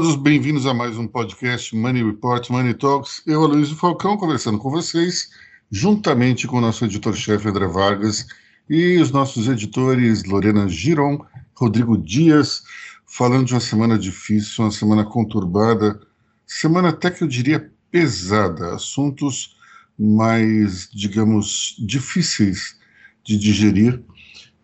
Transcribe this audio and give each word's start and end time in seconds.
todos, 0.00 0.14
bem-vindos 0.14 0.64
a 0.64 0.72
mais 0.72 0.96
um 0.96 1.08
podcast 1.08 1.74
Money 1.74 2.04
Report, 2.04 2.48
Money 2.50 2.72
Talks. 2.74 3.20
Eu, 3.26 3.42
Aloysio 3.42 3.74
Falcão, 3.74 4.16
conversando 4.16 4.56
com 4.56 4.70
vocês, 4.70 5.28
juntamente 5.72 6.46
com 6.46 6.58
o 6.58 6.60
nosso 6.60 6.84
editor-chefe 6.84 7.48
André 7.48 7.66
Vargas 7.66 8.24
e 8.70 8.96
os 8.98 9.10
nossos 9.10 9.48
editores 9.48 10.22
Lorena 10.22 10.68
Giron, 10.68 11.26
Rodrigo 11.52 11.98
Dias, 11.98 12.62
falando 13.06 13.46
de 13.46 13.54
uma 13.54 13.58
semana 13.58 13.98
difícil, 13.98 14.66
uma 14.66 14.70
semana 14.70 15.04
conturbada, 15.04 15.98
semana 16.46 16.90
até 16.90 17.10
que 17.10 17.24
eu 17.24 17.26
diria 17.26 17.68
pesada, 17.90 18.76
assuntos 18.76 19.56
mais, 19.98 20.88
digamos, 20.94 21.74
difíceis 21.76 22.78
de 23.24 23.36
digerir. 23.36 24.00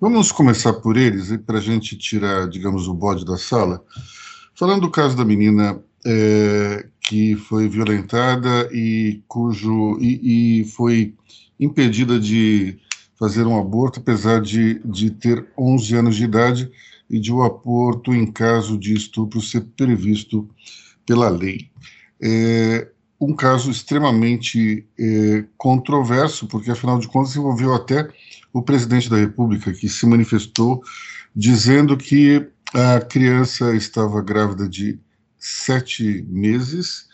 Vamos 0.00 0.30
começar 0.30 0.74
por 0.74 0.96
eles, 0.96 1.36
para 1.38 1.58
a 1.58 1.60
gente 1.60 1.98
tirar, 1.98 2.48
digamos, 2.48 2.86
o 2.86 2.94
bode 2.94 3.24
da 3.24 3.36
sala. 3.36 3.82
Falando 4.54 4.82
do 4.82 4.90
caso 4.90 5.16
da 5.16 5.24
menina 5.24 5.82
é, 6.06 6.86
que 7.00 7.34
foi 7.34 7.68
violentada 7.68 8.68
e 8.72 9.22
cujo 9.26 9.98
e, 10.00 10.60
e, 10.60 10.64
foi 10.64 11.14
impedida 11.58 12.20
de 12.20 12.78
fazer 13.18 13.46
um 13.46 13.58
aborto, 13.58 14.00
apesar 14.00 14.40
de, 14.40 14.80
de 14.84 15.10
ter 15.10 15.46
11 15.58 15.96
anos 15.96 16.16
de 16.16 16.24
idade 16.24 16.70
e 17.10 17.18
de 17.18 17.32
o 17.32 17.38
um 17.38 17.42
aborto 17.42 18.14
em 18.14 18.30
caso 18.30 18.78
de 18.78 18.94
estupro 18.94 19.40
ser 19.40 19.62
previsto 19.76 20.48
pela 21.04 21.28
lei. 21.28 21.68
É 22.20 22.88
um 23.20 23.34
caso 23.34 23.70
extremamente 23.70 24.86
é, 24.98 25.44
controverso, 25.56 26.46
porque 26.46 26.70
afinal 26.70 26.98
de 26.98 27.08
contas 27.08 27.34
envolveu 27.34 27.74
até 27.74 28.08
o 28.52 28.62
presidente 28.62 29.08
da 29.10 29.16
República, 29.16 29.72
que 29.72 29.88
se 29.88 30.06
manifestou 30.06 30.82
dizendo 31.34 31.96
que 31.96 32.46
a 32.74 33.00
criança 33.00 33.74
estava 33.76 34.20
grávida 34.20 34.68
de 34.68 34.98
sete 35.38 36.26
meses 36.28 37.08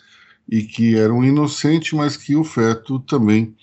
e 0.49 0.63
que 0.63 0.97
era 0.97 1.13
um 1.13 1.23
inocente, 1.23 1.95
mas 1.95 2.17
que 2.17 2.35
o 2.35 2.43
feto 2.43 2.99
também 3.01 3.55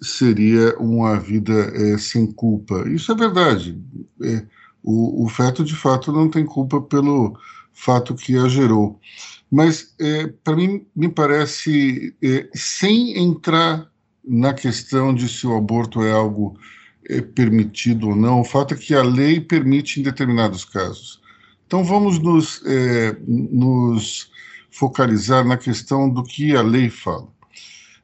seria 0.00 0.78
uma 0.78 1.18
vida 1.18 1.52
é, 1.52 1.98
sem 1.98 2.30
culpa. 2.30 2.88
Isso 2.88 3.10
é 3.10 3.14
verdade. 3.16 3.76
É, 4.22 4.46
o, 4.80 5.24
o, 5.24 5.28
feto, 5.28 5.64
de 5.64 5.74
fato, 5.74 6.12
não 6.12 6.30
tem 6.30 6.46
culpa 6.46 6.80
pelo 6.80 7.36
fato 7.72 8.14
que 8.14 8.36
a 8.36 8.48
gerou. 8.48 9.00
Mas, 9.50 9.92
é, 10.00 10.28
para 10.28 10.54
mim, 10.54 10.86
me 10.94 11.08
parece, 11.08 12.14
é, 12.22 12.48
sem 12.54 13.18
entrar 13.18 13.90
na 14.24 14.54
questão 14.54 15.12
de 15.12 15.28
se 15.28 15.46
o 15.46 15.56
aborto 15.56 16.02
é 16.02 16.12
algo 16.12 16.56
é, 17.08 17.20
permitido 17.20 18.10
ou 18.10 18.16
não, 18.16 18.40
o 18.40 18.44
fato 18.44 18.74
é 18.74 18.76
que 18.76 18.94
a 18.94 19.02
lei 19.02 19.40
permite 19.40 19.98
em 19.98 20.04
determinados 20.04 20.64
casos. 20.64 21.20
Então 21.70 21.84
vamos 21.84 22.18
nos, 22.18 22.60
é, 22.66 23.16
nos 23.28 24.28
focalizar 24.72 25.46
na 25.46 25.56
questão 25.56 26.10
do 26.10 26.24
que 26.24 26.56
a 26.56 26.62
lei 26.62 26.90
fala. 26.90 27.28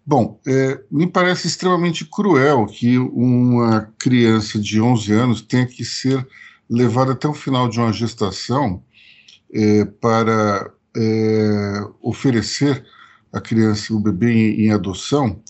Bom, 0.07 0.41
é, 0.47 0.81
me 0.89 1.05
parece 1.09 1.49
extremamente 1.49 2.05
cruel 2.05 2.67
que 2.67 2.97
uma 2.97 3.93
criança 3.99 4.57
de 4.57 4.81
11 4.81 5.13
anos 5.13 5.43
tenha 5.43 5.67
que 5.67 5.85
ser 5.85 6.25
levada 6.71 7.11
até 7.11 7.27
o 7.27 7.35
final 7.35 7.69
de 7.69 7.81
uma 7.81 7.93
gestação 7.93 8.85
é, 9.53 9.85
para 9.85 10.71
é, 10.97 11.81
oferecer 12.01 12.87
a 13.33 13.41
criança, 13.41 13.93
o 13.93 13.99
bebê 13.99 14.31
em, 14.31 14.67
em 14.67 14.71
adoção, 14.71 15.43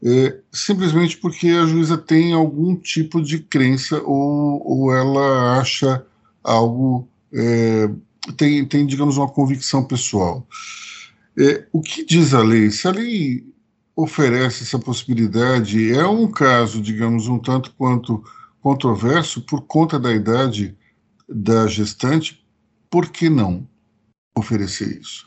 é, 0.00 0.38
simplesmente 0.52 1.16
porque 1.16 1.48
a 1.48 1.66
juíza 1.66 1.98
tem 1.98 2.32
algum 2.32 2.76
tipo 2.76 3.20
de 3.20 3.40
crença 3.40 4.00
ou, 4.04 4.62
ou 4.64 4.94
ela 4.94 5.58
acha 5.58 6.06
algo 6.44 7.08
é, 7.32 7.88
tem, 8.36 8.64
tem, 8.64 8.86
digamos, 8.86 9.16
uma 9.16 9.28
convicção 9.28 9.84
pessoal. 9.84 10.46
É, 11.38 11.66
o 11.72 11.80
que 11.80 12.04
diz 12.04 12.34
a 12.34 12.42
lei? 12.42 12.70
Se 12.70 12.88
a 12.88 12.90
lei 12.90 13.44
oferece 13.94 14.62
essa 14.62 14.78
possibilidade, 14.78 15.92
é 15.92 16.06
um 16.06 16.30
caso, 16.30 16.80
digamos, 16.80 17.26
um 17.28 17.38
tanto 17.38 17.72
quanto 17.76 18.22
controverso 18.60 19.40
por 19.42 19.62
conta 19.62 19.98
da 19.98 20.12
idade 20.12 20.76
da 21.28 21.66
gestante, 21.66 22.44
por 22.90 23.08
que 23.08 23.28
não 23.28 23.68
oferecer 24.36 25.00
isso? 25.00 25.26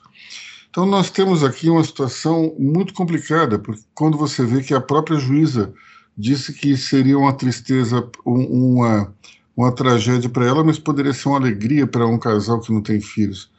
Então, 0.70 0.86
nós 0.86 1.12
temos 1.12 1.44
aqui 1.44 1.70
uma 1.70 1.84
situação 1.84 2.56
muito 2.58 2.94
complicada, 2.94 3.60
porque 3.60 3.82
quando 3.94 4.18
você 4.18 4.46
vê 4.46 4.64
que 4.64 4.74
a 4.74 4.80
própria 4.80 5.20
juíza 5.20 5.74
disse 6.18 6.54
que 6.54 6.78
seria 6.78 7.18
uma 7.18 7.34
tristeza, 7.34 8.10
uma 8.26 9.14
uma 9.56 9.74
tragédia 9.74 10.30
para 10.30 10.46
ela, 10.46 10.64
mas 10.64 10.80
poderia 10.80 11.14
ser 11.14 11.30
uma 11.30 11.38
alegria 11.38 11.86
para 11.86 12.08
um 12.08 12.18
casal 12.18 12.60
que 12.60 12.72
não 12.72 12.82
tem 12.82 13.00
filhos. 13.02 13.52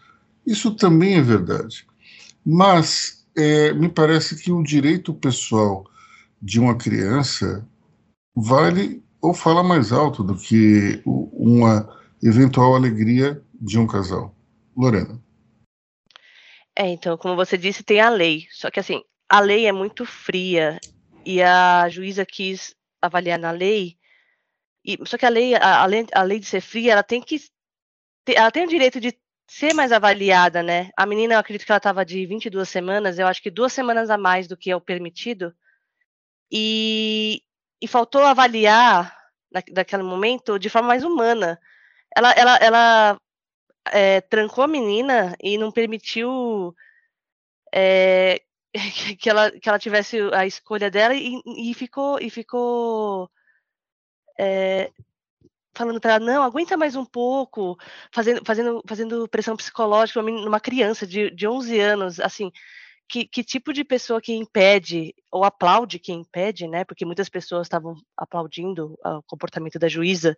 Isso 0.46 0.74
também 0.74 1.16
é 1.16 1.22
verdade. 1.22 1.86
Mas 2.44 3.24
é, 3.36 3.72
me 3.72 3.88
parece 3.88 4.36
que 4.36 4.50
o 4.50 4.62
direito 4.62 5.14
pessoal 5.14 5.86
de 6.40 6.58
uma 6.58 6.76
criança 6.76 7.66
vale 8.34 9.02
ou 9.20 9.32
fala 9.32 9.62
mais 9.62 9.92
alto 9.92 10.24
do 10.24 10.34
que 10.34 11.00
uma 11.04 11.88
eventual 12.22 12.74
alegria 12.74 13.40
de 13.60 13.78
um 13.78 13.86
casal. 13.86 14.34
Lorena. 14.76 15.22
É, 16.76 16.88
então, 16.88 17.16
como 17.16 17.36
você 17.36 17.56
disse, 17.56 17.84
tem 17.84 18.00
a 18.00 18.08
lei. 18.08 18.46
Só 18.50 18.70
que 18.70 18.80
assim, 18.80 19.02
a 19.28 19.38
lei 19.40 19.66
é 19.66 19.72
muito 19.72 20.04
fria 20.04 20.80
e 21.24 21.40
a 21.40 21.88
juíza 21.88 22.26
quis 22.26 22.74
avaliar 23.00 23.38
na 23.38 23.50
lei 23.50 23.96
e, 24.84 24.98
só 25.06 25.16
que 25.16 25.26
a 25.26 25.28
lei, 25.28 25.54
a, 25.54 25.82
a, 25.82 26.22
lei 26.22 26.38
de 26.38 26.46
ser 26.46 26.60
fria, 26.60 26.92
ela 26.92 27.02
tem 27.02 27.20
que. 27.22 27.40
Ela 28.26 28.50
tem 28.50 28.64
o 28.64 28.68
direito 28.68 29.00
de 29.00 29.16
ser 29.48 29.74
mais 29.74 29.92
avaliada, 29.92 30.62
né? 30.62 30.90
A 30.96 31.06
menina, 31.06 31.34
eu 31.34 31.38
acredito 31.38 31.66
que 31.66 31.72
ela 31.72 31.78
estava 31.78 32.04
de 32.04 32.24
22 32.26 32.68
semanas, 32.68 33.18
eu 33.18 33.26
acho 33.26 33.42
que 33.42 33.50
duas 33.50 33.72
semanas 33.72 34.10
a 34.10 34.18
mais 34.18 34.48
do 34.48 34.56
que 34.56 34.70
é 34.70 34.76
o 34.76 34.80
permitido. 34.80 35.54
E, 36.50 37.42
e 37.80 37.88
faltou 37.88 38.22
avaliar, 38.22 39.16
na, 39.52 39.62
naquele 39.74 40.02
momento, 40.02 40.58
de 40.58 40.68
forma 40.68 40.88
mais 40.88 41.04
humana. 41.04 41.60
Ela, 42.16 42.32
ela, 42.32 42.56
ela 42.56 43.20
é, 43.90 44.20
trancou 44.22 44.64
a 44.64 44.68
menina 44.68 45.36
e 45.42 45.58
não 45.58 45.72
permitiu 45.72 46.74
é, 47.74 48.42
que, 49.18 49.30
ela, 49.30 49.50
que 49.50 49.68
ela 49.68 49.78
tivesse 49.78 50.18
a 50.32 50.46
escolha 50.46 50.90
dela 50.90 51.14
e, 51.14 51.40
e 51.46 51.74
ficou. 51.74 52.18
E 52.20 52.30
ficou 52.30 53.30
é, 54.38 54.90
falando 55.74 56.00
para 56.00 56.14
ela, 56.14 56.24
não, 56.24 56.42
aguenta 56.42 56.76
mais 56.76 56.94
um 56.96 57.04
pouco, 57.04 57.78
fazendo, 58.12 58.42
fazendo, 58.44 58.82
fazendo 58.86 59.28
pressão 59.28 59.56
psicológica 59.56 60.22
numa 60.22 60.60
criança 60.60 61.06
de, 61.06 61.30
de 61.30 61.46
11 61.46 61.80
anos, 61.80 62.20
assim, 62.20 62.52
que, 63.08 63.26
que 63.26 63.42
tipo 63.44 63.72
de 63.72 63.84
pessoa 63.84 64.20
que 64.20 64.34
impede, 64.34 65.14
ou 65.30 65.44
aplaude 65.44 65.98
quem 65.98 66.20
impede, 66.20 66.66
né, 66.66 66.84
porque 66.84 67.04
muitas 67.04 67.28
pessoas 67.28 67.66
estavam 67.66 67.96
aplaudindo 68.16 68.98
o 69.04 69.22
comportamento 69.22 69.78
da 69.78 69.88
juíza, 69.88 70.36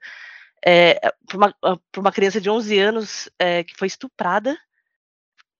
é, 0.66 0.98
para 1.26 1.36
uma, 1.36 1.54
uma, 1.96 2.12
criança 2.12 2.40
de 2.40 2.48
11 2.48 2.78
anos 2.78 3.30
é, 3.38 3.62
que 3.62 3.76
foi 3.76 3.86
estuprada, 3.86 4.56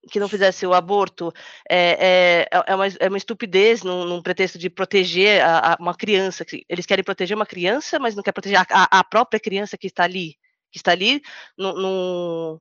que 0.09 0.19
não 0.19 0.29
fizesse 0.29 0.65
o 0.65 0.73
aborto 0.73 1.33
é, 1.69 2.47
é, 2.49 2.61
é, 2.67 2.75
uma, 2.75 2.87
é 2.87 3.07
uma 3.07 3.17
estupidez 3.17 3.83
num, 3.83 4.05
num 4.05 4.21
pretexto 4.21 4.57
de 4.57 4.69
proteger 4.69 5.41
a, 5.41 5.73
a 5.73 5.77
uma 5.79 5.95
criança. 5.95 6.45
Eles 6.69 6.85
querem 6.85 7.03
proteger 7.03 7.35
uma 7.35 7.45
criança, 7.45 7.99
mas 7.99 8.15
não 8.15 8.23
quer 8.23 8.31
proteger 8.31 8.59
a, 8.59 8.99
a 8.99 9.03
própria 9.03 9.39
criança 9.39 9.77
que 9.77 9.87
está 9.87 10.03
ali, 10.03 10.35
que 10.71 10.77
está 10.77 10.91
ali 10.91 11.21
numa 11.57 12.59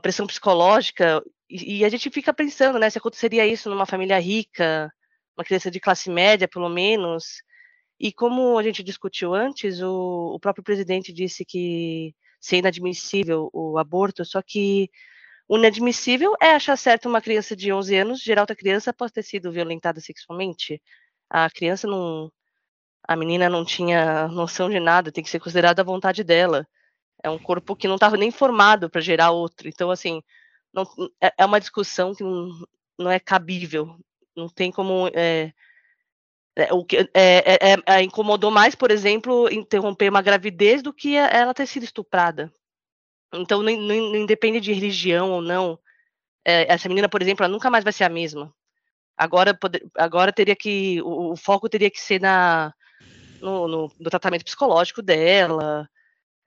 pressão 0.00 0.26
psicológica. 0.26 1.22
E, 1.48 1.78
e, 1.78 1.84
a 1.84 1.88
gente 1.88 2.10
fica 2.10 2.32
pensando, 2.32 2.78
né, 2.78 2.90
se 2.90 2.98
aconteceria 2.98 3.46
isso 3.46 3.70
numa 3.70 3.86
família 3.86 4.18
rica, 4.18 4.92
uma 5.36 5.44
criança 5.44 5.70
de 5.70 5.80
classe 5.80 6.10
média, 6.10 6.48
pelo 6.48 6.68
menos. 6.68 7.42
E 8.00 8.12
como 8.12 8.58
a 8.58 8.62
gente 8.62 8.82
discutiu 8.82 9.34
antes, 9.34 9.80
o, 9.80 10.34
o 10.34 10.40
próprio 10.40 10.64
presidente 10.64 11.12
disse 11.12 11.44
que 11.44 12.14
seria 12.40 12.60
inadmissível 12.60 13.48
o 13.52 13.78
aborto, 13.78 14.24
só 14.24 14.42
que 14.42 14.90
o 15.48 15.58
inadmissível 15.58 16.34
é 16.40 16.52
achar 16.52 16.76
certo 16.76 17.08
uma 17.08 17.20
criança 17.20 17.54
de 17.56 17.72
11 17.72 17.96
anos 17.96 18.20
gerar 18.20 18.42
outra 18.42 18.56
criança 18.56 18.90
após 18.90 19.12
ter 19.12 19.22
sido 19.22 19.52
violentada 19.52 20.00
sexualmente. 20.00 20.80
A 21.28 21.50
criança 21.50 21.86
não. 21.86 22.30
A 23.06 23.16
menina 23.16 23.48
não 23.48 23.64
tinha 23.64 24.28
noção 24.28 24.70
de 24.70 24.78
nada, 24.78 25.10
tem 25.12 25.24
que 25.24 25.30
ser 25.30 25.40
considerada 25.40 25.82
a 25.82 25.84
vontade 25.84 26.22
dela. 26.22 26.66
É 27.22 27.30
um 27.30 27.38
corpo 27.38 27.76
que 27.76 27.88
não 27.88 27.96
estava 27.96 28.16
nem 28.16 28.30
formado 28.30 28.88
para 28.90 29.00
gerar 29.00 29.30
outro. 29.32 29.68
Então, 29.68 29.90
assim, 29.90 30.22
não, 30.72 30.84
é, 31.20 31.32
é 31.38 31.46
uma 31.46 31.60
discussão 31.60 32.14
que 32.14 32.22
não, 32.22 32.50
não 32.98 33.10
é 33.10 33.18
cabível. 33.20 33.96
Não 34.36 34.48
tem 34.48 34.70
como. 34.72 35.08
É, 35.14 35.52
é, 36.56 36.72
o 36.72 36.84
que 36.84 36.98
é, 36.98 37.08
é, 37.14 37.72
é, 37.72 37.76
é 37.86 38.02
incomodou 38.02 38.50
mais, 38.50 38.74
por 38.74 38.90
exemplo, 38.90 39.50
interromper 39.52 40.10
uma 40.10 40.22
gravidez 40.22 40.82
do 40.82 40.92
que 40.92 41.16
ela 41.16 41.54
ter 41.54 41.66
sido 41.66 41.84
estuprada. 41.84 42.52
Então, 43.32 43.62
não, 43.62 43.72
não, 43.76 43.96
não 44.12 44.16
independe 44.16 44.60
de 44.60 44.72
religião 44.72 45.30
ou 45.30 45.42
não. 45.42 45.78
É, 46.44 46.72
essa 46.72 46.88
menina, 46.88 47.08
por 47.08 47.22
exemplo, 47.22 47.44
ela 47.44 47.52
nunca 47.52 47.70
mais 47.70 47.84
vai 47.84 47.92
ser 47.92 48.04
a 48.04 48.08
mesma. 48.08 48.52
Agora, 49.16 49.54
poder, 49.54 49.84
agora 49.96 50.32
teria 50.32 50.56
que. 50.56 51.00
O, 51.02 51.32
o, 51.32 51.36
foco 51.36 51.68
teria 51.68 51.90
que 51.90 52.00
ser 52.00 52.20
na, 52.20 52.74
no, 53.40 53.68
no, 53.68 53.92
no 53.98 54.10
tratamento 54.10 54.44
psicológico 54.44 55.02
dela. 55.02 55.88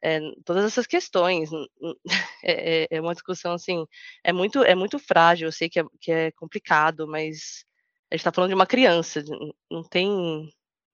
é, 0.02 0.20
todas 0.46 0.66
essas 0.66 0.88
questões. 0.88 1.50
É, 2.48 2.84
é, 2.84 2.88
é, 2.92 3.02
uma 3.02 3.16
discussão 3.16 3.54
assim, 3.54 3.88
é 4.24 4.32
muito, 4.32 4.64
é 4.64 4.76
muito 4.76 5.00
frágil. 5.00 5.48
Eu 5.48 5.52
sei 5.52 5.68
que 5.68 5.80
é, 5.80 5.86
que 6.00 6.12
é 6.12 6.32
complicado, 6.34 7.08
mas 7.08 7.66
a 8.12 8.16
gente 8.16 8.22
está 8.22 8.32
falando 8.32 8.50
de 8.50 8.56
uma 8.56 8.68
criança, 8.68 9.24
não 9.72 9.84
tem, 9.84 10.08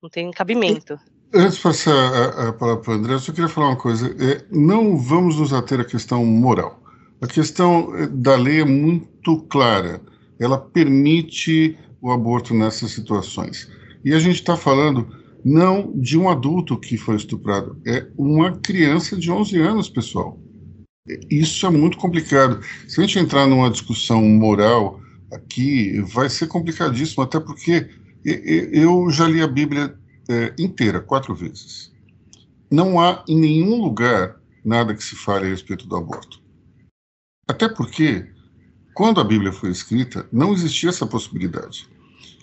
não 0.02 0.10
tem 0.10 0.32
cabimento. 0.32 0.98
Antes 1.34 1.56
de 1.56 1.64
passar 1.64 1.94
a, 1.94 2.50
a 2.50 2.54
palavra 2.54 2.84
para 2.84 2.92
o 2.92 2.96
André, 2.96 3.14
eu 3.14 3.20
só 3.20 3.32
queria 3.32 3.48
falar 3.48 3.70
uma 3.70 3.78
coisa. 3.78 4.14
É, 4.20 4.44
não 4.52 4.98
vamos 4.98 5.38
nos 5.38 5.54
ater 5.54 5.80
à 5.80 5.86
questão 5.86 6.26
moral. 6.26 6.84
A 7.22 7.28
questão 7.28 7.96
é, 7.96 8.08
da 8.08 8.36
lei 8.36 8.60
é 8.60 8.66
muito 8.66 9.38
clara. 9.44 10.02
Ela 10.38 10.58
permite 10.58 11.78
o 12.02 12.12
aborto 12.12 12.54
nessas 12.54 12.92
situações. 12.92 13.70
E 14.04 14.14
a 14.14 14.20
gente 14.20 14.36
está 14.36 14.58
falando 14.58 15.08
não 15.44 15.94
de 15.96 16.18
um 16.18 16.30
adulto 16.30 16.78
que 16.78 16.98
foi 16.98 17.16
estuprado, 17.16 17.80
é 17.86 18.06
uma 18.18 18.52
criança 18.58 19.16
de 19.16 19.32
11 19.32 19.58
anos, 19.60 19.90
pessoal. 19.90 20.40
Isso 21.30 21.66
é 21.66 21.70
muito 21.70 21.98
complicado. 21.98 22.60
Se 22.88 23.00
a 23.00 23.06
gente 23.06 23.20
entrar 23.20 23.48
numa 23.48 23.70
discussão 23.70 24.22
moral 24.22 25.00
aqui, 25.32 26.00
vai 26.02 26.30
ser 26.30 26.48
complicadíssimo, 26.48 27.24
até 27.24 27.40
porque 27.40 27.90
eu 28.24 29.10
já 29.10 29.28
li 29.28 29.42
a 29.42 29.48
Bíblia 29.48 29.96
é, 30.32 30.56
inteira, 30.58 31.00
quatro 31.00 31.36
vezes. 31.36 31.92
Não 32.70 33.00
há 33.00 33.24
em 33.28 33.40
nenhum 33.40 33.82
lugar 33.82 34.40
nada 34.64 34.94
que 34.94 35.04
se 35.04 35.16
fale 35.16 35.46
a 35.46 35.50
respeito 35.50 35.88
do 35.88 35.96
aborto. 35.96 36.42
Até 37.48 37.68
porque, 37.68 38.26
quando 38.94 39.20
a 39.20 39.24
Bíblia 39.24 39.52
foi 39.52 39.72
escrita, 39.72 40.26
não 40.32 40.54
existia 40.54 40.90
essa 40.90 41.06
possibilidade. 41.06 41.88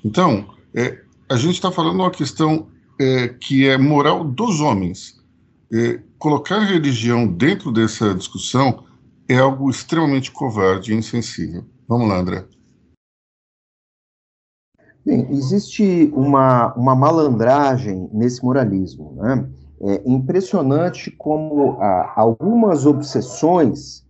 Então, 0.05 0.55
é, 0.75 1.03
a 1.29 1.37
gente 1.37 1.55
está 1.55 1.71
falando 1.71 2.01
uma 2.01 2.11
questão 2.11 2.69
é, 3.01 3.29
que 3.29 3.67
é 3.67 3.79
moral 3.79 4.25
dos 4.25 4.61
homens. 4.61 5.19
É, 5.73 6.01
colocar 6.19 6.61
religião 6.61 7.27
dentro 7.27 7.73
dessa 7.73 8.15
discussão 8.15 8.85
é 9.29 9.37
algo 9.37 9.71
extremamente 9.71 10.31
covarde 10.31 10.93
e 10.93 10.97
insensível. 10.97 11.65
Vamos 11.87 12.09
lá, 12.09 12.19
André. 12.19 12.45
Bem, 15.05 15.27
existe 15.31 16.13
uma, 16.15 16.75
uma 16.75 16.95
malandragem 16.95 18.09
nesse 18.13 18.45
moralismo. 18.45 19.15
Né? 19.17 19.49
É 19.83 20.03
impressionante 20.05 21.11
como 21.11 21.79
ah, 21.81 22.13
algumas 22.17 22.85
obsessões 22.85 24.07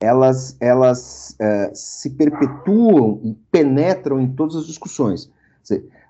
elas, 0.00 0.56
elas 0.60 1.36
é, 1.38 1.70
se 1.74 2.10
perpetuam 2.10 3.20
e 3.22 3.34
penetram 3.50 4.20
em 4.20 4.28
todas 4.28 4.56
as 4.56 4.66
discussões. 4.66 5.30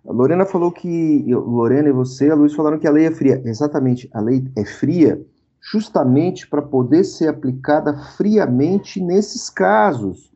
A 0.07 0.13
Lorena 0.13 0.47
falou 0.47 0.73
que, 0.73 1.25
Lorena 1.29 1.91
e 1.91 1.93
você, 1.93 2.31
a 2.31 2.35
Luiz 2.35 2.55
falaram 2.55 2.79
que 2.79 2.87
a 2.87 2.91
lei 2.91 3.07
é 3.07 3.11
fria. 3.11 3.41
Exatamente, 3.45 4.09
a 4.13 4.21
lei 4.21 4.45
é 4.57 4.65
fria 4.65 5.25
justamente 5.61 6.49
para 6.49 6.61
poder 6.61 7.05
ser 7.05 7.29
aplicada 7.29 7.97
friamente 8.17 9.01
nesses 9.01 9.49
casos 9.49 10.33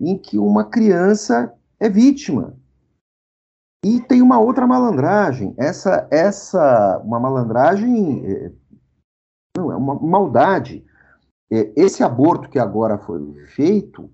em 0.00 0.16
que 0.16 0.38
uma 0.38 0.64
criança 0.64 1.52
é 1.78 1.88
vítima. 1.88 2.54
E 3.84 4.00
tem 4.00 4.20
uma 4.20 4.38
outra 4.38 4.66
malandragem. 4.66 5.54
Essa, 5.56 6.06
essa, 6.10 6.98
uma 7.04 7.18
malandragem, 7.18 8.26
é, 8.26 8.52
não, 9.56 9.72
é 9.72 9.76
uma 9.76 9.94
maldade. 9.94 10.84
É, 11.50 11.72
esse 11.74 12.02
aborto 12.02 12.48
que 12.48 12.58
agora 12.58 12.98
foi 12.98 13.46
feito, 13.46 14.10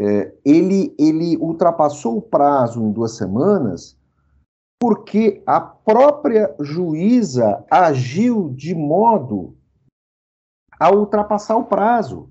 é, 0.00 0.34
ele, 0.44 0.94
ele 0.98 1.36
ultrapassou 1.36 2.16
o 2.16 2.22
prazo 2.22 2.82
em 2.82 2.90
duas 2.90 3.16
semanas 3.16 3.98
porque 4.80 5.42
a 5.46 5.60
própria 5.60 6.56
juíza 6.58 7.62
agiu 7.70 8.48
de 8.48 8.74
modo 8.74 9.54
a 10.78 10.90
ultrapassar 10.90 11.56
o 11.56 11.66
prazo. 11.66 12.30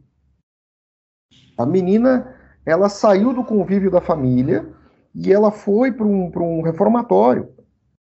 A 1.55 1.63
menina, 1.67 2.35
ela 2.65 2.89
saiu 2.89 3.31
do 3.33 3.45
convívio 3.45 3.91
da 3.91 4.01
família 4.01 4.73
e 5.13 5.31
ela 5.31 5.51
foi 5.51 5.91
para 5.91 6.05
um, 6.05 6.31
um 6.35 6.61
reformatório. 6.61 7.53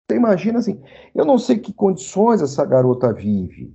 Você 0.09 0.17
imagina 0.17 0.59
assim, 0.59 0.81
eu 1.13 1.25
não 1.25 1.37
sei 1.37 1.59
que 1.59 1.71
condições 1.71 2.41
essa 2.41 2.65
garota 2.65 3.13
vive, 3.13 3.73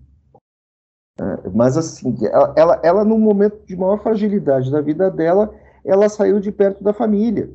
né, 1.18 1.36
mas 1.54 1.76
assim, 1.76 2.16
ela, 2.26 2.54
ela, 2.56 2.80
ela 2.82 3.04
no 3.04 3.18
momento 3.18 3.64
de 3.64 3.76
maior 3.76 4.02
fragilidade 4.02 4.70
da 4.70 4.80
vida 4.80 5.10
dela, 5.10 5.54
ela 5.84 6.08
saiu 6.08 6.40
de 6.40 6.50
perto 6.50 6.82
da 6.82 6.92
família. 6.92 7.52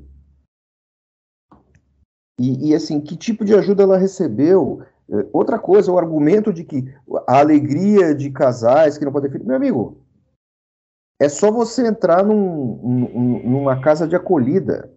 E, 2.39 2.69
e, 2.69 2.75
assim, 2.75 3.01
que 3.01 3.17
tipo 3.17 3.43
de 3.43 3.53
ajuda 3.53 3.83
ela 3.83 3.97
recebeu? 3.97 4.81
É, 5.09 5.27
outra 5.33 5.59
coisa, 5.59 5.91
o 5.91 5.97
argumento 5.97 6.53
de 6.53 6.63
que 6.63 6.85
a 7.27 7.39
alegria 7.39 8.15
de 8.15 8.29
casais 8.31 8.97
que 8.97 9.03
não 9.03 9.11
podem 9.11 9.29
filho, 9.29 9.45
meu 9.45 9.57
amigo, 9.57 10.01
é 11.19 11.27
só 11.27 11.51
você 11.51 11.85
entrar 11.85 12.23
num, 12.23 12.77
num, 12.81 13.49
numa 13.49 13.81
casa 13.81 14.07
de 14.07 14.15
acolhida. 14.15 14.89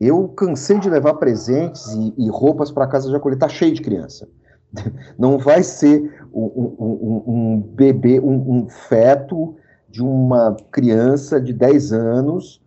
Eu 0.00 0.28
cansei 0.28 0.78
de 0.78 0.88
levar 0.88 1.14
presentes 1.14 1.86
e, 1.88 2.14
e 2.16 2.30
roupas 2.30 2.70
para 2.70 2.86
casa 2.86 3.10
de 3.10 3.14
acolhida, 3.14 3.46
tá 3.46 3.48
cheio 3.48 3.74
de 3.74 3.82
criança. 3.82 4.26
Não 5.18 5.38
vai 5.38 5.62
ser 5.62 6.26
um, 6.32 6.44
um, 6.44 7.22
um 7.26 7.60
bebê, 7.60 8.18
um, 8.18 8.66
feto 8.68 9.56
de 9.90 10.02
uma 10.02 10.56
criança 10.70 11.40
de 11.40 11.52
10 11.52 11.92
anos 11.92 12.62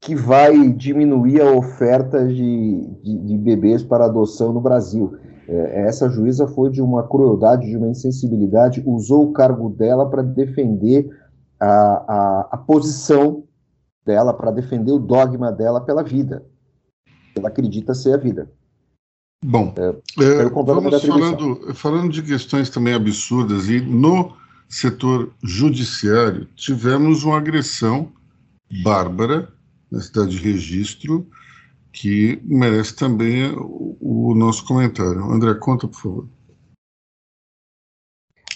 que 0.00 0.14
vai 0.14 0.72
diminuir 0.72 1.40
a 1.40 1.52
oferta 1.52 2.26
de, 2.26 2.86
de, 3.02 3.18
de 3.18 3.38
bebês 3.38 3.82
para 3.82 4.06
adoção 4.06 4.52
no 4.52 4.60
Brasil. 4.60 5.16
É, 5.48 5.82
essa 5.86 6.08
juíza 6.08 6.48
foi 6.48 6.70
de 6.70 6.82
uma 6.82 7.06
crueldade, 7.06 7.68
de 7.68 7.76
uma 7.76 7.88
insensibilidade, 7.88 8.82
usou 8.84 9.28
o 9.28 9.32
cargo 9.32 9.70
dela 9.70 10.08
para 10.08 10.22
defender 10.22 11.08
a, 11.60 11.68
a, 11.68 12.48
a 12.52 12.56
posição 12.56 13.44
dela, 14.04 14.34
para 14.34 14.50
defender 14.50 14.92
o 14.92 14.98
dogma 14.98 15.52
dela 15.52 15.80
pela 15.80 16.02
vida. 16.02 16.44
Ela 17.36 17.48
acredita 17.48 17.94
ser 17.94 18.14
a 18.14 18.16
vida. 18.16 18.50
Bom, 19.44 19.74
é, 19.76 20.22
é, 20.24 20.48
vamos 20.48 21.02
falando, 21.02 21.74
falando 21.74 22.10
de 22.10 22.22
questões 22.22 22.70
também 22.70 22.94
absurdas, 22.94 23.68
e 23.68 23.80
no 23.80 24.34
setor 24.68 25.32
judiciário 25.42 26.46
tivemos 26.56 27.22
uma 27.22 27.36
agressão 27.36 28.12
bárbara 28.82 29.52
na 29.90 30.00
cidade 30.00 30.30
de 30.30 30.38
Registro, 30.38 31.28
que 31.92 32.40
merece 32.44 32.96
também 32.96 33.52
o, 33.56 33.96
o 34.00 34.34
nosso 34.34 34.66
comentário. 34.66 35.22
André, 35.30 35.54
conta, 35.54 35.86
por 35.86 36.00
favor. 36.00 36.28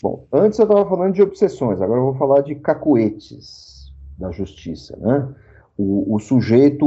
Bom, 0.03 0.27
antes 0.33 0.59
eu 0.59 0.65
estava 0.65 0.89
falando 0.89 1.15
de 1.15 1.23
obsessões, 1.23 1.81
agora 1.81 2.01
eu 2.01 2.05
vou 2.05 2.17
falar 2.17 2.41
de 2.41 2.55
cacuetes 2.55 3.93
da 4.19 4.31
justiça, 4.31 4.97
né? 4.97 5.35
O, 5.79 6.15
o, 6.15 6.19
sujeito, 6.19 6.87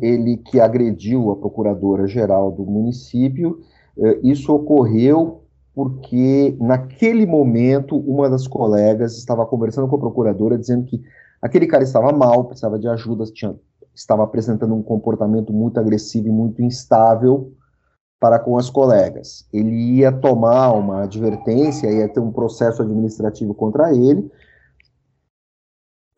ele 0.00 0.36
que 0.36 0.60
agrediu 0.60 1.30
a 1.32 1.36
procuradora-geral 1.36 2.52
do 2.52 2.64
município, 2.64 3.60
eh, 3.98 4.20
isso 4.22 4.54
ocorreu 4.54 5.42
porque, 5.74 6.56
naquele 6.60 7.26
momento, 7.26 7.96
uma 7.96 8.30
das 8.30 8.46
colegas 8.46 9.16
estava 9.16 9.44
conversando 9.44 9.88
com 9.88 9.96
a 9.96 9.98
procuradora, 9.98 10.58
dizendo 10.58 10.84
que 10.84 11.02
Aquele 11.42 11.66
cara 11.66 11.82
estava 11.82 12.12
mal, 12.12 12.44
precisava 12.44 12.78
de 12.78 12.86
ajuda, 12.86 13.24
tinha, 13.24 13.56
estava 13.92 14.22
apresentando 14.22 14.72
um 14.76 14.82
comportamento 14.82 15.52
muito 15.52 15.80
agressivo 15.80 16.28
e 16.28 16.30
muito 16.30 16.62
instável 16.62 17.52
para 18.20 18.38
com 18.38 18.56
as 18.56 18.70
colegas. 18.70 19.44
Ele 19.52 19.96
ia 19.96 20.12
tomar 20.12 20.70
uma 20.72 21.02
advertência, 21.02 21.90
ia 21.90 22.08
ter 22.08 22.20
um 22.20 22.30
processo 22.30 22.80
administrativo 22.80 23.52
contra 23.52 23.92
ele, 23.92 24.30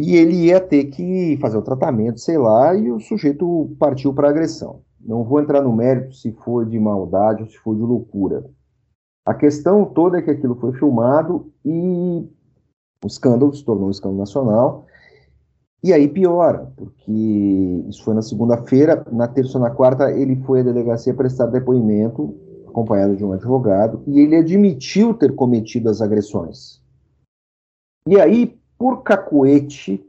e 0.01 0.17
ele 0.17 0.47
ia 0.47 0.61
ter 0.61 0.87
que 0.87 1.39
fazer 1.41 1.57
o 1.57 1.63
tratamento, 1.63 2.21
sei 2.21 2.37
lá, 2.37 2.75
e 2.75 2.91
o 2.91 3.01
sujeito 3.01 3.75
partiu 3.79 4.13
para 4.13 4.29
agressão. 4.29 4.83
Não 5.01 5.23
vou 5.23 5.41
entrar 5.41 5.63
no 5.63 5.73
mérito 5.73 6.15
se 6.15 6.33
foi 6.33 6.67
de 6.67 6.79
maldade 6.79 7.43
ou 7.43 7.49
se 7.49 7.59
foi 7.59 7.77
de 7.77 7.83
loucura. 7.83 8.45
A 9.27 9.35
questão 9.35 9.85
toda 9.85 10.19
é 10.19 10.23
que 10.23 10.31
aquilo 10.31 10.57
foi 10.57 10.73
filmado 10.73 11.51
e 11.65 12.29
o 13.03 13.07
escândalo 13.07 13.55
se 13.55 13.65
tornou 13.65 13.89
um 13.89 13.91
escândalo 13.91 14.19
nacional. 14.19 14.87
E 15.83 15.93
aí 15.93 16.09
piora, 16.09 16.73
porque 16.77 17.13
isso 17.89 18.03
foi 18.05 18.15
na 18.15 18.23
segunda-feira, 18.23 19.05
na 19.13 19.29
terça 19.29 19.59
ou 19.59 19.65
na 19.65 19.71
quarta 19.71 20.11
ele 20.11 20.37
foi 20.45 20.61
à 20.61 20.63
delegacia 20.63 21.13
prestar 21.13 21.47
depoimento, 21.47 22.35
acompanhado 22.67 23.15
de 23.15 23.25
um 23.25 23.33
advogado, 23.33 24.03
e 24.07 24.19
ele 24.19 24.37
admitiu 24.37 25.13
ter 25.13 25.35
cometido 25.35 25.91
as 25.91 26.01
agressões. 26.01 26.83
E 28.09 28.19
aí, 28.19 28.59
por 28.85 29.03
cacoete, 29.03 30.07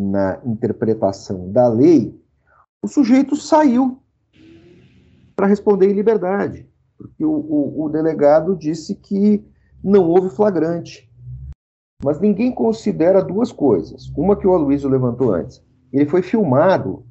na 0.00 0.40
interpretação 0.42 1.52
da 1.52 1.68
lei, 1.68 2.18
o 2.82 2.88
sujeito 2.88 3.36
saiu 3.36 4.02
para 5.36 5.48
responder 5.48 5.90
em 5.90 5.92
liberdade, 5.92 6.66
porque 6.96 7.22
o, 7.22 7.30
o, 7.30 7.84
o 7.84 7.88
delegado 7.90 8.56
disse 8.56 8.94
que 8.94 9.46
não 9.84 10.08
houve 10.08 10.34
flagrante. 10.34 11.12
Mas 12.02 12.18
ninguém 12.18 12.54
considera 12.54 13.22
duas 13.22 13.52
coisas. 13.52 14.10
Uma 14.16 14.34
que 14.34 14.46
o 14.46 14.54
Aloysio 14.54 14.88
levantou 14.88 15.34
antes. 15.34 15.62
Ele 15.92 16.06
foi 16.06 16.22
filmado. 16.22 17.06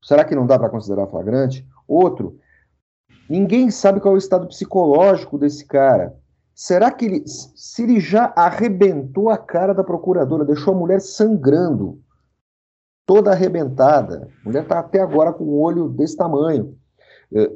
Será 0.00 0.24
que 0.24 0.36
não 0.36 0.46
dá 0.46 0.60
para 0.60 0.70
considerar 0.70 1.08
flagrante? 1.08 1.68
Outro, 1.88 2.38
ninguém 3.28 3.68
sabe 3.72 4.00
qual 4.00 4.14
é 4.14 4.16
o 4.16 4.18
estado 4.18 4.46
psicológico 4.46 5.36
desse 5.36 5.66
cara. 5.66 6.16
Será 6.54 6.90
que 6.92 7.04
ele, 7.04 7.24
se 7.26 7.82
ele 7.82 7.98
já 7.98 8.32
arrebentou 8.36 9.28
a 9.28 9.36
cara 9.36 9.74
da 9.74 9.82
procuradora, 9.82 10.44
deixou 10.44 10.72
a 10.72 10.78
mulher 10.78 11.00
sangrando, 11.00 12.00
toda 13.04 13.32
arrebentada, 13.32 14.30
a 14.40 14.48
mulher 14.48 14.62
está 14.62 14.78
até 14.78 15.00
agora 15.00 15.32
com 15.32 15.44
o 15.44 15.60
olho 15.60 15.88
desse 15.88 16.16
tamanho, 16.16 16.78
é, 17.34 17.50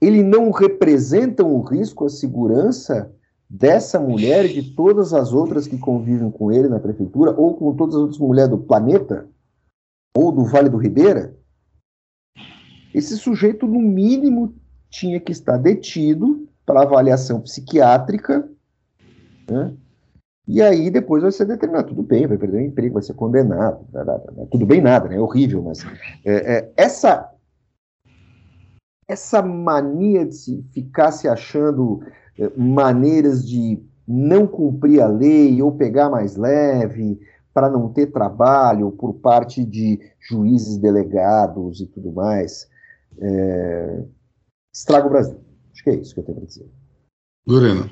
ele 0.00 0.22
não 0.22 0.50
representa 0.50 1.44
um 1.44 1.62
risco 1.62 2.04
à 2.04 2.08
segurança 2.08 3.12
dessa 3.50 3.98
mulher 3.98 4.44
e 4.44 4.62
de 4.62 4.74
todas 4.74 5.12
as 5.12 5.32
outras 5.32 5.66
que 5.66 5.76
convivem 5.76 6.30
com 6.30 6.52
ele 6.52 6.68
na 6.68 6.78
prefeitura, 6.78 7.32
ou 7.32 7.54
com 7.54 7.74
todas 7.74 7.96
as 7.96 8.00
outras 8.00 8.18
mulheres 8.18 8.50
do 8.50 8.58
planeta, 8.58 9.28
ou 10.16 10.30
do 10.30 10.44
Vale 10.44 10.68
do 10.68 10.76
Ribeira? 10.76 11.36
Esse 12.94 13.16
sujeito, 13.16 13.66
no 13.66 13.80
mínimo, 13.80 14.54
tinha 14.88 15.18
que 15.18 15.32
estar 15.32 15.56
detido 15.56 16.48
para 16.64 16.82
avaliação 16.82 17.40
psiquiátrica, 17.40 18.48
né? 19.48 19.74
e 20.46 20.62
aí 20.62 20.90
depois 20.90 21.22
vai 21.22 21.32
ser 21.32 21.46
determinado, 21.46 21.88
tudo 21.88 22.02
bem, 22.02 22.26
vai 22.26 22.38
perder 22.38 22.58
o 22.58 22.66
emprego, 22.66 22.94
vai 22.94 23.02
ser 23.02 23.14
condenado, 23.14 23.86
tudo 24.50 24.66
bem 24.66 24.80
nada, 24.80 25.08
né? 25.08 25.16
é 25.16 25.20
horrível, 25.20 25.62
mas 25.62 25.84
é, 26.24 26.56
é, 26.56 26.72
essa 26.76 27.30
essa 29.06 29.42
mania 29.42 30.24
de 30.24 30.34
se 30.34 30.62
ficar 30.72 31.12
se 31.12 31.28
achando 31.28 32.00
é, 32.38 32.50
maneiras 32.56 33.46
de 33.46 33.82
não 34.06 34.46
cumprir 34.46 35.00
a 35.00 35.06
lei 35.06 35.60
ou 35.62 35.72
pegar 35.72 36.10
mais 36.10 36.36
leve 36.36 37.20
para 37.52 37.70
não 37.70 37.92
ter 37.92 38.06
trabalho 38.06 38.90
por 38.92 39.14
parte 39.14 39.64
de 39.64 40.00
juízes 40.18 40.76
delegados 40.76 41.80
e 41.80 41.86
tudo 41.86 42.12
mais, 42.12 42.68
é, 43.18 44.04
estraga 44.72 45.06
o 45.06 45.10
Brasil. 45.10 45.43
Acho 45.84 45.90
que 45.90 45.90
é 45.90 45.94
isso 46.00 46.14
que 46.14 46.20
eu 46.20 46.24
tenho 46.24 46.38
para 46.38 46.46
dizer. 46.46 46.66
Lorena. 47.46 47.90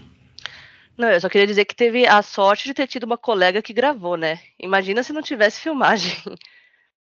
Não, 0.97 1.11
eu 1.11 1.21
só 1.21 1.29
queria 1.29 1.47
dizer 1.47 1.65
que 1.65 1.75
teve 1.75 2.07
a 2.07 2.23
sorte 2.23 2.65
de 2.65 2.75
ter 2.75 2.87
tido 2.87 3.05
uma 3.05 3.19
colega 3.19 3.61
que 3.61 3.73
gravou, 3.73 4.17
né? 4.17 4.39
Imagina 4.59 5.03
se 5.03 5.13
não 5.13 5.23
tivesse 5.23 5.61
filmagem. 5.61 6.13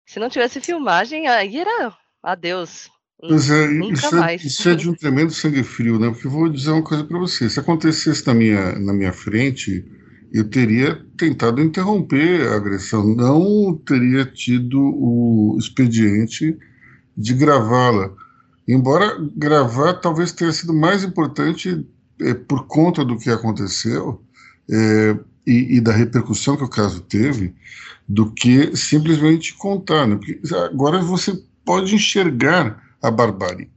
Se 0.05 0.19
não 0.19 0.27
tivesse 0.27 0.59
filmagem, 0.59 1.27
aí 1.27 1.55
era 1.55 1.95
adeus. 2.23 2.89
Pois 3.19 3.51
é, 3.51 3.71
isso 3.91 4.15
é, 4.15 4.35
isso 4.37 4.69
é, 4.69 4.73
de 4.73 4.89
um 4.89 4.95
tremendo 4.95 5.31
sangue 5.31 5.61
frio, 5.61 5.99
né? 5.99 6.09
Porque 6.09 6.25
eu 6.25 6.31
vou 6.31 6.49
dizer 6.49 6.71
uma 6.71 6.81
coisa 6.81 7.03
para 7.03 7.19
você. 7.19 7.47
Se 7.47 7.59
acontecesse 7.59 8.25
na 8.25 8.33
minha, 8.33 8.79
na 8.79 8.91
minha 8.91 9.13
frente, 9.13 9.85
eu 10.33 10.49
teria 10.49 10.99
tentado 11.15 11.61
interromper 11.61 12.47
a 12.47 12.55
agressão, 12.55 13.05
não 13.05 13.77
teria 13.85 14.25
tido 14.25 14.79
o 14.79 15.55
expediente 15.59 16.57
de 17.15 17.33
gravá-la. 17.35 18.11
Embora 18.69 19.17
gravar 19.35 19.95
talvez 19.95 20.31
tenha 20.31 20.51
sido 20.51 20.71
mais 20.71 21.03
importante 21.03 21.83
é, 22.21 22.35
por 22.35 22.67
conta 22.67 23.03
do 23.03 23.17
que 23.17 23.31
aconteceu 23.31 24.21
é, 24.69 25.17
e, 25.47 25.77
e, 25.77 25.81
da 25.81 25.91
repercussão 25.91 26.55
que 26.55 26.63
o 26.63 26.69
caso 26.69 27.01
teve, 27.01 27.55
do 28.07 28.31
que 28.31 28.77
simplesmente 28.77 29.55
contar. 29.55 30.05
Né? 30.05 30.17
Porque 30.17 30.39
agora 30.53 30.99
você 30.99 31.41
pode 31.65 31.95
enxergar 31.95 32.79
a 33.01 33.09
barbárie. 33.09 33.71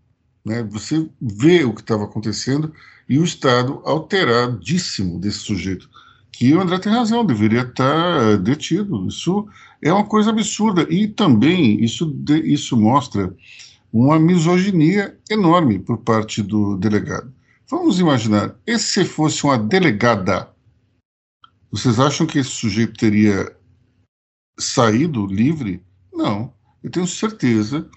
Né? 0.44 0.62
Você 0.64 1.08
vê 1.18 1.64
o 1.64 1.72
que 1.72 1.80
estava 1.80 2.04
acontecendo 2.04 2.70
e 3.08 3.18
o 3.18 3.24
estado 3.24 3.80
alteradíssimo 3.86 5.18
desse 5.18 5.38
sujeito. 5.38 5.88
Que 6.30 6.54
o 6.54 6.60
André 6.60 6.78
tem 6.78 6.92
razão, 6.92 7.24
deveria 7.24 7.62
estar 7.62 8.36
detido. 8.36 9.08
Isso 9.08 9.48
é 9.80 9.90
uma 9.90 10.04
coisa 10.04 10.28
absurda. 10.28 10.86
E 10.90 11.08
também 11.08 11.82
isso, 11.82 12.14
isso 12.44 12.76
mostra 12.76 13.34
uma 13.92 14.18
misoginia 14.18 15.18
enorme 15.28 15.78
por 15.78 15.98
parte 15.98 16.42
do 16.42 16.76
delegado. 16.76 17.32
Vamos 17.68 18.00
imaginar, 18.00 18.56
e 18.66 18.78
se 18.78 19.04
fosse 19.04 19.44
uma 19.44 19.58
delegada? 19.58 20.50
Vocês 21.70 21.98
acham 21.98 22.26
que 22.26 22.38
esse 22.38 22.50
sujeito 22.50 22.98
teria 22.98 23.54
saído 24.58 25.26
livre? 25.26 25.82
Não. 26.12 26.52
Eu 26.82 26.90
tenho 26.90 27.06
certeza 27.06 27.88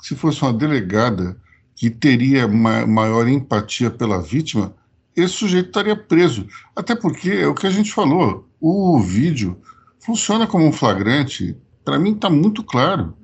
que 0.00 0.08
se 0.08 0.16
fosse 0.16 0.42
uma 0.42 0.52
delegada 0.52 1.40
que 1.74 1.90
teria 1.90 2.46
ma 2.46 2.86
maior 2.86 3.28
empatia 3.28 3.90
pela 3.90 4.20
vítima, 4.20 4.74
esse 5.16 5.34
sujeito 5.34 5.68
estaria 5.68 5.96
preso. 5.96 6.46
Até 6.74 6.94
porque 6.94 7.30
é 7.30 7.46
o 7.46 7.54
que 7.54 7.66
a 7.66 7.70
gente 7.70 7.92
falou, 7.92 8.48
o 8.60 9.00
vídeo 9.00 9.60
funciona 9.98 10.46
como 10.46 10.66
um 10.66 10.72
flagrante. 10.72 11.56
Para 11.84 11.98
mim 11.98 12.12
está 12.12 12.28
muito 12.28 12.62
claro. 12.62 13.14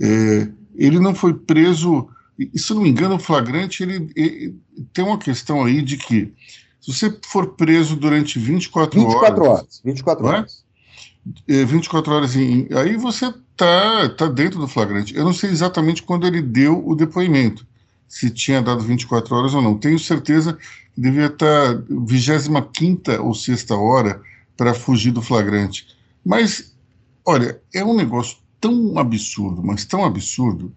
É, 0.00 0.48
ele 0.76 0.98
não 0.98 1.14
foi 1.14 1.34
preso. 1.34 2.08
E, 2.38 2.58
se 2.58 2.74
não 2.74 2.82
me 2.82 2.90
engano, 2.90 3.16
o 3.16 3.18
flagrante 3.18 3.82
ele, 3.82 4.10
ele, 4.14 4.54
tem 4.92 5.04
uma 5.04 5.18
questão 5.18 5.64
aí 5.64 5.80
de 5.82 5.96
que 5.96 6.32
se 6.80 6.92
você 6.92 7.18
for 7.26 7.54
preso 7.54 7.96
durante 7.96 8.38
24, 8.38 9.00
24 9.00 9.44
horas, 9.44 9.58
horas 9.58 9.80
24 9.84 10.26
é? 10.26 10.28
horas. 10.28 10.64
É, 11.48 11.64
24 11.64 12.12
horas 12.12 12.36
em, 12.36 12.68
aí 12.72 12.96
você 12.96 13.34
tá, 13.56 14.08
tá 14.10 14.28
dentro 14.28 14.60
do 14.60 14.68
flagrante. 14.68 15.16
Eu 15.16 15.24
não 15.24 15.32
sei 15.32 15.50
exatamente 15.50 16.02
quando 16.02 16.26
ele 16.26 16.40
deu 16.40 16.86
o 16.86 16.94
depoimento, 16.94 17.66
se 18.06 18.30
tinha 18.30 18.62
dado 18.62 18.84
24 18.84 19.34
horas 19.34 19.54
ou 19.54 19.62
não. 19.62 19.76
Tenho 19.76 19.98
certeza 19.98 20.56
que 20.94 21.00
devia 21.00 21.26
estar 21.26 21.82
25 21.88 23.22
ou 23.22 23.34
sexta 23.34 23.74
hora 23.74 24.22
para 24.56 24.72
fugir 24.72 25.10
do 25.10 25.20
flagrante. 25.20 25.88
Mas, 26.24 26.72
olha, 27.24 27.60
é 27.74 27.84
um 27.84 27.96
negócio 27.96 28.38
tão 28.66 28.98
absurdo, 28.98 29.62
mas 29.62 29.84
tão 29.84 30.04
absurdo, 30.04 30.72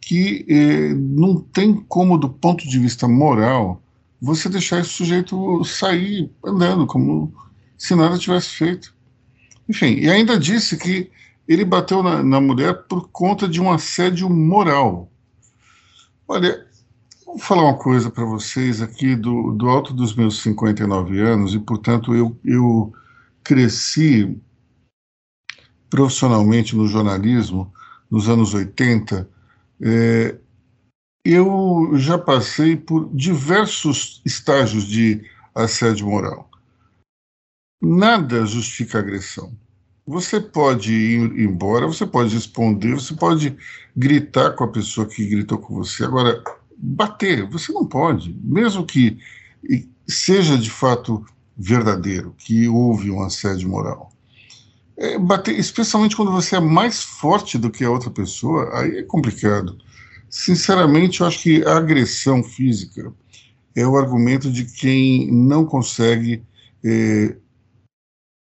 que 0.00 0.46
eh, 0.48 0.94
não 0.94 1.36
tem 1.38 1.74
como, 1.74 2.16
do 2.16 2.28
ponto 2.28 2.66
de 2.66 2.78
vista 2.78 3.06
moral, 3.06 3.82
você 4.20 4.48
deixar 4.48 4.80
esse 4.80 4.90
sujeito 4.90 5.62
sair 5.64 6.30
andando 6.42 6.86
como 6.86 7.34
se 7.76 7.94
nada 7.94 8.18
tivesse 8.18 8.48
feito. 8.48 8.94
Enfim, 9.68 9.96
e 9.96 10.10
ainda 10.10 10.38
disse 10.38 10.78
que 10.78 11.10
ele 11.46 11.64
bateu 11.64 12.02
na, 12.02 12.22
na 12.22 12.40
mulher 12.40 12.84
por 12.88 13.08
conta 13.10 13.46
de 13.46 13.60
um 13.60 13.70
assédio 13.70 14.30
moral. 14.30 15.10
Olha, 16.26 16.66
vou 17.26 17.38
falar 17.38 17.64
uma 17.64 17.76
coisa 17.76 18.10
para 18.10 18.24
vocês 18.24 18.80
aqui 18.80 19.14
do, 19.14 19.52
do 19.52 19.68
alto 19.68 19.92
dos 19.92 20.14
meus 20.14 20.42
59 20.42 21.20
anos, 21.20 21.54
e 21.54 21.58
portanto 21.58 22.14
eu, 22.14 22.34
eu 22.42 22.92
cresci 23.42 24.34
profissionalmente 25.94 26.74
no 26.74 26.88
jornalismo 26.88 27.72
nos 28.10 28.28
anos 28.28 28.52
80, 28.52 29.28
é, 29.80 30.36
eu 31.24 31.92
já 31.94 32.18
passei 32.18 32.76
por 32.76 33.08
diversos 33.14 34.20
estágios 34.24 34.88
de 34.88 35.24
assédio 35.54 36.08
moral. 36.08 36.50
Nada 37.80 38.44
justifica 38.44 38.98
agressão. 38.98 39.52
Você 40.04 40.40
pode 40.40 40.92
ir 40.92 41.38
embora, 41.38 41.86
você 41.86 42.04
pode 42.04 42.34
responder, 42.34 42.94
você 42.94 43.14
pode 43.14 43.56
gritar 43.96 44.50
com 44.50 44.64
a 44.64 44.72
pessoa 44.72 45.06
que 45.06 45.24
gritou 45.24 45.58
com 45.58 45.76
você. 45.76 46.04
Agora, 46.04 46.42
bater, 46.76 47.48
você 47.48 47.72
não 47.72 47.86
pode, 47.86 48.36
mesmo 48.42 48.84
que 48.84 49.16
seja 50.08 50.58
de 50.58 50.70
fato 50.70 51.24
verdadeiro, 51.56 52.34
que 52.36 52.66
houve 52.66 53.12
um 53.12 53.22
assédio 53.22 53.68
moral. 53.68 54.13
É, 54.96 55.18
bater, 55.18 55.58
especialmente 55.58 56.14
quando 56.14 56.30
você 56.30 56.56
é 56.56 56.60
mais 56.60 57.02
forte 57.02 57.58
do 57.58 57.70
que 57.70 57.84
a 57.84 57.90
outra 57.90 58.10
pessoa, 58.10 58.70
aí 58.78 58.98
é 58.98 59.02
complicado. 59.02 59.76
Sinceramente, 60.30 61.20
eu 61.20 61.26
acho 61.26 61.42
que 61.42 61.64
a 61.64 61.76
agressão 61.76 62.42
física 62.42 63.12
é 63.74 63.86
o 63.86 63.96
argumento 63.96 64.50
de 64.50 64.64
quem 64.64 65.30
não 65.32 65.64
consegue 65.64 66.42
é, 66.84 67.36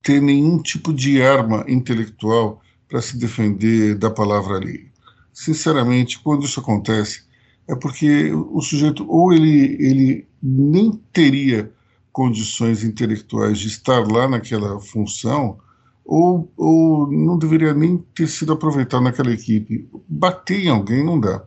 ter 0.01 0.21
nenhum 0.21 0.61
tipo 0.61 0.93
de 0.93 1.21
arma 1.21 1.63
intelectual 1.67 2.61
para 2.87 3.01
se 3.01 3.17
defender 3.17 3.95
da 3.95 4.09
palavra 4.09 4.57
alheia. 4.57 4.89
Sinceramente, 5.31 6.19
quando 6.19 6.45
isso 6.45 6.59
acontece, 6.59 7.23
é 7.67 7.75
porque 7.75 8.31
o 8.31 8.59
sujeito 8.61 9.05
ou 9.07 9.31
ele, 9.31 9.77
ele 9.79 10.27
nem 10.41 10.91
teria 11.13 11.71
condições 12.11 12.83
intelectuais 12.83 13.59
de 13.59 13.67
estar 13.67 14.05
lá 14.11 14.27
naquela 14.27 14.79
função, 14.79 15.59
ou, 16.09 16.51
ou 16.57 17.07
não 17.11 17.37
deveria 17.37 17.71
nem 17.71 17.99
ter 18.15 18.25
sido 18.25 18.51
aproveitado 18.51 19.03
naquela 19.03 19.31
equipe. 19.31 19.87
Bater 20.07 20.65
em 20.65 20.69
alguém 20.69 21.05
não 21.05 21.19
dá. 21.19 21.45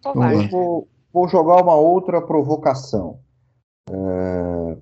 Então, 0.00 0.14
vou, 0.50 0.88
vou, 1.12 1.28
jogar 1.28 1.62
uma 1.62 1.76
outra 1.76 2.20
provocação. 2.20 3.20
É... 3.88 4.76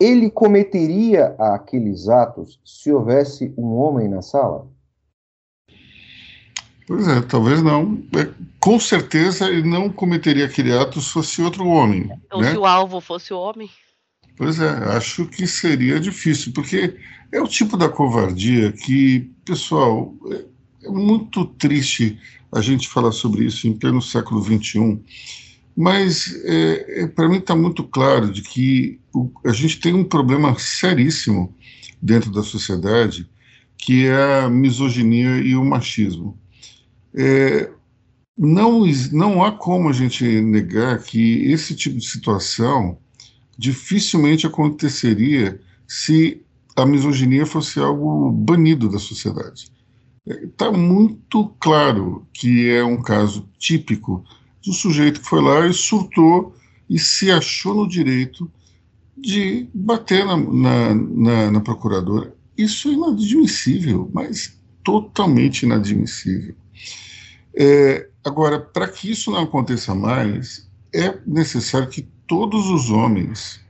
Ele 0.00 0.30
cometeria 0.30 1.36
aqueles 1.38 2.08
atos 2.08 2.58
se 2.64 2.90
houvesse 2.90 3.52
um 3.58 3.74
homem 3.74 4.08
na 4.08 4.22
sala? 4.22 4.66
Pois 6.86 7.06
é, 7.06 7.20
talvez 7.20 7.62
não. 7.62 8.02
É, 8.16 8.32
com 8.58 8.80
certeza 8.80 9.46
ele 9.50 9.68
não 9.68 9.90
cometeria 9.90 10.46
aquele 10.46 10.74
ato 10.74 11.02
se 11.02 11.10
fosse 11.12 11.42
outro 11.42 11.66
homem. 11.66 12.10
Ou 12.32 12.40
né? 12.40 12.50
se 12.50 12.56
o 12.56 12.64
alvo 12.64 12.98
fosse 12.98 13.34
o 13.34 13.38
homem. 13.38 13.68
Pois 14.40 14.58
é, 14.58 14.70
acho 14.96 15.26
que 15.26 15.46
seria 15.46 16.00
difícil, 16.00 16.50
porque 16.54 16.96
é 17.30 17.42
o 17.42 17.46
tipo 17.46 17.76
da 17.76 17.90
covardia 17.90 18.72
que, 18.72 19.30
pessoal, 19.44 20.14
é, 20.30 20.86
é 20.86 20.90
muito 20.90 21.44
triste 21.44 22.18
a 22.50 22.62
gente 22.62 22.88
falar 22.88 23.12
sobre 23.12 23.44
isso 23.44 23.68
em 23.68 23.76
pleno 23.76 24.00
século 24.00 24.42
XXI, 24.42 24.98
Mas 25.76 26.42
é, 26.42 27.02
é, 27.02 27.06
para 27.06 27.28
mim 27.28 27.36
está 27.36 27.54
muito 27.54 27.84
claro 27.84 28.32
de 28.32 28.40
que 28.40 28.98
o, 29.14 29.30
a 29.44 29.52
gente 29.52 29.78
tem 29.78 29.92
um 29.92 30.04
problema 30.04 30.58
seríssimo 30.58 31.54
dentro 32.00 32.32
da 32.32 32.42
sociedade, 32.42 33.28
que 33.76 34.06
é 34.06 34.44
a 34.44 34.48
misoginia 34.48 35.36
e 35.36 35.54
o 35.54 35.62
machismo. 35.62 36.40
É, 37.14 37.70
não, 38.38 38.86
não 39.12 39.44
há 39.44 39.52
como 39.52 39.90
a 39.90 39.92
gente 39.92 40.24
negar 40.40 41.02
que 41.02 41.42
esse 41.52 41.76
tipo 41.76 41.98
de 41.98 42.06
situação 42.06 42.96
dificilmente 43.60 44.46
aconteceria 44.46 45.60
se 45.86 46.42
a 46.74 46.86
misoginia 46.86 47.44
fosse 47.44 47.78
algo 47.78 48.30
banido 48.32 48.88
da 48.88 48.98
sociedade. 48.98 49.70
Está 50.26 50.66
é, 50.66 50.70
muito 50.70 51.54
claro 51.60 52.26
que 52.32 52.70
é 52.70 52.82
um 52.82 53.02
caso 53.02 53.46
típico 53.58 54.24
do 54.64 54.72
sujeito 54.72 55.20
que 55.20 55.28
foi 55.28 55.42
lá 55.42 55.66
e 55.66 55.74
surtou 55.74 56.54
e 56.88 56.98
se 56.98 57.30
achou 57.30 57.74
no 57.74 57.86
direito 57.86 58.50
de 59.14 59.68
bater 59.74 60.24
na, 60.24 60.38
na, 60.38 60.94
na, 60.94 61.50
na 61.50 61.60
procuradora. 61.60 62.34
Isso 62.56 62.88
é 62.88 62.92
inadmissível, 62.92 64.10
mas 64.14 64.58
totalmente 64.82 65.64
inadmissível. 65.64 66.54
É, 67.54 68.08
agora, 68.24 68.58
para 68.58 68.88
que 68.88 69.10
isso 69.10 69.30
não 69.30 69.42
aconteça 69.42 69.94
mais, 69.94 70.66
é 70.94 71.18
necessário 71.26 71.88
que 71.88 72.08
todos 72.30 72.70
os 72.70 72.90
homens 72.90 73.60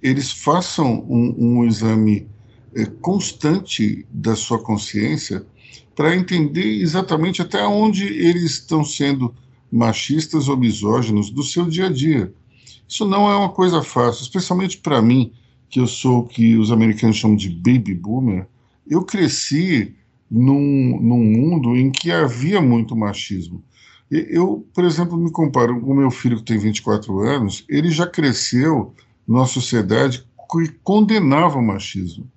eles 0.00 0.30
façam 0.30 1.04
um, 1.08 1.34
um 1.36 1.64
exame 1.64 2.28
é, 2.72 2.86
constante 2.86 4.06
da 4.12 4.36
sua 4.36 4.62
consciência 4.62 5.44
para 5.92 6.14
entender 6.14 6.80
exatamente 6.80 7.42
até 7.42 7.66
onde 7.66 8.04
eles 8.04 8.52
estão 8.52 8.84
sendo 8.84 9.34
machistas 9.72 10.48
ou 10.48 10.56
misóginos 10.56 11.30
do 11.30 11.42
seu 11.42 11.66
dia 11.66 11.86
a 11.86 11.92
dia. 11.92 12.32
Isso 12.86 13.04
não 13.04 13.28
é 13.28 13.34
uma 13.34 13.48
coisa 13.48 13.82
fácil, 13.82 14.22
especialmente 14.22 14.78
para 14.78 15.02
mim, 15.02 15.32
que 15.68 15.80
eu 15.80 15.88
sou 15.88 16.20
o 16.20 16.28
que 16.28 16.56
os 16.56 16.70
americanos 16.70 17.16
chamam 17.16 17.36
de 17.36 17.50
baby 17.50 17.92
boomer. 17.92 18.46
Eu 18.86 19.02
cresci 19.02 19.96
num, 20.30 21.00
num 21.02 21.24
mundo 21.24 21.74
em 21.74 21.90
que 21.90 22.12
havia 22.12 22.60
muito 22.60 22.94
machismo. 22.94 23.64
Eu, 24.10 24.66
por 24.72 24.84
exemplo, 24.84 25.16
me 25.16 25.30
comparo 25.30 25.80
com 25.80 25.92
o 25.92 25.96
meu 25.96 26.10
filho 26.10 26.36
que 26.36 26.44
tem 26.44 26.58
24 26.58 27.18
anos, 27.20 27.64
ele 27.68 27.90
já 27.90 28.06
cresceu 28.06 28.94
numa 29.26 29.46
sociedade 29.46 30.24
que 30.50 30.68
condenava 30.84 31.58
o 31.58 31.62
machismo. 31.62 32.30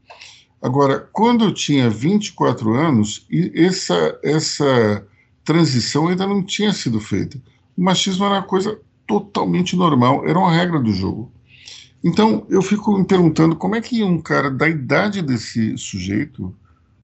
Agora, 0.61 1.07
quando 1.13 1.45
eu 1.45 1.53
tinha 1.53 1.89
24 1.89 2.73
anos, 2.73 3.25
essa, 3.53 4.19
essa 4.23 5.07
transição 5.43 6.07
ainda 6.07 6.27
não 6.27 6.43
tinha 6.43 6.73
sido 6.73 6.99
feita. 6.99 7.39
O 7.77 7.83
machismo 7.83 8.25
era 8.25 8.35
uma 8.35 8.43
coisa 8.43 8.79
totalmente 9.07 9.75
normal, 9.75 10.27
era 10.27 10.38
uma 10.38 10.51
regra 10.51 10.79
do 10.79 10.91
jogo. 10.91 11.31
Então, 12.03 12.45
eu 12.49 12.61
fico 12.61 12.97
me 12.97 13.05
perguntando 13.05 13.55
como 13.55 13.75
é 13.75 13.81
que 13.81 14.03
um 14.03 14.19
cara 14.19 14.49
da 14.49 14.67
idade 14.67 15.21
desse 15.21 15.77
sujeito 15.77 16.55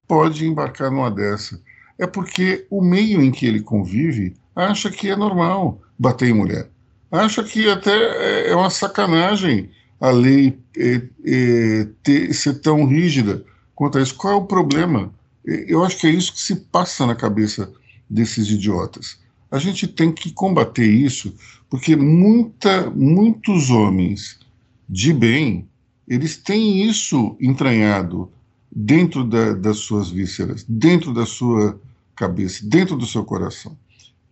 pode 0.07 0.45
embarcar 0.45 0.91
numa 0.91 1.11
dessa. 1.11 1.61
É 1.97 2.05
porque 2.05 2.65
o 2.69 2.81
meio 2.81 3.21
em 3.21 3.31
que 3.31 3.45
ele 3.45 3.61
convive 3.61 4.35
acha 4.55 4.89
que 4.89 5.09
é 5.09 5.15
normal 5.15 5.81
bater 5.97 6.29
em 6.29 6.33
mulher. 6.33 6.69
Acha 7.11 7.43
que 7.43 7.69
até 7.69 8.49
é 8.49 8.55
uma 8.55 8.69
sacanagem 8.69 9.69
a 9.99 10.09
lei 10.09 10.57
é, 10.77 11.01
é, 11.25 11.87
ter, 12.03 12.33
ser 12.33 12.59
tão 12.59 12.85
rígida 12.85 13.43
quanto 13.73 13.97
a 13.97 14.01
isso. 14.01 14.15
Qual 14.15 14.33
é 14.33 14.37
o 14.37 14.45
problema? 14.45 15.13
Eu 15.43 15.83
acho 15.83 15.97
que 15.97 16.07
é 16.07 16.09
isso 16.09 16.33
que 16.33 16.41
se 16.41 16.55
passa 16.55 17.05
na 17.05 17.15
cabeça 17.15 17.71
desses 18.09 18.49
idiotas. 18.49 19.17
A 19.51 19.59
gente 19.59 19.87
tem 19.87 20.11
que 20.11 20.31
combater 20.31 20.85
isso, 20.87 21.33
porque 21.69 21.95
muita, 21.95 22.89
muitos 22.89 23.69
homens 23.69 24.39
de 24.87 25.13
bem, 25.13 25.67
eles 26.07 26.37
têm 26.37 26.83
isso 26.83 27.35
entranhado 27.39 28.29
dentro 28.71 29.23
da, 29.23 29.53
das 29.53 29.77
suas 29.77 30.09
vísceras, 30.09 30.65
dentro 30.67 31.13
da 31.13 31.25
sua 31.25 31.79
cabeça, 32.15 32.65
dentro 32.65 32.95
do 32.95 33.05
seu 33.05 33.23
coração. 33.23 33.77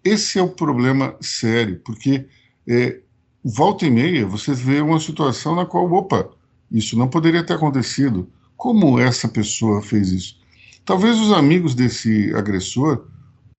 Esse 0.04 0.38
é 0.38 0.42
o 0.42 0.50
problema 0.50 1.16
sério, 1.22 1.80
porque 1.84 2.28
é, 2.68 3.00
volta 3.44 3.86
e 3.86 3.89
meia 3.89 4.26
você 4.26 4.54
vê 4.54 4.82
uma 4.82 5.00
situação 5.00 5.56
na 5.56 5.66
qual, 5.66 5.92
opa, 5.92 6.30
isso 6.72 6.98
não 6.98 7.08
poderia 7.08 7.44
ter 7.44 7.54
acontecido. 7.54 8.30
Como 8.58 9.00
essa 9.00 9.28
pessoa 9.28 9.82
fez 9.82 10.12
isso? 10.12 10.39
Talvez 10.86 11.20
os 11.20 11.32
amigos 11.32 11.74
desse 11.74 12.34
agressor 12.34 13.06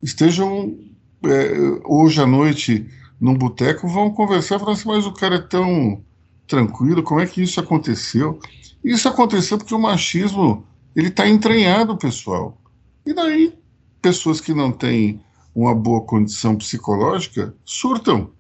estejam 0.02 0.78
é, 1.24 1.80
hoje 1.85 2.20
à 2.20 2.26
noite 2.26 2.87
num 3.20 3.35
boteco, 3.35 3.88
vão 3.88 4.11
conversar, 4.11 4.59
falando 4.59 4.74
assim, 4.76 4.88
mas 4.88 5.07
o 5.07 5.12
cara 5.12 5.37
é 5.37 5.40
tão 5.40 6.04
tranquilo, 6.46 7.02
como 7.02 7.20
é 7.20 7.26
que 7.26 7.42
isso 7.42 7.59
aconteceu? 7.59 8.38
Isso 8.85 9.09
aconteceu 9.09 9.57
porque 9.57 9.74
o 9.74 9.78
machismo 9.78 10.66
ele 10.94 11.09
está 11.09 11.26
entranhado, 11.26 11.96
pessoal. 11.96 12.59
E 13.07 13.14
daí, 13.14 13.54
pessoas 14.02 14.40
que 14.40 14.52
não 14.52 14.70
têm 14.70 15.20
uma 15.54 15.74
boa 15.74 16.02
condição 16.02 16.56
psicológica 16.56 17.54
surtam. 17.64 18.30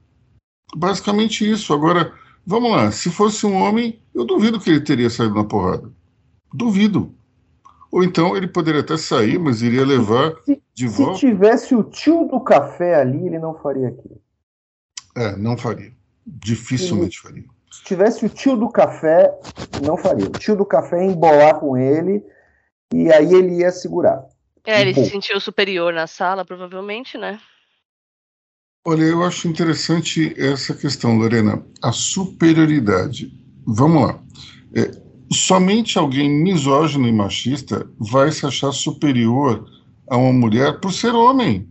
Basicamente 0.74 1.48
isso. 1.48 1.72
Agora, 1.72 2.12
vamos 2.44 2.70
lá, 2.70 2.90
se 2.90 3.10
fosse 3.10 3.46
um 3.46 3.54
homem, 3.54 4.02
eu 4.14 4.24
duvido 4.24 4.58
que 4.58 4.70
ele 4.70 4.80
teria 4.80 5.08
saído 5.08 5.34
na 5.34 5.44
porrada. 5.44 5.90
Duvido. 6.52 7.14
Ou 7.92 8.02
então 8.02 8.36
ele 8.36 8.48
poderia 8.48 8.80
até 8.80 8.96
sair, 8.96 9.38
mas 9.38 9.62
iria 9.62 9.86
levar 9.86 10.34
se, 10.44 10.60
de 10.74 10.88
volta. 10.88 11.14
Se 11.14 11.20
tivesse 11.20 11.74
o 11.76 11.84
tio 11.84 12.26
do 12.26 12.40
café 12.40 12.96
ali, 12.96 13.26
ele 13.26 13.38
não 13.38 13.54
faria 13.54 13.88
aquilo. 13.88 14.20
É, 15.16 15.36
não 15.36 15.56
faria. 15.56 15.92
Dificilmente 16.26 17.20
faria. 17.20 17.44
Se 17.70 17.84
tivesse 17.84 18.26
o 18.26 18.28
tio 18.28 18.56
do 18.56 18.68
café, 18.68 19.32
não 19.84 19.96
faria. 19.96 20.26
O 20.26 20.32
tio 20.32 20.56
do 20.56 20.66
café 20.66 21.04
ia 21.04 21.12
embolar 21.12 21.60
com 21.60 21.76
ele 21.76 22.24
e 22.92 23.12
aí 23.12 23.32
ele 23.32 23.58
ia 23.58 23.70
segurar. 23.70 24.24
É, 24.66 24.80
ele 24.80 24.94
se 24.94 25.10
sentiu 25.10 25.38
superior 25.40 25.92
na 25.92 26.06
sala, 26.06 26.44
provavelmente, 26.44 27.18
né? 27.18 27.38
Olha, 28.86 29.02
eu 29.02 29.22
acho 29.22 29.48
interessante 29.48 30.34
essa 30.36 30.74
questão, 30.74 31.16
Lorena. 31.16 31.64
A 31.82 31.92
superioridade. 31.92 33.32
Vamos 33.66 34.02
lá. 34.02 34.22
É, 34.74 34.90
somente 35.32 35.98
alguém 35.98 36.28
misógino 36.28 37.08
e 37.08 37.12
machista 37.12 37.88
vai 37.98 38.30
se 38.30 38.46
achar 38.46 38.72
superior 38.72 39.66
a 40.08 40.16
uma 40.16 40.32
mulher 40.32 40.80
por 40.80 40.92
ser 40.92 41.14
homem. 41.14 41.68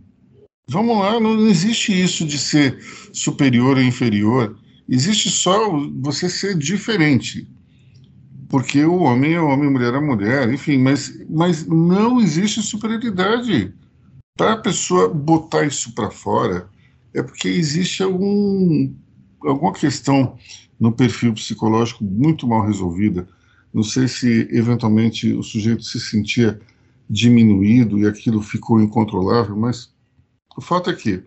Vamos 0.68 0.98
lá, 0.98 1.20
não 1.20 1.46
existe 1.46 1.92
isso 1.92 2.24
de 2.24 2.38
ser 2.38 2.78
superior 3.12 3.76
ou 3.76 3.82
inferior. 3.82 4.56
Existe 4.88 5.30
só 5.30 5.70
você 6.00 6.28
ser 6.28 6.56
diferente. 6.56 7.46
Porque 8.54 8.84
o 8.84 9.00
homem 9.00 9.32
é 9.32 9.40
homem, 9.40 9.66
a 9.66 9.70
mulher 9.72 9.94
é 9.94 9.98
mulher, 9.98 10.52
enfim, 10.52 10.78
mas, 10.78 11.12
mas 11.28 11.66
não 11.66 12.20
existe 12.20 12.62
superioridade. 12.62 13.74
Para 14.38 14.52
a 14.52 14.56
pessoa 14.56 15.08
botar 15.12 15.66
isso 15.66 15.92
para 15.92 16.08
fora, 16.08 16.70
é 17.12 17.20
porque 17.20 17.48
existe 17.48 18.00
algum, 18.00 18.94
alguma 19.42 19.72
questão 19.72 20.38
no 20.78 20.92
perfil 20.92 21.34
psicológico 21.34 22.04
muito 22.04 22.46
mal 22.46 22.64
resolvida. 22.64 23.26
Não 23.72 23.82
sei 23.82 24.06
se 24.06 24.48
eventualmente 24.52 25.32
o 25.32 25.42
sujeito 25.42 25.82
se 25.82 25.98
sentia 25.98 26.60
diminuído 27.10 27.98
e 27.98 28.06
aquilo 28.06 28.40
ficou 28.40 28.80
incontrolável, 28.80 29.56
mas 29.56 29.92
o 30.56 30.60
fato 30.60 30.90
é 30.90 30.94
que 30.94 31.24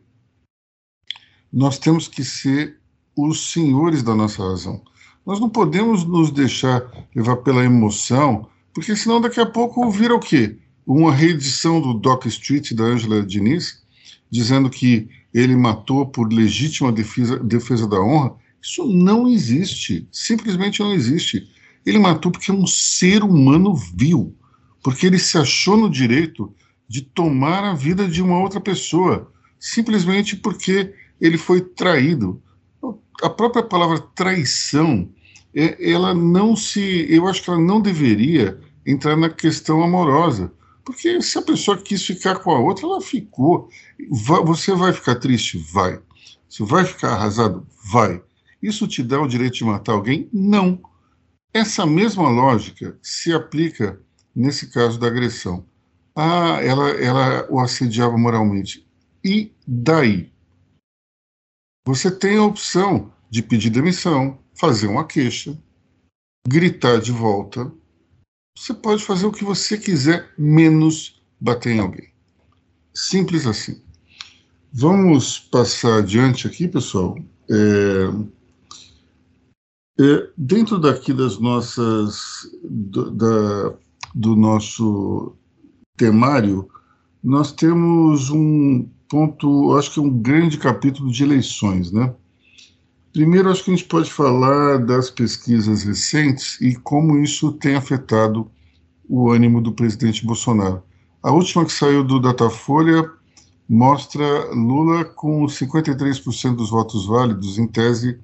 nós 1.51 1.77
temos 1.77 2.07
que 2.07 2.23
ser 2.23 2.79
os 3.17 3.51
senhores 3.51 4.01
da 4.01 4.15
nossa 4.15 4.41
razão. 4.41 4.81
Nós 5.27 5.41
não 5.41 5.49
podemos 5.49 6.05
nos 6.05 6.31
deixar 6.31 6.89
levar 7.13 7.35
pela 7.37 7.65
emoção, 7.65 8.47
porque 8.73 8.95
senão 8.95 9.19
daqui 9.19 9.41
a 9.41 9.45
pouco 9.45 9.91
vira 9.91 10.15
o 10.15 10.21
quê? 10.21 10.57
Uma 10.85 11.13
reedição 11.13 11.81
do 11.81 11.93
Doc 11.93 12.25
Street 12.27 12.71
da 12.71 12.85
Angela 12.85 13.21
Diniz, 13.25 13.83
dizendo 14.31 14.69
que 14.69 15.09
ele 15.33 15.53
matou 15.53 16.05
por 16.05 16.31
legítima 16.31 16.93
defesa, 16.93 17.37
defesa 17.39 17.85
da 17.85 17.99
honra, 17.99 18.35
isso 18.61 18.87
não 18.87 19.27
existe, 19.27 20.07
simplesmente 20.13 20.79
não 20.79 20.93
existe. 20.93 21.45
Ele 21.85 21.99
matou 21.99 22.31
porque 22.31 22.49
é 22.49 22.53
um 22.53 22.65
ser 22.65 23.21
humano 23.21 23.75
vil, 23.75 24.33
porque 24.81 25.07
ele 25.07 25.19
se 25.19 25.37
achou 25.37 25.75
no 25.75 25.89
direito 25.89 26.55
de 26.87 27.01
tomar 27.01 27.65
a 27.65 27.73
vida 27.73 28.07
de 28.07 28.21
uma 28.21 28.39
outra 28.39 28.61
pessoa, 28.61 29.29
simplesmente 29.59 30.37
porque 30.37 30.93
ele 31.19 31.37
foi 31.37 31.59
traído. 31.59 32.41
A 33.21 33.29
própria 33.29 33.63
palavra 33.63 33.99
traição, 33.99 35.09
ela 35.79 36.13
não 36.13 36.55
se, 36.55 37.07
eu 37.09 37.27
acho 37.27 37.43
que 37.43 37.49
ela 37.49 37.59
não 37.59 37.81
deveria 37.81 38.59
entrar 38.85 39.15
na 39.15 39.29
questão 39.29 39.83
amorosa, 39.83 40.51
porque 40.85 41.21
se 41.21 41.37
a 41.37 41.41
pessoa 41.41 41.77
quis 41.77 42.05
ficar 42.05 42.39
com 42.39 42.51
a 42.51 42.59
outra, 42.59 42.85
ela 42.85 43.01
ficou. 43.01 43.69
Você 44.09 44.73
vai 44.73 44.93
ficar 44.93 45.15
triste? 45.15 45.57
Vai. 45.73 45.99
Você 46.47 46.63
vai 46.63 46.85
ficar 46.85 47.13
arrasado? 47.13 47.67
Vai. 47.91 48.21
Isso 48.61 48.87
te 48.87 49.03
dá 49.03 49.21
o 49.21 49.27
direito 49.27 49.55
de 49.55 49.65
matar 49.65 49.93
alguém? 49.93 50.29
Não. 50.31 50.79
Essa 51.53 51.85
mesma 51.85 52.29
lógica 52.29 52.97
se 53.01 53.33
aplica 53.33 53.99
nesse 54.35 54.71
caso 54.71 54.99
da 54.99 55.07
agressão. 55.07 55.65
Ah, 56.15 56.59
ela, 56.63 56.89
ela 56.91 57.47
o 57.49 57.59
assediava 57.59 58.17
moralmente. 58.17 58.87
E 59.23 59.51
daí? 59.67 60.31
você 61.87 62.11
tem 62.11 62.37
a 62.37 62.43
opção 62.43 63.13
de 63.29 63.41
pedir 63.41 63.69
demissão, 63.69 64.37
fazer 64.57 64.87
uma 64.87 65.05
queixa, 65.05 65.57
gritar 66.47 66.99
de 66.99 67.11
volta. 67.11 67.71
Você 68.57 68.73
pode 68.73 69.03
fazer 69.03 69.25
o 69.25 69.31
que 69.31 69.43
você 69.43 69.77
quiser, 69.77 70.31
menos 70.37 71.21
bater 71.39 71.75
em 71.75 71.79
alguém. 71.79 72.09
Simples 72.93 73.45
assim. 73.45 73.81
Vamos 74.73 75.39
passar 75.39 75.99
adiante 75.99 76.47
aqui, 76.47 76.67
pessoal. 76.67 77.17
É, 77.49 78.09
é, 79.99 80.29
dentro 80.37 80.79
daqui 80.79 81.13
das 81.13 81.39
nossas 81.39 82.49
do, 82.63 83.11
da, 83.11 83.73
do 84.13 84.35
nosso 84.35 85.35
temário, 85.95 86.69
nós 87.23 87.51
temos 87.51 88.29
um 88.29 88.87
ponto, 89.09 89.75
acho 89.77 89.93
que 89.93 89.99
é 89.99 90.03
um 90.03 90.21
grande 90.21 90.57
capítulo 90.57 91.11
de 91.11 91.23
eleições, 91.23 91.91
né? 91.91 92.13
Primeiro, 93.17 93.49
acho 93.49 93.63
que 93.63 93.71
a 93.71 93.75
gente 93.75 93.87
pode 93.87 94.13
falar 94.13 94.77
das 94.77 95.09
pesquisas 95.09 95.81
recentes 95.81 96.61
e 96.61 96.75
como 96.75 97.17
isso 97.17 97.51
tem 97.51 97.73
afetado 97.73 98.47
o 99.09 99.31
ânimo 99.31 99.59
do 99.59 99.71
presidente 99.71 100.23
Bolsonaro. 100.23 100.83
A 101.23 101.31
última 101.31 101.65
que 101.65 101.71
saiu 101.71 102.03
do 102.03 102.19
Datafolha 102.19 103.11
mostra 103.67 104.53
Lula 104.53 105.03
com 105.03 105.47
53% 105.47 106.55
dos 106.55 106.69
votos 106.69 107.07
válidos, 107.07 107.57
em 107.57 107.65
tese 107.65 108.19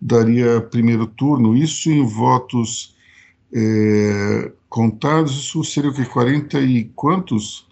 daria 0.00 0.58
primeiro 0.62 1.06
turno, 1.06 1.54
isso 1.54 1.90
em 1.90 2.06
votos 2.06 2.96
é, 3.52 4.50
contados, 4.70 5.32
isso 5.32 5.62
seria 5.64 5.90
o 5.90 5.94
que, 5.94 6.06
40 6.06 6.58
e 6.60 6.84
quantos? 6.96 7.68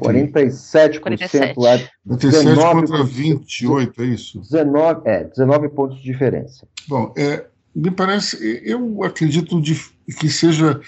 40... 0.00 0.30
47%, 0.40 1.00
47. 1.00 1.54
lá. 1.58 1.78
47 2.06 2.60
contra 2.72 3.04
28, 3.04 4.02
é 4.02 4.06
isso? 4.06 4.40
19, 4.40 5.00
é, 5.04 5.24
19 5.24 5.68
pontos 5.68 5.98
de 5.98 6.04
diferença. 6.04 6.66
Bom, 6.88 7.12
é, 7.16 7.46
me 7.74 7.90
parece, 7.90 8.62
eu 8.64 9.04
acredito 9.04 9.60
que 9.60 10.28
seja 10.28 10.80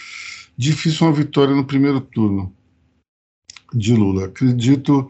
difícil 0.57 1.07
uma 1.07 1.12
vitória 1.12 1.55
no 1.55 1.64
primeiro 1.64 2.00
turno 2.00 2.53
de 3.72 3.94
Lula. 3.94 4.26
Acredito 4.26 5.09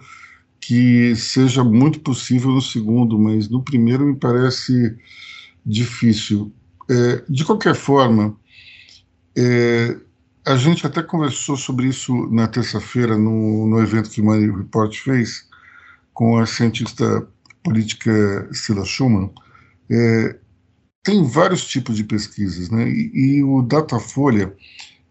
que 0.61 1.17
seja 1.17 1.65
muito 1.65 2.01
possível 2.01 2.51
no 2.51 2.61
segundo, 2.61 3.19
mas 3.19 3.49
no 3.49 3.63
primeiro 3.63 4.05
me 4.05 4.17
parece 4.17 4.97
difícil. 5.65 6.53
É, 6.89 7.23
de 7.29 7.45
qualquer 7.45 7.75
forma, 7.75 8.37
é, 9.37 9.97
a 10.47 10.57
gente 10.57 10.87
até 10.87 11.03
conversou 11.03 11.57
sobre 11.57 11.87
isso 11.89 12.27
na 12.31 12.49
terça-feira 12.49 13.17
no, 13.17 13.67
no 13.67 13.83
evento 13.83 14.11
que 14.11 14.21
o 14.21 14.25
Money 14.25 14.51
Report 14.51 14.97
fez 14.97 15.49
com 16.13 16.39
a 16.39 16.47
cientista 16.47 17.27
política 17.63 18.49
Sila 18.53 18.85
Schumann. 18.85 19.31
É, 19.91 20.39
tem 21.03 21.25
vários 21.25 21.65
tipos 21.67 21.97
de 21.97 22.05
pesquisas, 22.05 22.71
né? 22.71 22.89
E, 22.89 23.11
e, 23.15 23.45
o 23.45 23.63
Datafolha 23.63 24.55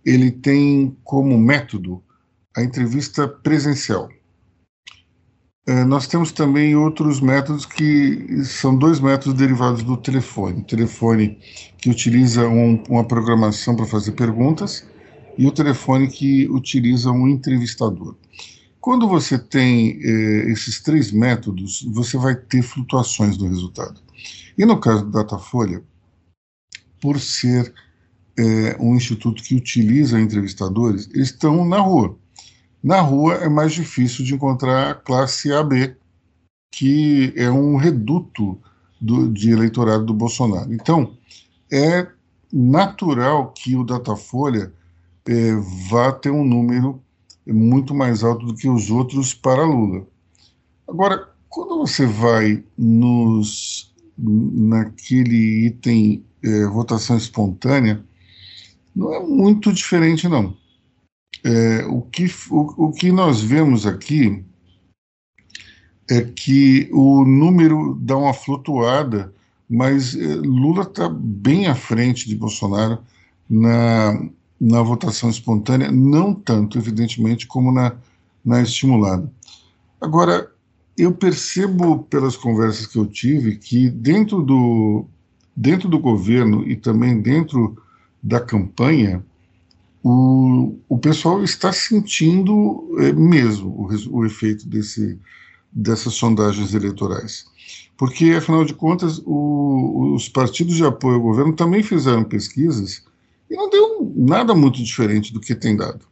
ele 0.05 0.31
tem 0.31 0.95
como 1.03 1.37
método 1.37 2.03
a 2.55 2.63
entrevista 2.63 3.27
presencial. 3.27 4.09
É, 5.67 5.83
nós 5.83 6.07
temos 6.07 6.31
também 6.31 6.75
outros 6.75 7.21
métodos 7.21 7.65
que 7.65 8.43
são 8.43 8.75
dois 8.75 8.99
métodos 8.99 9.35
derivados 9.35 9.83
do 9.83 9.95
telefone. 9.95 10.61
O 10.61 10.65
telefone 10.65 11.37
que 11.77 11.89
utiliza 11.89 12.47
um, 12.47 12.81
uma 12.89 13.03
programação 13.03 13.75
para 13.75 13.85
fazer 13.85 14.13
perguntas 14.13 14.88
e 15.39 15.47
o 15.47 15.54
telefone 15.54 16.10
que 16.10 16.49
utiliza 16.49 17.10
um 17.12 17.25
entrevistador. 17.25 18.13
Quando 18.82 19.08
você 19.08 19.39
tem 19.39 19.97
eh, 20.04 20.52
esses 20.52 20.82
três 20.82 21.13
métodos, 21.13 21.82
você 21.93 22.17
vai 22.17 22.36
ter 22.36 22.62
flutuações 22.62 23.38
no 23.38 23.47
resultado. 23.47 24.02
E 24.58 24.65
no 24.65 24.78
caso 24.78 25.06
do 25.06 25.12
Datafolha, 25.12 25.82
por 26.99 27.21
ser 27.21 27.73
eh, 28.38 28.75
um 28.82 28.97
instituto 28.97 29.41
que 29.41 29.56
utiliza 29.56 30.19
entrevistadores, 30.19 31.10
eles 31.13 31.30
estão 31.30 31.65
na 31.65 31.80
rua. 31.80 32.17
Na 32.84 32.99
rua 32.99 33.36
é 33.36 33.47
mais 33.47 33.71
difícil 33.71 34.25
de 34.25 34.36
encontrar 34.36 34.91
a 34.91 34.95
classe 34.95 35.54
AB, 35.54 35.95
que 36.69 37.32
é 37.38 37.49
um 37.49 37.78
reduto 37.78 38.60
do, 38.99 39.30
de 39.30 39.52
eleitorado 39.52 40.06
do 40.06 40.13
Bolsonaro. 40.13 40.73
Então, 40.73 41.13
é 41.71 42.06
natural 42.52 43.54
que 43.54 43.78
o 43.78 43.86
Datafolha 43.86 44.78
é, 45.29 45.55
vá 45.87 46.11
ter 46.11 46.31
um 46.31 46.43
número 46.43 46.99
muito 47.45 47.93
mais 47.93 48.23
alto 48.23 48.47
do 48.47 48.55
que 48.55 48.67
os 48.67 48.89
outros 48.89 49.31
para 49.31 49.63
Lula. 49.63 50.07
Agora, 50.87 51.29
quando 51.47 51.77
você 51.77 52.07
vai 52.07 52.63
nos 52.75 53.93
naquele 54.17 55.67
item 55.67 56.25
é, 56.43 56.65
votação 56.65 57.15
espontânea, 57.15 58.03
não 58.95 59.13
é 59.13 59.19
muito 59.19 59.71
diferente, 59.71 60.27
não. 60.27 60.57
É, 61.43 61.85
o, 61.85 62.01
que, 62.01 62.25
o, 62.49 62.87
o 62.87 62.91
que 62.91 63.11
nós 63.11 63.39
vemos 63.39 63.85
aqui 63.85 64.43
é 66.09 66.21
que 66.21 66.89
o 66.91 67.23
número 67.23 67.95
dá 68.01 68.17
uma 68.17 68.33
flutuada, 68.33 69.31
mas 69.69 70.15
é, 70.15 70.35
Lula 70.35 70.81
está 70.81 71.07
bem 71.07 71.67
à 71.67 71.75
frente 71.75 72.27
de 72.27 72.35
Bolsonaro 72.35 72.97
na, 73.47 74.29
na 74.59 74.81
votação 74.81 75.29
espontânea, 75.29 75.91
não 75.91 76.33
tanto, 76.33 76.77
evidentemente, 76.77 77.47
como 77.47 77.71
na, 77.71 77.95
na 78.43 78.61
estimulada. 78.61 79.31
Agora, 80.01 80.51
eu 80.97 81.13
percebo 81.13 81.99
pelas 82.03 82.35
conversas 82.35 82.85
que 82.85 82.97
eu 82.97 83.05
tive 83.05 83.55
que 83.55 83.89
dentro 83.89 84.41
do, 84.41 85.05
dentro 85.55 85.87
do 85.87 85.97
governo 85.97 86.67
e 86.67 86.75
também 86.75 87.21
dentro 87.21 87.81
da 88.21 88.39
campanha, 88.39 89.23
o, 90.03 90.75
o 90.89 90.97
pessoal 90.97 91.43
está 91.43 91.71
sentindo 91.71 92.97
é, 92.99 93.13
mesmo 93.13 93.69
o, 93.69 94.17
o 94.17 94.25
efeito 94.25 94.67
desse, 94.67 95.17
dessas 95.71 96.13
sondagens 96.15 96.73
eleitorais. 96.73 97.45
Porque, 97.97 98.31
afinal 98.31 98.63
de 98.63 98.73
contas, 98.73 99.21
o, 99.25 100.13
os 100.15 100.27
partidos 100.29 100.75
de 100.75 100.85
apoio 100.85 101.15
ao 101.15 101.21
governo 101.21 101.53
também 101.53 101.83
fizeram 101.83 102.23
pesquisas 102.23 103.03
e 103.49 103.55
não 103.55 103.69
deu 103.69 104.13
nada 104.15 104.53
muito 104.53 104.83
diferente 104.83 105.33
do 105.33 105.39
que 105.39 105.55
tem 105.55 105.75
dado. 105.75 106.05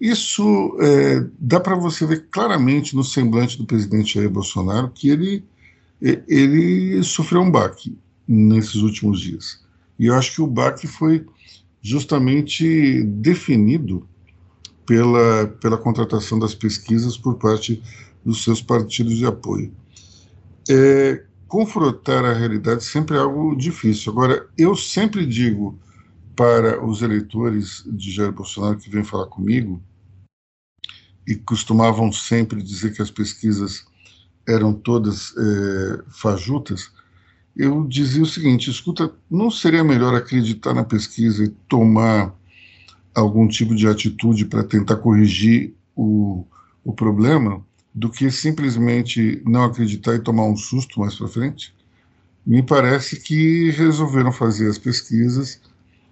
Isso 0.00 0.76
é, 0.80 1.26
dá 1.38 1.60
para 1.60 1.76
você 1.76 2.06
ver 2.06 2.26
claramente 2.30 2.96
no 2.96 3.04
semblante 3.04 3.58
do 3.58 3.66
presidente 3.66 4.14
Jair 4.14 4.30
Bolsonaro 4.30 4.90
que 4.90 5.10
ele, 5.10 5.44
é, 6.00 6.22
ele 6.26 7.02
sofreu 7.02 7.42
um 7.42 7.50
baque 7.50 7.96
nesses 8.26 8.76
últimos 8.76 9.20
dias. 9.20 9.62
E 9.98 10.06
eu 10.06 10.14
acho 10.14 10.34
que 10.34 10.40
o 10.40 10.46
baque 10.46 10.86
foi 10.86 11.26
justamente 11.82 13.02
definido 13.04 14.08
pela, 14.86 15.46
pela 15.60 15.76
contratação 15.76 16.38
das 16.38 16.54
pesquisas 16.54 17.18
por 17.18 17.34
parte 17.34 17.82
dos 18.24 18.42
seus 18.42 18.62
partidos 18.62 19.16
de 19.16 19.26
apoio. 19.26 19.70
É, 20.68 21.22
confrontar 21.46 22.24
a 22.24 22.32
realidade 22.32 22.84
sempre 22.84 23.16
é 23.16 23.20
algo 23.20 23.54
difícil. 23.54 24.12
Agora, 24.12 24.46
eu 24.56 24.74
sempre 24.74 25.26
digo 25.26 25.78
para 26.34 26.84
os 26.84 27.02
eleitores 27.02 27.84
de 27.86 28.10
Jair 28.10 28.32
Bolsonaro 28.32 28.78
que 28.78 28.90
vêm 28.90 29.04
falar 29.04 29.26
comigo 29.26 29.82
e 31.26 31.34
costumavam 31.34 32.10
sempre 32.10 32.62
dizer 32.62 32.94
que 32.94 33.02
as 33.02 33.10
pesquisas 33.10 33.84
eram 34.48 34.72
todas 34.72 35.34
é, 35.36 36.02
fajutas, 36.08 36.90
eu 37.56 37.86
dizia 37.86 38.22
o 38.22 38.26
seguinte: 38.26 38.70
escuta, 38.70 39.12
não 39.30 39.50
seria 39.50 39.84
melhor 39.84 40.14
acreditar 40.14 40.74
na 40.74 40.84
pesquisa 40.84 41.44
e 41.44 41.48
tomar 41.68 42.34
algum 43.14 43.46
tipo 43.46 43.74
de 43.74 43.86
atitude 43.86 44.46
para 44.46 44.64
tentar 44.64 44.96
corrigir 44.96 45.74
o, 45.94 46.46
o 46.84 46.92
problema 46.92 47.64
do 47.94 48.08
que 48.08 48.30
simplesmente 48.30 49.42
não 49.44 49.64
acreditar 49.64 50.14
e 50.14 50.20
tomar 50.20 50.44
um 50.44 50.56
susto 50.56 51.00
mais 51.00 51.14
para 51.14 51.28
frente? 51.28 51.74
Me 52.46 52.62
parece 52.62 53.20
que 53.20 53.70
resolveram 53.70 54.32
fazer 54.32 54.68
as 54.68 54.78
pesquisas 54.78 55.60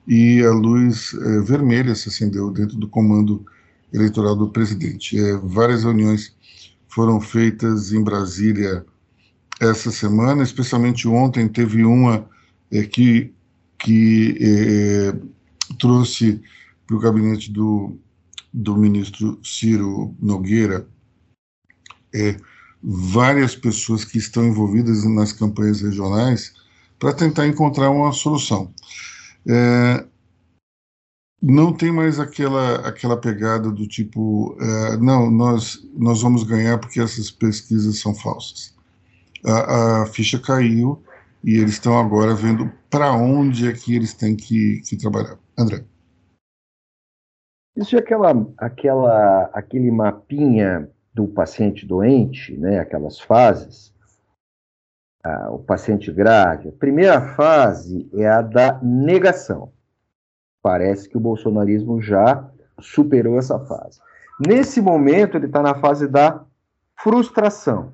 e 0.09 0.43
a 0.43 0.51
luz 0.51 1.13
é, 1.13 1.41
vermelha 1.41 1.95
se 1.95 2.09
acendeu 2.09 2.51
dentro 2.51 2.79
do 2.79 2.89
comando 2.89 3.45
eleitoral 3.93 4.35
do 4.35 4.49
presidente. 4.49 5.21
É, 5.21 5.37
várias 5.37 5.85
reuniões 5.85 6.35
foram 6.89 7.21
feitas 7.21 7.93
em 7.93 8.03
Brasília 8.03 8.87
essa 9.61 9.91
semana, 9.91 10.43
especialmente 10.43 11.07
ontem 11.07 11.47
teve 11.47 11.85
uma 11.85 12.27
é, 12.71 12.85
que, 12.85 13.35
que 13.79 15.15
trouxe 15.79 16.41
para 16.87 16.97
o 16.97 17.01
gabinete 17.01 17.53
do, 17.53 17.99
do 18.53 18.77
ministro 18.77 19.39
Ciro 19.43 20.15
Nogueira 20.19 20.87
várias 22.83 23.55
pessoas 23.55 24.05
que 24.05 24.17
estão 24.17 24.47
envolvidas 24.47 25.05
nas 25.05 25.33
campanhas 25.33 25.83
regionais 25.83 26.55
para 26.99 27.13
tentar 27.13 27.47
encontrar 27.47 27.91
uma 27.91 28.13
solução 28.13 28.73
é, 29.47 30.05
não 31.41 31.73
tem 31.73 31.93
mais 31.93 32.19
aquela, 32.19 32.87
aquela 32.87 33.17
pegada 33.17 33.71
do 33.71 33.87
tipo, 33.87 34.57
é, 34.61 34.97
não, 34.97 35.31
nós, 35.31 35.79
nós 35.95 36.23
vamos 36.23 36.43
ganhar 36.43 36.79
porque 36.79 37.01
essas 37.01 37.31
pesquisas 37.31 38.01
são 38.01 38.15
falsas. 38.15 38.75
a, 39.45 40.03
a 40.03 40.07
ficha 40.07 40.39
caiu 40.41 41.03
e 41.45 41.57
eles 41.57 41.73
estão 41.73 41.99
agora 41.99 42.35
vendo 42.35 42.71
para 42.91 43.13
onde 43.13 43.69
é 43.69 43.73
que 43.73 43.95
eles 43.95 44.15
têm 44.15 44.35
que, 44.35 44.81
que 44.81 44.97
trabalhar. 44.97 45.39
André. 45.57 45.85
Existe 47.77 47.97
aquela, 47.97 48.35
aquela, 48.57 49.51
aquele 49.55 49.91
mapinha 49.91 50.91
do 51.15 51.29
paciente 51.29 51.87
doente, 51.87 52.57
né, 52.57 52.81
aquelas 52.81 53.21
fases, 53.21 53.95
o 55.51 55.59
paciente 55.59 56.13
grave. 56.13 56.69
A 56.69 56.73
primeira 56.73 57.21
fase 57.35 58.09
é 58.15 58.27
a 58.29 58.41
da 58.41 58.79
negação. 58.83 59.73
Parece 60.63 61.09
que 61.09 61.17
o 61.17 61.21
bolsonarismo 61.21 62.01
já 62.01 62.49
superou 62.81 63.39
essa 63.39 63.59
fase. 63.61 64.01
Nesse 64.47 64.81
momento, 64.81 65.37
ele 65.37 65.47
está 65.47 65.63
na 65.63 65.75
fase 65.75 66.07
da 66.07 66.45
frustração. 66.97 67.93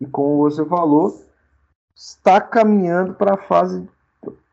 E 0.00 0.06
como 0.06 0.38
você 0.38 0.64
falou, 0.64 1.24
está 1.94 2.40
caminhando 2.40 3.14
para 3.14 3.34
a 3.34 3.38
fase 3.38 3.86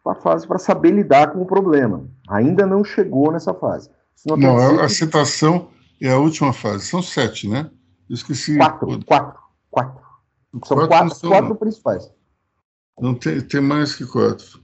para 0.03 0.15
fase 0.15 0.47
para 0.47 0.57
saber 0.57 0.91
lidar 0.91 1.31
com 1.31 1.41
o 1.41 1.45
problema. 1.45 2.07
Ainda 2.29 2.65
não 2.65 2.81
chegou 2.81 3.29
nessa 3.29 3.53
fase. 3.53 3.89
Não, 4.25 4.37
não 4.37 4.57
a, 4.57 4.85
a 4.85 4.89
citação 4.89 5.67
é 6.01 6.09
a 6.09 6.17
última 6.17 6.53
fase. 6.53 6.85
São 6.85 7.01
sete, 7.01 7.49
né? 7.49 7.69
Eu 8.09 8.13
esqueci. 8.13 8.55
Quatro, 8.55 9.03
quatro, 9.05 9.39
quatro. 9.69 10.06
São 10.65 10.77
quatro, 10.77 10.87
quatro, 10.87 11.15
são... 11.15 11.29
quatro 11.29 11.55
principais. 11.55 12.11
Não 12.99 13.13
tem, 13.13 13.41
tem 13.41 13.61
mais 13.61 13.95
que 13.95 14.05
quatro. 14.05 14.59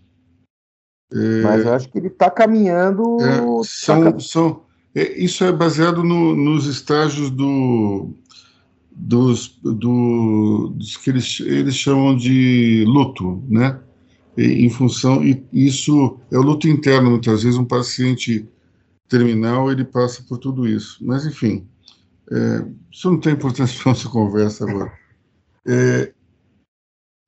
É... 1.11 1.41
Mas 1.41 1.65
eu 1.65 1.73
acho 1.73 1.89
que 1.89 1.97
ele 1.97 2.07
está 2.07 2.29
caminhando. 2.29 3.17
É, 3.21 3.63
são, 3.63 4.11
tá... 4.11 4.19
são, 4.19 4.63
é, 4.95 5.19
isso 5.21 5.43
é 5.43 5.51
baseado 5.51 6.03
no, 6.03 6.35
nos 6.35 6.65
estágios 6.65 7.29
do, 7.29 8.09
dos, 8.91 9.59
do, 9.61 10.73
dos 10.75 10.97
que 10.97 11.09
eles, 11.09 11.39
eles 11.41 11.75
chamam 11.75 12.15
de 12.15 12.83
luto, 12.87 13.43
né? 13.47 13.79
E, 14.35 14.65
em 14.65 14.69
função, 14.69 15.23
e 15.23 15.45
isso 15.51 16.17
é 16.31 16.37
o 16.37 16.41
luto 16.41 16.67
interno, 16.67 17.11
muitas 17.11 17.43
vezes 17.43 17.59
um 17.59 17.65
paciente 17.65 18.47
terminal 19.07 19.71
ele 19.71 19.85
passa 19.85 20.23
por 20.23 20.39
tudo 20.39 20.67
isso. 20.67 20.97
Mas, 21.01 21.25
enfim, 21.25 21.67
é, 22.31 22.65
isso 22.91 23.11
não 23.11 23.19
tem 23.19 23.33
importância 23.33 23.77
para 23.81 23.91
nossa 23.91 24.09
conversa 24.09 24.69
agora. 24.69 24.91
É, 25.65 26.13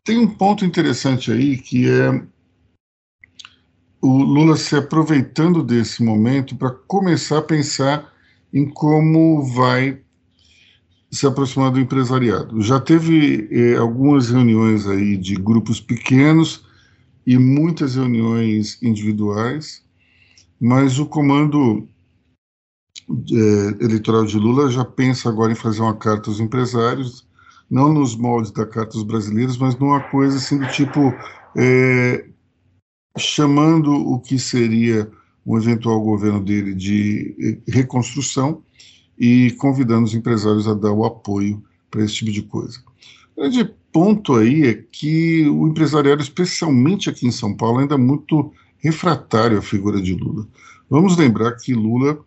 tem 0.05 0.19
um 0.19 0.27
ponto 0.27 0.63
interessante 0.65 1.31
aí 1.31 1.57
que 1.57 1.89
é 1.89 2.25
o 4.01 4.17
Lula 4.17 4.55
se 4.55 4.75
aproveitando 4.75 5.63
desse 5.63 6.03
momento 6.03 6.55
para 6.55 6.69
começar 6.69 7.39
a 7.39 7.41
pensar 7.41 8.13
em 8.53 8.69
como 8.69 9.43
vai 9.43 9.99
se 11.11 11.25
aproximar 11.25 11.71
do 11.71 11.79
empresariado. 11.79 12.61
Já 12.61 12.79
teve 12.79 13.47
eh, 13.49 13.77
algumas 13.77 14.29
reuniões 14.29 14.85
aí 14.85 15.17
de 15.17 15.35
grupos 15.35 15.79
pequenos 15.79 16.65
e 17.25 17.37
muitas 17.37 17.95
reuniões 17.95 18.77
individuais, 18.83 19.83
mas 20.59 20.99
o 20.99 21.05
comando 21.07 21.87
eh, 23.09 23.83
eleitoral 23.83 24.25
de 24.25 24.37
Lula 24.37 24.69
já 24.69 24.85
pensa 24.85 25.29
agora 25.29 25.51
em 25.51 25.55
fazer 25.55 25.81
uma 25.81 25.95
carta 25.95 26.29
aos 26.29 26.39
empresários, 26.39 27.24
não 27.69 27.93
nos 27.93 28.15
moldes 28.15 28.51
da 28.51 28.65
carta 28.65 28.93
dos 28.93 29.04
brasileiros, 29.04 29.58
mas 29.58 29.78
numa 29.78 29.99
coisa 29.99 30.38
assim 30.38 30.58
do 30.58 30.67
tipo 30.67 31.13
eh, 31.56 32.25
chamando 33.17 33.91
o 33.93 34.19
que 34.19 34.38
seria 34.38 35.10
um 35.45 35.58
eventual 35.58 36.01
governo 36.01 36.43
dele 36.43 36.73
de 36.73 37.62
reconstrução 37.67 38.62
e 39.17 39.51
convidando 39.51 40.06
os 40.06 40.13
empresários 40.13 40.67
a 40.67 40.73
dar 40.73 40.91
o 40.91 41.06
apoio 41.06 41.63
para 41.89 42.04
esse 42.04 42.15
tipo 42.15 42.32
de 42.32 42.41
coisa. 42.41 42.80
O 43.36 43.41
grande 43.41 43.73
ponto 43.91 44.36
aí 44.36 44.63
é 44.63 44.73
que 44.73 45.47
o 45.47 45.67
empresariado, 45.67 46.21
especialmente 46.21 47.10
aqui 47.10 47.28
em 47.28 47.32
São 47.32 47.56
Paulo, 47.56 47.80
ainda 47.80 47.95
é 47.95 47.97
muito 47.97 48.51
refratário 48.80 49.58
à 49.58 49.62
figura 49.62 50.01
de 50.01 50.13
Lula. 50.13 50.47
Vamos 50.89 51.17
lembrar 51.17 51.54
que 51.54 51.73
Lula 51.73 52.19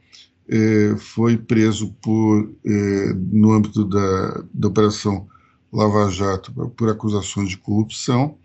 eh, 0.48 0.94
foi 0.98 1.36
preso 1.36 1.92
por, 2.02 2.50
eh, 2.64 3.12
no 3.32 3.52
âmbito 3.52 3.84
da, 3.84 4.44
da 4.52 4.68
Operação 4.68 5.26
Lava 5.72 6.10
Jato 6.10 6.52
por 6.76 6.88
acusações 6.88 7.50
de 7.50 7.58
corrupção. 7.58 8.36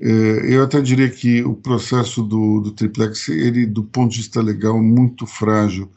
Eh, 0.00 0.54
eu 0.54 0.62
até 0.62 0.80
diria 0.80 1.08
que 1.08 1.42
o 1.44 1.54
processo 1.54 2.22
do, 2.22 2.60
do 2.60 2.72
triplex, 2.72 3.28
ele, 3.28 3.66
do 3.66 3.84
ponto 3.84 4.12
de 4.12 4.18
vista 4.18 4.40
legal, 4.42 4.82
muito 4.82 5.26
frágil 5.26 5.90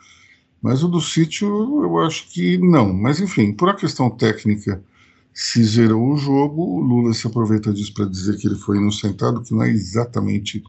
mas 0.65 0.81
o 0.81 0.87
do 0.87 0.99
sítio, 0.99 1.47
eu 1.83 1.99
acho 1.99 2.27
que 2.27 2.57
não. 2.57 2.91
Mas, 2.91 3.19
enfim, 3.19 3.53
por 3.53 3.67
uma 3.67 3.75
questão 3.75 4.09
técnica, 4.09 4.83
se 5.31 5.63
zerou 5.63 6.11
o 6.11 6.17
jogo, 6.17 6.63
o 6.63 6.79
Lula 6.81 7.13
se 7.13 7.27
aproveita 7.27 7.71
disso 7.71 7.93
para 7.93 8.07
dizer 8.07 8.35
que 8.37 8.47
ele 8.47 8.55
foi 8.55 8.77
inocentado, 8.77 9.43
que 9.43 9.53
não 9.53 9.61
é 9.61 9.69
exatamente 9.69 10.63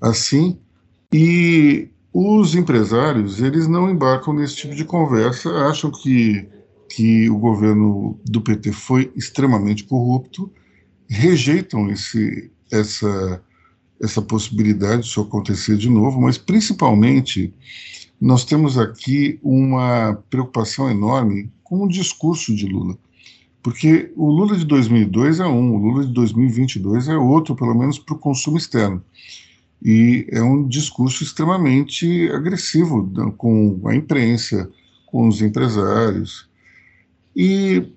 assim. 0.00 0.56
E 1.12 1.88
os 2.12 2.54
empresários, 2.54 3.40
eles 3.40 3.68
não 3.68 3.90
embarcam 3.90 4.32
nesse 4.32 4.56
tipo 4.56 4.74
de 4.74 4.84
conversa, 4.84 5.50
acham 5.68 5.90
que, 5.90 6.48
que 6.88 7.28
o 7.28 7.38
governo 7.38 8.18
do 8.24 8.40
PT 8.40 8.72
foi 8.72 9.12
extremamente 9.14 9.84
corrupto, 9.84 10.50
rejeitam 11.08 11.90
esse, 11.90 12.50
essa, 12.70 13.42
essa 14.00 14.22
possibilidade 14.22 15.02
de 15.02 15.08
isso 15.08 15.20
acontecer 15.20 15.76
de 15.76 15.88
novo, 15.88 16.20
mas 16.20 16.38
principalmente 16.38 17.52
nós 18.20 18.44
temos 18.44 18.76
aqui 18.78 19.38
uma 19.42 20.14
preocupação 20.28 20.90
enorme 20.90 21.50
com 21.62 21.84
o 21.84 21.88
discurso 21.88 22.54
de 22.54 22.66
Lula. 22.66 22.96
Porque 23.62 24.12
o 24.16 24.30
Lula 24.30 24.56
de 24.56 24.64
2002 24.64 25.40
é 25.40 25.46
um, 25.46 25.74
o 25.74 25.78
Lula 25.78 26.06
de 26.06 26.12
2022 26.12 27.08
é 27.08 27.16
outro, 27.16 27.54
pelo 27.54 27.74
menos 27.74 27.98
para 27.98 28.14
o 28.14 28.18
consumo 28.18 28.56
externo. 28.56 29.02
E 29.82 30.26
é 30.30 30.42
um 30.42 30.66
discurso 30.66 31.22
extremamente 31.22 32.28
agressivo 32.32 33.10
com 33.36 33.80
a 33.86 33.94
imprensa, 33.94 34.70
com 35.06 35.28
os 35.28 35.40
empresários. 35.40 36.48
E 37.34 37.92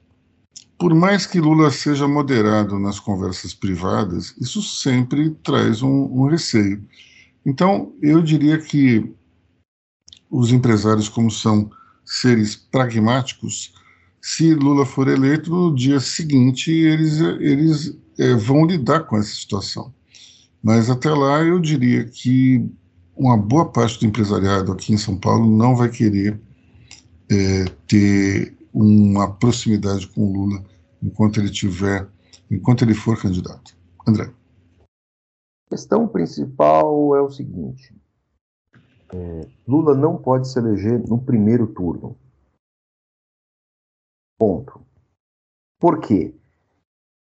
por 0.77 0.95
mais 0.95 1.27
que 1.27 1.39
Lula 1.39 1.69
seja 1.69 2.07
moderado 2.07 2.79
nas 2.79 2.99
conversas 2.99 3.53
privadas, 3.53 4.35
isso 4.39 4.61
sempre 4.63 5.29
traz 5.43 5.83
um, 5.83 6.05
um 6.05 6.27
receio. 6.27 6.83
Então, 7.45 7.93
eu 8.01 8.21
diria 8.21 8.57
que 8.57 9.13
os 10.29 10.51
empresários, 10.51 11.07
como 11.09 11.29
são 11.29 11.69
seres 12.03 12.55
pragmáticos, 12.55 13.73
se 14.21 14.53
Lula 14.53 14.85
for 14.85 15.07
eleito, 15.07 15.51
no 15.51 15.75
dia 15.75 15.99
seguinte 15.99 16.71
eles, 16.71 17.19
eles 17.19 17.97
é, 18.17 18.33
vão 18.35 18.65
lidar 18.65 19.01
com 19.01 19.17
essa 19.17 19.35
situação. 19.35 19.93
Mas 20.61 20.89
até 20.89 21.09
lá 21.09 21.41
eu 21.41 21.59
diria 21.59 22.05
que 22.05 22.69
uma 23.15 23.37
boa 23.37 23.71
parte 23.71 23.99
do 23.99 24.05
empresariado 24.05 24.71
aqui 24.71 24.93
em 24.93 24.97
São 24.97 25.17
Paulo 25.17 25.45
não 25.45 25.75
vai 25.75 25.89
querer 25.89 26.39
é, 27.29 27.65
ter 27.87 28.57
uma 28.73 29.33
proximidade 29.33 30.07
com 30.07 30.21
o 30.21 30.33
Lula 30.33 30.63
enquanto 31.01 31.39
ele 31.39 31.49
tiver, 31.49 32.07
enquanto 32.49 32.83
ele 32.83 32.93
for 32.93 33.19
candidato. 33.19 33.75
André. 34.07 34.31
A 35.67 35.69
questão 35.69 36.07
principal 36.07 37.15
é 37.15 37.21
o 37.21 37.29
seguinte: 37.29 37.95
é, 39.13 39.47
Lula 39.67 39.95
não 39.95 40.17
pode 40.17 40.47
se 40.47 40.59
eleger 40.59 40.99
no 41.07 41.21
primeiro 41.21 41.67
turno. 41.67 42.17
Ponto. 44.37 44.81
Por 45.79 45.99
quê? 45.99 46.35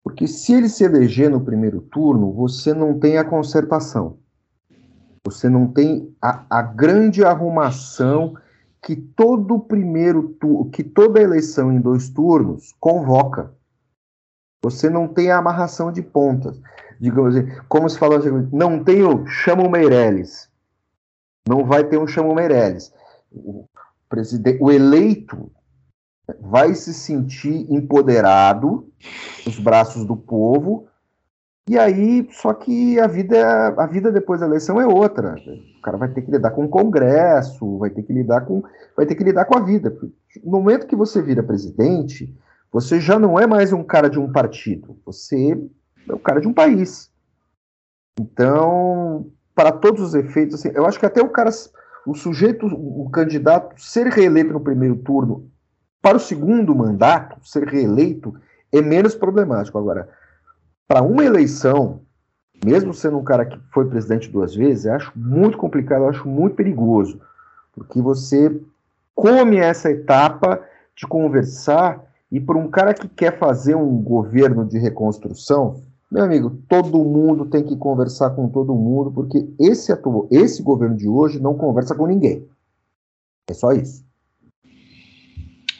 Porque 0.08 0.26
se 0.26 0.54
ele 0.54 0.68
se 0.68 0.84
eleger 0.84 1.30
no 1.30 1.40
primeiro 1.40 1.82
turno, 1.82 2.32
você 2.32 2.72
não 2.72 2.98
tem 2.98 3.18
a 3.18 3.24
concertação. 3.24 4.18
Você 5.26 5.48
não 5.48 5.68
tem 5.68 6.14
a, 6.22 6.44
a 6.48 6.62
grande 6.62 7.22
arrumação 7.22 8.34
que 8.82 8.96
todo 8.96 9.58
primeiro 9.58 10.34
que 10.72 10.82
toda 10.82 11.20
eleição 11.20 11.70
em 11.70 11.80
dois 11.80 12.08
turnos 12.08 12.74
convoca. 12.80 13.52
Você 14.64 14.88
não 14.88 15.06
tem 15.06 15.30
a 15.30 15.38
amarração 15.38 15.92
de 15.92 16.00
pontas. 16.00 16.58
Digamos 16.98 17.36
assim, 17.36 17.48
como 17.68 17.88
se 17.88 17.98
fala, 17.98 18.18
não 18.50 18.82
tem 18.82 19.04
o 19.04 19.26
chama 19.26 19.62
o 19.62 19.70
Meirelles 19.70 20.48
não 21.48 21.64
vai 21.64 21.82
ter 21.82 21.98
um 21.98 22.06
Chamo 22.06 22.34
Meirelles. 22.34 22.92
O, 23.32 23.66
o 24.60 24.70
eleito 24.70 25.50
vai 26.40 26.74
se 26.74 26.92
sentir 26.92 27.66
empoderado 27.72 28.86
nos 29.46 29.58
braços 29.58 30.04
do 30.04 30.16
povo, 30.16 30.88
e 31.68 31.78
aí, 31.78 32.26
só 32.32 32.54
que 32.54 32.98
a 32.98 33.06
vida, 33.06 33.68
a 33.76 33.86
vida 33.86 34.10
depois 34.10 34.40
da 34.40 34.46
eleição 34.46 34.80
é 34.80 34.86
outra. 34.86 35.36
O 35.78 35.82
cara 35.82 35.98
vai 35.98 36.08
ter 36.08 36.22
que 36.22 36.30
lidar 36.30 36.52
com 36.52 36.64
o 36.64 36.68
Congresso, 36.68 37.76
vai 37.76 37.90
ter 37.90 38.02
que 38.02 38.12
lidar 38.12 38.40
com, 38.46 38.62
vai 38.96 39.04
ter 39.04 39.14
que 39.14 39.22
lidar 39.22 39.44
com 39.44 39.58
a 39.58 39.60
vida. 39.60 39.94
No 40.42 40.52
momento 40.52 40.86
que 40.86 40.96
você 40.96 41.20
vira 41.20 41.42
presidente, 41.42 42.34
você 42.72 42.98
já 42.98 43.18
não 43.18 43.38
é 43.38 43.46
mais 43.46 43.70
um 43.70 43.84
cara 43.84 44.08
de 44.08 44.18
um 44.18 44.32
partido, 44.32 44.96
você 45.04 45.60
é 46.08 46.14
o 46.14 46.18
cara 46.18 46.40
de 46.40 46.48
um 46.48 46.54
país. 46.54 47.10
Então, 48.18 49.26
para 49.54 49.70
todos 49.70 50.00
os 50.00 50.14
efeitos, 50.14 50.54
assim, 50.54 50.70
eu 50.74 50.86
acho 50.86 50.98
que 50.98 51.04
até 51.04 51.20
o 51.20 51.28
cara, 51.28 51.50
o 52.06 52.14
sujeito, 52.14 52.64
o 52.66 53.10
candidato 53.10 53.78
ser 53.78 54.06
reeleito 54.06 54.54
no 54.54 54.60
primeiro 54.60 54.96
turno 54.96 55.50
para 56.00 56.16
o 56.16 56.20
segundo 56.20 56.74
mandato, 56.74 57.36
ser 57.42 57.66
reeleito, 57.66 58.34
é 58.72 58.80
menos 58.80 59.14
problemático. 59.14 59.78
Agora, 59.78 60.08
para 60.86 61.02
uma 61.02 61.24
eleição, 61.24 62.00
mesmo 62.64 62.94
sendo 62.94 63.18
um 63.18 63.24
cara 63.24 63.44
que 63.44 63.58
foi 63.72 63.86
presidente 63.88 64.30
duas 64.30 64.54
vezes, 64.54 64.84
eu 64.84 64.94
acho 64.94 65.12
muito 65.16 65.58
complicado, 65.58 66.02
eu 66.02 66.08
acho 66.08 66.28
muito 66.28 66.56
perigoso, 66.56 67.20
porque 67.72 68.00
você 68.00 68.60
come 69.14 69.56
essa 69.56 69.90
etapa 69.90 70.62
de 70.94 71.06
conversar 71.06 72.04
e 72.30 72.40
para 72.40 72.58
um 72.58 72.68
cara 72.68 72.94
que 72.94 73.08
quer 73.08 73.38
fazer 73.38 73.74
um 73.74 74.00
governo 74.02 74.64
de 74.64 74.78
reconstrução, 74.78 75.82
meu 76.10 76.24
amigo, 76.24 76.58
todo 76.68 77.04
mundo 77.04 77.46
tem 77.46 77.62
que 77.62 77.76
conversar 77.76 78.30
com 78.30 78.48
todo 78.48 78.74
mundo, 78.74 79.10
porque 79.12 79.46
esse, 79.58 79.92
atual, 79.92 80.26
esse 80.30 80.62
governo 80.62 80.96
de 80.96 81.06
hoje 81.06 81.38
não 81.38 81.54
conversa 81.54 81.94
com 81.94 82.06
ninguém. 82.06 82.48
É 83.46 83.52
só 83.52 83.72
isso. 83.72 84.07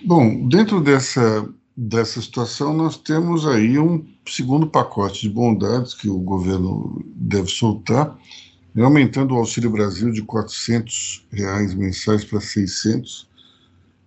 Bom, 0.04 0.48
dentro 0.48 0.80
dessa, 0.80 1.48
dessa 1.76 2.22
situação, 2.22 2.72
nós 2.72 2.96
temos 2.96 3.46
aí 3.46 3.78
um 3.80 4.06
segundo 4.26 4.68
pacote 4.68 5.22
de 5.22 5.30
bondades 5.30 5.92
que 5.92 6.08
o 6.08 6.18
governo 6.18 7.04
deve 7.16 7.48
soltar, 7.48 8.16
né, 8.72 8.84
aumentando 8.84 9.34
o 9.34 9.38
Auxílio 9.38 9.70
Brasil 9.70 10.12
de 10.12 10.22
400 10.22 11.26
reais 11.32 11.74
mensais 11.74 12.24
para 12.24 12.40
600. 12.40 13.28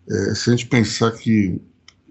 É, 0.10 0.36
se 0.36 0.50
a 0.50 0.56
gente 0.56 0.68
pensar 0.68 1.12
que 1.12 1.60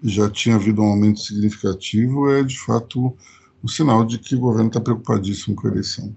já 0.03 0.29
tinha 0.29 0.55
havido 0.55 0.83
um 0.83 0.91
aumento 0.91 1.19
significativo, 1.19 2.31
é 2.31 2.43
de 2.43 2.59
fato 2.59 3.15
um 3.63 3.67
sinal 3.67 4.05
de 4.05 4.19
que 4.19 4.35
o 4.35 4.39
governo 4.39 4.67
está 4.67 4.79
preocupadíssimo 4.79 5.55
com 5.55 5.67
a 5.67 5.71
eleição. 5.71 6.15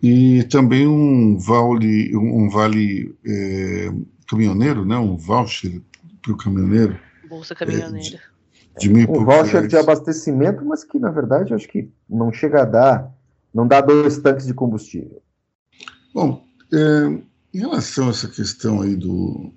E 0.00 0.44
também 0.44 0.86
um 0.86 1.36
vale, 1.38 2.16
um 2.16 2.48
vale 2.48 3.14
é, 3.24 3.92
caminhoneiro, 4.28 4.84
né, 4.84 4.96
um 4.96 5.16
voucher 5.16 5.82
para 6.22 6.32
o 6.32 6.36
caminhoneiro. 6.36 6.98
Bolsa 7.28 7.54
caminhoneira. 7.54 8.20
É, 8.76 8.78
de, 8.78 8.88
de 8.88 8.88
mil 8.88 9.10
um 9.10 9.24
voucher 9.24 9.52
reais. 9.52 9.68
de 9.68 9.76
abastecimento, 9.76 10.64
mas 10.64 10.84
que 10.84 10.98
na 10.98 11.10
verdade 11.10 11.52
acho 11.52 11.68
que 11.68 11.90
não 12.08 12.32
chega 12.32 12.62
a 12.62 12.64
dar, 12.64 13.12
não 13.52 13.66
dá 13.66 13.80
dois 13.80 14.18
tanques 14.18 14.46
de 14.46 14.54
combustível. 14.54 15.22
Bom, 16.14 16.44
é, 16.72 17.22
em 17.54 17.58
relação 17.58 18.06
a 18.06 18.10
essa 18.10 18.28
questão 18.28 18.82
aí 18.82 18.94
do, 18.94 19.52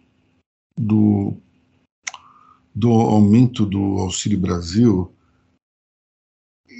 do, 0.78 1.38
do 2.74 2.90
aumento 2.90 3.66
do 3.66 4.00
Auxílio 4.00 4.40
Brasil, 4.40 5.14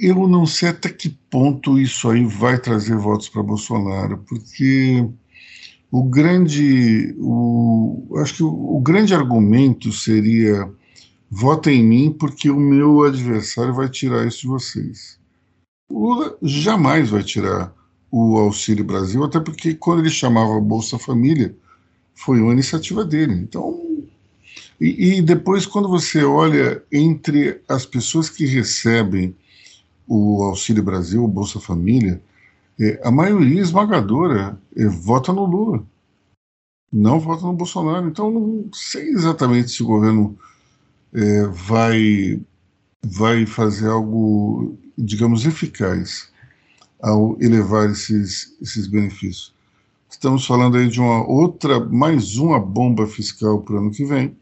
eu 0.00 0.26
não 0.28 0.44
sei 0.44 0.70
até 0.70 0.90
que 0.90 1.08
ponto 1.08 1.78
isso 1.78 2.10
aí 2.10 2.24
vai 2.24 2.58
trazer 2.58 2.96
votos 2.96 3.28
para 3.28 3.42
Bolsonaro, 3.42 4.18
porque 4.18 5.08
o 5.90 6.02
grande, 6.02 7.14
o, 7.18 8.16
acho 8.18 8.36
que 8.36 8.42
o, 8.42 8.76
o, 8.76 8.80
grande 8.80 9.14
argumento 9.14 9.92
seria 9.92 10.70
votem 11.30 11.80
em 11.80 11.84
mim 11.84 12.16
porque 12.18 12.50
o 12.50 12.58
meu 12.58 13.04
adversário 13.04 13.74
vai 13.74 13.88
tirar 13.88 14.26
isso 14.26 14.42
de 14.42 14.46
vocês. 14.48 15.18
O 15.88 16.00
Lula 16.00 16.36
jamais 16.42 17.10
vai 17.10 17.22
tirar 17.22 17.72
o 18.10 18.36
Auxílio 18.36 18.84
Brasil, 18.84 19.22
até 19.24 19.38
porque 19.38 19.74
quando 19.74 20.00
ele 20.00 20.10
chamava 20.10 20.60
Bolsa 20.60 20.98
Família, 20.98 21.54
foi 22.14 22.40
uma 22.40 22.52
iniciativa 22.52 23.04
dele. 23.04 23.34
Então, 23.34 23.86
e, 24.80 25.18
e 25.18 25.22
depois 25.22 25.66
quando 25.66 25.88
você 25.88 26.24
olha 26.24 26.82
entre 26.90 27.60
as 27.68 27.86
pessoas 27.86 28.28
que 28.28 28.46
recebem 28.46 29.34
o 30.06 30.42
Auxílio 30.44 30.82
Brasil, 30.82 31.22
o 31.22 31.28
Bolsa 31.28 31.60
Família, 31.60 32.20
é, 32.78 33.00
a 33.02 33.10
maioria 33.10 33.60
esmagadora 33.60 34.60
é, 34.76 34.86
vota 34.86 35.32
no 35.32 35.44
Lula, 35.44 35.84
não 36.92 37.18
vota 37.18 37.42
no 37.46 37.52
Bolsonaro. 37.52 38.08
Então, 38.08 38.30
não 38.30 38.70
sei 38.72 39.08
exatamente 39.08 39.70
se 39.70 39.82
o 39.82 39.86
governo 39.86 40.38
é, 41.12 41.46
vai, 41.46 42.40
vai 43.04 43.46
fazer 43.46 43.88
algo, 43.88 44.76
digamos, 44.96 45.44
eficaz 45.44 46.30
ao 47.00 47.36
elevar 47.40 47.90
esses, 47.90 48.56
esses 48.60 48.86
benefícios. 48.86 49.54
Estamos 50.08 50.46
falando 50.46 50.76
aí 50.76 50.88
de 50.88 51.00
uma 51.00 51.26
outra, 51.26 51.80
mais 51.80 52.36
uma 52.36 52.58
bomba 52.58 53.06
fiscal 53.06 53.60
para 53.60 53.74
o 53.74 53.78
ano 53.78 53.90
que 53.90 54.04
vem. 54.04 54.36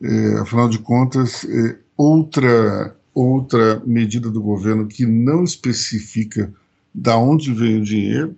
É, 0.00 0.38
afinal 0.38 0.68
de 0.68 0.78
contas, 0.78 1.44
é, 1.44 1.78
outra 1.96 2.96
outra 3.16 3.82
medida 3.86 4.30
do 4.30 4.42
governo 4.42 4.86
que 4.86 5.06
não 5.06 5.42
especifica 5.42 6.52
da 6.96 7.18
onde 7.18 7.52
vem 7.52 7.78
o 7.78 7.84
dinheiro, 7.84 8.34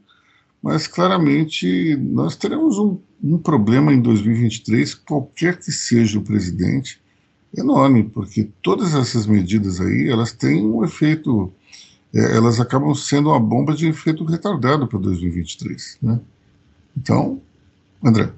mas 0.61 0.88
claramente 0.88 1.97
nós 1.97 2.35
teremos 2.35 2.77
um, 2.77 2.99
um 3.23 3.38
problema 3.38 3.92
em 3.92 4.03
2023, 4.03 4.94
qualquer 4.94 5.59
que 5.59 5.71
seja 5.71 6.18
o 6.18 6.23
presidente, 6.23 7.01
enorme, 7.57 8.03
porque 8.03 8.51
todas 8.61 8.94
essas 8.94 9.27
medidas 9.27 9.81
aí, 9.81 10.09
elas 10.11 10.33
têm 10.33 10.66
um 10.66 10.85
efeito, 10.85 11.53
é, 12.12 12.37
elas 12.37 12.59
acabam 12.59 12.92
sendo 12.94 13.31
uma 13.31 13.38
bomba 13.38 13.75
de 13.75 13.87
efeito 13.87 14.25
retardado 14.25 14.88
para 14.88 14.99
2023, 14.99 15.99
né? 16.03 16.21
Então, 16.97 17.40
André. 18.05 18.33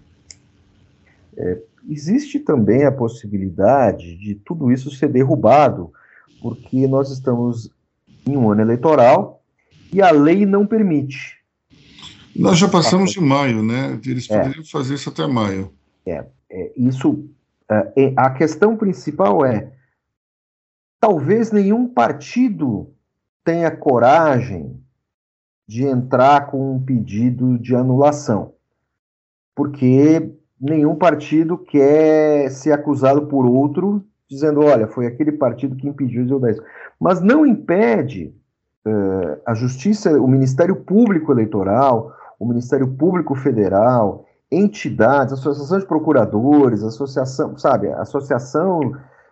É, 1.35 1.63
existe 1.89 2.39
também 2.39 2.85
a 2.85 2.93
possibilidade 2.93 4.17
de 4.17 4.35
tudo 4.35 4.71
isso 4.71 4.91
ser 4.91 5.09
derrubado 5.09 5.91
porque 6.43 6.87
nós 6.87 7.11
estamos 7.11 7.71
em 8.27 8.37
um 8.37 8.51
ano 8.51 8.61
eleitoral 8.61 9.40
e 9.93 10.01
a 10.01 10.11
lei 10.11 10.47
não 10.47 10.67
permite. 10.67 11.39
Nós 12.35 12.59
já 12.59 12.69
passamos 12.69 13.13
de 13.13 13.21
maio, 13.21 13.63
né? 13.63 13.99
Eles 14.07 14.31
é. 14.31 14.39
poderiam 14.39 14.63
é. 14.63 14.67
fazer 14.67 14.95
isso 14.95 15.09
até 15.09 15.27
maio. 15.27 15.73
É, 16.07 16.25
é 16.51 16.73
isso. 16.77 17.29
É, 17.69 18.13
a 18.17 18.31
questão 18.31 18.77
principal 18.77 19.45
é: 19.45 19.73
talvez 21.01 21.51
nenhum 21.51 21.89
partido 21.89 22.93
tenha 23.45 23.71
coragem 23.71 24.81
de 25.67 25.85
entrar 25.85 26.47
com 26.49 26.75
um 26.75 26.83
pedido 26.83 27.59
de 27.59 27.75
anulação, 27.75 28.55
porque 29.55 30.33
nenhum 30.61 30.97
partido 30.97 31.57
quer 31.57 32.51
ser 32.51 32.73
acusado 32.73 33.27
por 33.27 33.47
outro 33.47 34.05
dizendo, 34.29 34.61
olha, 34.61 34.87
foi 34.87 35.07
aquele 35.07 35.33
partido 35.33 35.75
que 35.75 35.89
impediu 35.89 36.25
de 36.25 36.33
eu 36.33 36.39
dar 36.39 36.53
isso. 36.53 36.63
Mas 37.01 37.21
não 37.21 37.45
impede 37.45 38.33
a 39.45 39.55
Justiça, 39.55 40.11
o 40.21 40.27
Ministério 40.27 40.77
Público 40.77 41.33
Eleitoral, 41.33 42.13
o 42.39 42.47
Ministério 42.47 42.89
Público 42.89 43.35
Federal, 43.35 44.25
entidades, 44.51 45.35
associação 45.35 45.79
de 45.79 45.87
procuradores, 45.87 46.83
associação, 46.83 47.57
sabe, 47.59 47.89
associação, 47.93 48.81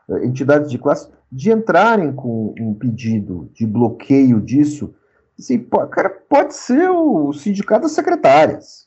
uh, 0.09 0.19
entidades 0.19 0.71
de 0.71 0.79
classe, 0.79 1.09
de 1.33 1.51
entrarem 1.51 2.13
com 2.13 2.55
um 2.61 2.75
pedido 2.75 3.51
de 3.55 3.67
bloqueio 3.67 4.41
disso. 4.41 4.95
Assim, 5.39 5.59
cara, 5.91 6.11
pode 6.29 6.55
ser 6.55 6.91
o 6.91 7.33
sindicato 7.33 7.83
das 7.83 7.93
secretárias, 7.93 8.87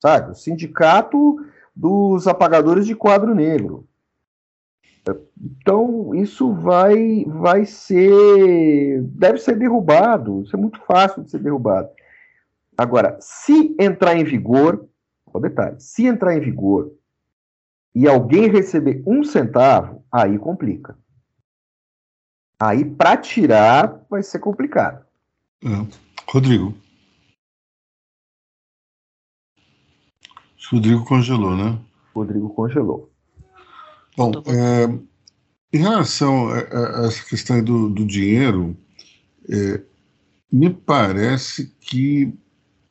sabe, 0.00 0.30
o 0.30 0.34
sindicato 0.34 1.36
dos 1.74 2.26
apagadores 2.26 2.86
de 2.86 2.94
quadro 2.94 3.34
negro, 3.34 3.87
então, 5.40 6.14
isso 6.14 6.52
vai, 6.52 7.24
vai 7.26 7.64
ser. 7.64 9.02
deve 9.02 9.38
ser 9.38 9.56
derrubado. 9.58 10.42
Isso 10.42 10.56
é 10.56 10.58
muito 10.58 10.80
fácil 10.80 11.22
de 11.22 11.30
ser 11.30 11.38
derrubado. 11.38 11.88
Agora, 12.76 13.18
se 13.20 13.74
entrar 13.78 14.16
em 14.16 14.24
vigor, 14.24 14.88
o 15.26 15.40
detalhe, 15.40 15.80
se 15.80 16.06
entrar 16.06 16.36
em 16.36 16.40
vigor 16.40 16.92
e 17.94 18.06
alguém 18.06 18.48
receber 18.48 19.02
um 19.06 19.24
centavo, 19.24 20.04
aí 20.10 20.38
complica. 20.38 20.96
Aí, 22.60 22.84
para 22.84 23.16
tirar, 23.16 24.04
vai 24.08 24.22
ser 24.22 24.38
complicado. 24.38 25.04
É. 25.64 25.68
Rodrigo. 26.28 26.74
Rodrigo 30.70 31.04
congelou, 31.04 31.56
né? 31.56 31.78
Rodrigo 32.14 32.50
congelou. 32.50 33.10
Bom, 34.16 34.32
é, 34.46 34.86
em 35.72 35.78
relação 35.78 36.48
a, 36.48 36.58
a, 36.58 37.06
essa 37.06 37.24
questão 37.24 37.62
do, 37.62 37.88
do 37.88 38.06
dinheiro, 38.06 38.76
é, 39.48 39.82
me 40.50 40.70
parece 40.70 41.72
que 41.80 42.32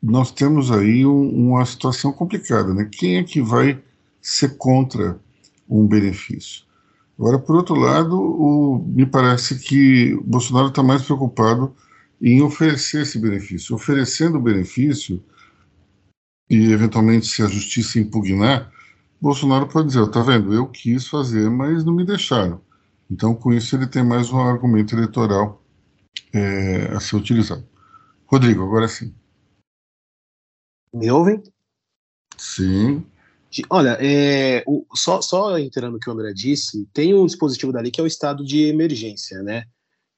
nós 0.01 0.31
temos 0.31 0.71
aí 0.71 1.05
um, 1.05 1.47
uma 1.47 1.65
situação 1.65 2.11
complicada, 2.13 2.73
né? 2.73 2.87
Quem 2.91 3.17
é 3.17 3.23
que 3.23 3.41
vai 3.41 3.81
ser 4.21 4.57
contra 4.57 5.19
um 5.67 5.87
benefício? 5.87 6.65
Agora, 7.17 7.39
por 7.39 7.55
outro 7.55 7.75
lado, 7.75 8.15
o, 8.15 8.85
me 8.87 9.05
parece 9.05 9.57
que 9.59 10.15
Bolsonaro 10.23 10.67
está 10.67 10.83
mais 10.83 11.01
preocupado 11.01 11.75
em 12.21 12.41
oferecer 12.41 13.01
esse 13.01 13.17
benefício. 13.17 13.75
Oferecendo 13.75 14.37
o 14.37 14.41
benefício, 14.41 15.23
e 16.49 16.71
eventualmente 16.71 17.25
se 17.25 17.41
a 17.41 17.47
justiça 17.47 17.99
impugnar, 17.99 18.71
Bolsonaro 19.19 19.67
pode 19.67 19.87
dizer, 19.87 20.07
tá 20.09 20.21
vendo, 20.21 20.53
eu 20.53 20.67
quis 20.67 21.07
fazer, 21.07 21.49
mas 21.49 21.83
não 21.83 21.93
me 21.93 22.05
deixaram. 22.05 22.61
Então, 23.09 23.33
com 23.33 23.53
isso, 23.53 23.75
ele 23.75 23.87
tem 23.87 24.03
mais 24.03 24.31
um 24.31 24.39
argumento 24.39 24.93
eleitoral 24.93 25.63
é, 26.33 26.87
a 26.93 26.99
ser 26.99 27.15
utilizado. 27.15 27.67
Rodrigo, 28.25 28.63
agora 28.63 28.87
sim. 28.87 29.13
Me 30.93 31.09
ouvem? 31.09 31.41
Sim. 32.37 33.05
Olha, 33.69 33.97
é, 34.01 34.63
o, 34.67 34.85
só, 34.93 35.21
só 35.21 35.57
entrando 35.57 35.93
no 35.93 35.99
que 35.99 36.09
o 36.09 36.13
André 36.13 36.33
disse, 36.33 36.85
tem 36.93 37.13
um 37.13 37.25
dispositivo 37.25 37.71
dali 37.71 37.89
que 37.89 37.99
é 37.99 38.03
o 38.03 38.07
estado 38.07 38.45
de 38.45 38.63
emergência, 38.63 39.41
né? 39.41 39.63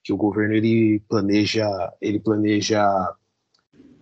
Que 0.02 0.12
o 0.12 0.16
governo 0.16 0.54
ele 0.54 1.00
planeja, 1.08 1.66
ele 2.00 2.18
planeja 2.18 2.84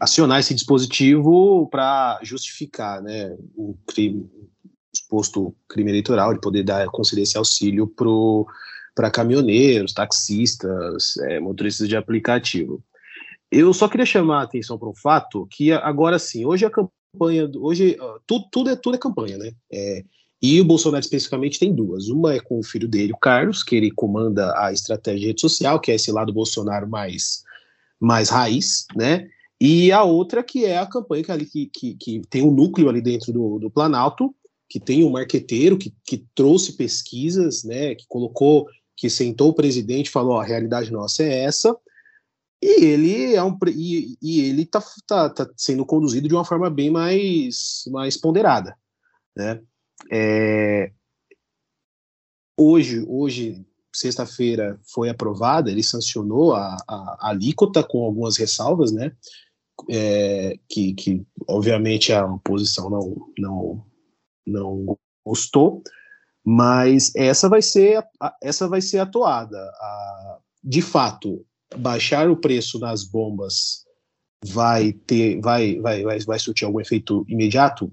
acionar 0.00 0.40
esse 0.40 0.54
dispositivo 0.54 1.68
para 1.68 2.20
justificar, 2.22 3.02
né, 3.02 3.36
o 3.56 3.76
crime, 3.86 4.30
suposto 4.94 5.54
crime 5.68 5.90
eleitoral, 5.90 6.32
de 6.32 6.40
poder 6.40 6.62
dar 6.62 6.86
conceder 6.86 7.24
esse 7.24 7.36
auxílio 7.36 7.86
para 8.98 9.12
caminhoneiros, 9.12 9.92
taxistas, 9.92 11.16
é, 11.28 11.38
motoristas 11.38 11.88
de 11.88 11.94
aplicativo. 11.94 12.82
Eu 13.48 13.72
só 13.72 13.86
queria 13.86 14.04
chamar 14.04 14.40
a 14.40 14.42
atenção 14.42 14.76
para 14.76 14.88
um 14.88 14.94
fato 14.94 15.46
que 15.52 15.70
agora 15.70 16.18
sim, 16.18 16.44
hoje 16.44 16.66
a 16.66 16.70
campanha, 16.70 17.48
hoje 17.54 17.96
tudo, 18.26 18.46
tudo, 18.50 18.70
é, 18.70 18.74
tudo 18.74 18.96
é 18.96 18.98
campanha, 18.98 19.38
né? 19.38 19.52
É, 19.72 20.02
e 20.42 20.60
o 20.60 20.64
Bolsonaro 20.64 21.00
especificamente 21.00 21.60
tem 21.60 21.72
duas. 21.72 22.08
Uma 22.08 22.34
é 22.34 22.40
com 22.40 22.58
o 22.58 22.64
filho 22.64 22.88
dele, 22.88 23.12
o 23.12 23.18
Carlos, 23.18 23.62
que 23.62 23.76
ele 23.76 23.92
comanda 23.92 24.52
a 24.58 24.72
estratégia 24.72 25.20
de 25.20 25.26
rede 25.28 25.40
social, 25.42 25.78
que 25.78 25.92
é 25.92 25.94
esse 25.94 26.10
lado 26.10 26.32
Bolsonaro 26.32 26.88
mais, 26.88 27.44
mais 28.00 28.30
raiz, 28.30 28.84
né? 28.96 29.28
E 29.60 29.92
a 29.92 30.02
outra 30.02 30.42
que 30.42 30.64
é 30.64 30.76
a 30.76 30.86
campanha 30.86 31.22
que, 31.22 31.30
ali, 31.30 31.46
que, 31.46 31.66
que, 31.66 31.94
que 31.94 32.22
tem 32.28 32.42
um 32.42 32.50
núcleo 32.50 32.88
ali 32.88 33.00
dentro 33.00 33.32
do, 33.32 33.60
do 33.60 33.70
Planalto, 33.70 34.34
que 34.68 34.80
tem 34.80 35.04
um 35.04 35.10
marqueteiro 35.10 35.78
que, 35.78 35.94
que 36.04 36.24
trouxe 36.34 36.72
pesquisas, 36.72 37.62
né? 37.62 37.94
Que 37.94 38.04
colocou, 38.08 38.66
que 38.98 39.08
sentou 39.08 39.50
o 39.50 39.54
presidente 39.54 40.08
e 40.08 40.10
falou: 40.10 40.38
a 40.38 40.44
realidade 40.44 40.92
nossa 40.92 41.22
é 41.22 41.44
essa, 41.44 41.74
e 42.60 42.84
ele 42.84 43.34
é 43.34 43.42
um 43.42 43.56
e, 43.68 44.18
e 44.20 44.40
ele 44.40 44.66
tá, 44.66 44.82
tá, 45.06 45.30
tá, 45.30 45.48
sendo 45.56 45.86
conduzido 45.86 46.26
de 46.26 46.34
uma 46.34 46.44
forma 46.44 46.68
bem 46.68 46.90
mais, 46.90 47.84
mais 47.92 48.16
ponderada, 48.16 48.76
né? 49.36 49.62
É, 50.10 50.92
hoje, 52.58 53.04
hoje 53.08 53.64
sexta-feira 53.94 54.78
foi 54.84 55.08
aprovada, 55.08 55.70
ele 55.70 55.82
sancionou 55.82 56.54
a, 56.54 56.76
a, 56.88 56.94
a, 56.94 57.28
alíquota 57.30 57.82
com 57.84 58.04
algumas 58.04 58.36
ressalvas, 58.36 58.90
né? 58.90 59.12
É, 59.88 60.58
que, 60.68 60.92
que 60.94 61.24
obviamente 61.46 62.12
a 62.12 62.26
oposição 62.26 62.90
não, 62.90 63.32
não, 63.38 63.86
não 64.44 64.98
gostou, 65.24 65.84
mas 66.50 67.12
essa 67.14 67.46
vai 67.46 67.60
ser 67.60 68.02
essa 68.42 68.66
vai 68.66 68.80
ser 68.80 69.00
atuada. 69.00 69.58
A, 69.58 70.38
de 70.64 70.80
fato, 70.80 71.44
baixar 71.76 72.30
o 72.30 72.36
preço 72.38 72.78
nas 72.78 73.04
bombas 73.04 73.84
vai 74.46 74.92
ter 74.92 75.38
vai 75.42 75.78
vai 75.78 76.02
vai, 76.02 76.18
vai 76.20 76.38
surtir 76.38 76.64
algum 76.64 76.80
efeito 76.80 77.22
imediato? 77.28 77.92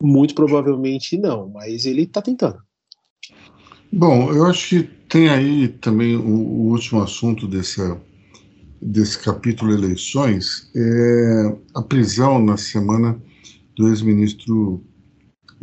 Muito 0.00 0.36
provavelmente 0.36 1.18
não, 1.18 1.48
mas 1.48 1.84
ele 1.84 2.02
está 2.02 2.22
tentando. 2.22 2.62
Bom, 3.92 4.32
eu 4.32 4.46
acho 4.46 4.68
que 4.68 4.82
tem 5.08 5.28
aí 5.28 5.66
também 5.66 6.14
o, 6.14 6.22
o 6.22 6.70
último 6.70 7.02
assunto 7.02 7.48
dessa, 7.48 8.00
desse 8.80 9.18
capítulo 9.18 9.72
eleições, 9.72 10.70
é 10.76 11.56
a 11.74 11.82
prisão 11.82 12.40
na 12.40 12.56
semana 12.56 13.20
do 13.76 13.88
ex-ministro 13.88 14.84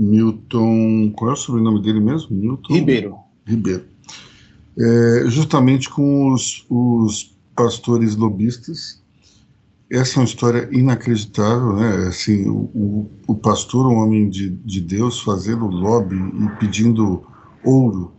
Milton. 0.01 1.11
Qual 1.15 1.31
é 1.31 1.33
o 1.33 1.37
sobrenome 1.37 1.81
dele 1.81 1.99
mesmo? 1.99 2.35
Milton 2.35 2.73
Ribeiro. 2.73 3.15
Ribeiro 3.45 3.91
é, 4.77 5.23
justamente 5.27 5.89
com 5.89 6.31
os, 6.33 6.65
os 6.69 7.35
pastores 7.55 8.15
lobistas. 8.15 9.01
Essa 9.91 10.15
é 10.15 10.19
uma 10.21 10.25
história 10.25 10.69
inacreditável, 10.71 11.75
né? 11.75 12.07
Assim, 12.07 12.47
o, 12.47 13.09
o 13.27 13.35
pastor, 13.35 13.85
um 13.85 13.97
homem 13.97 14.29
de, 14.29 14.49
de 14.49 14.79
Deus, 14.79 15.19
fazendo 15.19 15.65
lobby 15.65 16.15
e 16.15 16.59
pedindo 16.59 17.23
ouro, 17.63 18.13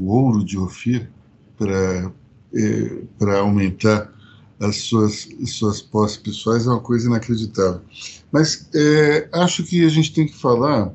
o 0.00 0.06
ouro 0.06 0.44
de 0.44 0.56
Ofir, 0.56 1.10
para 1.58 2.12
é, 2.54 3.02
para 3.18 3.40
aumentar 3.40 4.12
as 4.60 4.76
suas, 4.76 5.28
suas 5.46 5.82
posses 5.82 6.16
pessoais 6.16 6.66
é 6.66 6.70
uma 6.70 6.80
coisa 6.80 7.08
inacreditável. 7.08 7.80
Mas 8.30 8.68
é, 8.74 9.28
acho 9.32 9.64
que 9.64 9.84
a 9.84 9.88
gente 9.88 10.14
tem 10.14 10.26
que 10.26 10.34
falar, 10.34 10.94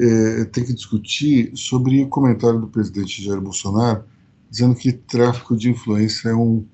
é, 0.00 0.44
tem 0.46 0.64
que 0.64 0.72
discutir 0.72 1.52
sobre 1.54 2.02
o 2.02 2.08
comentário 2.08 2.60
do 2.60 2.68
presidente 2.68 3.22
Jair 3.22 3.40
Bolsonaro 3.40 4.04
dizendo 4.50 4.74
que 4.74 4.92
tráfico 4.92 5.56
de 5.56 5.70
influência 5.70 6.30
é 6.30 6.34
um, 6.34 6.66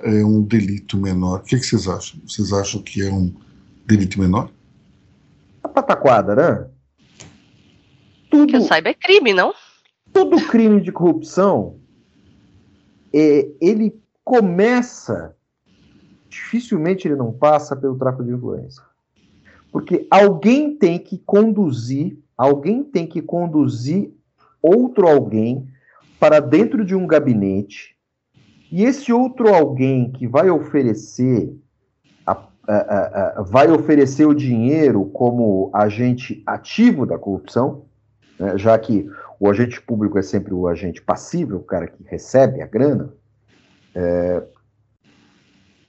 é 0.00 0.24
um 0.24 0.42
delito 0.42 0.96
menor. 0.96 1.40
O 1.40 1.42
que, 1.42 1.58
que 1.58 1.66
vocês 1.66 1.88
acham? 1.88 2.20
Vocês 2.26 2.52
acham 2.52 2.80
que 2.80 3.02
é 3.02 3.10
um 3.12 3.34
delito 3.84 4.20
menor? 4.20 4.50
A 5.64 5.68
pataquada, 5.68 6.36
né? 6.36 6.68
Tudo, 8.30 8.46
que 8.46 8.56
eu 8.56 8.60
saiba 8.60 8.90
é 8.90 8.94
crime, 8.94 9.32
não? 9.32 9.52
Todo 10.12 10.40
crime 10.46 10.80
de 10.80 10.92
corrupção, 10.92 11.76
é, 13.12 13.48
ele 13.60 14.00
começa, 14.22 15.34
dificilmente 16.28 17.08
ele 17.08 17.16
não 17.16 17.32
passa 17.32 17.74
pelo 17.74 17.98
tráfico 17.98 18.24
de 18.24 18.32
influência. 18.32 18.82
Porque 19.72 20.06
alguém 20.10 20.76
tem 20.76 20.98
que 20.98 21.18
conduzir, 21.18 22.18
alguém 22.38 22.84
tem 22.84 23.04
que 23.04 23.20
conduzir 23.20 24.12
outro 24.62 25.08
alguém 25.08 25.66
para 26.20 26.38
dentro 26.38 26.84
de 26.84 26.94
um 26.94 27.06
gabinete 27.06 27.98
e 28.70 28.84
esse 28.84 29.12
outro 29.12 29.52
alguém 29.52 30.12
que 30.12 30.26
vai 30.26 30.48
oferecer 30.48 31.52
a, 32.24 32.32
a, 32.68 33.38
a, 33.40 33.42
vai 33.42 33.70
oferecer 33.70 34.26
o 34.26 34.34
dinheiro 34.34 35.06
como 35.06 35.70
agente 35.74 36.42
ativo 36.46 37.04
da 37.04 37.18
corrupção, 37.18 37.86
né, 38.38 38.56
já 38.56 38.78
que 38.78 39.10
o 39.40 39.48
agente 39.48 39.80
público 39.80 40.18
é 40.18 40.22
sempre 40.22 40.52
o 40.52 40.68
agente 40.68 41.00
passível, 41.00 41.58
o 41.58 41.64
cara 41.64 41.86
que 41.86 42.04
recebe 42.04 42.60
a 42.60 42.66
grana. 42.66 43.12
É, 43.94 44.42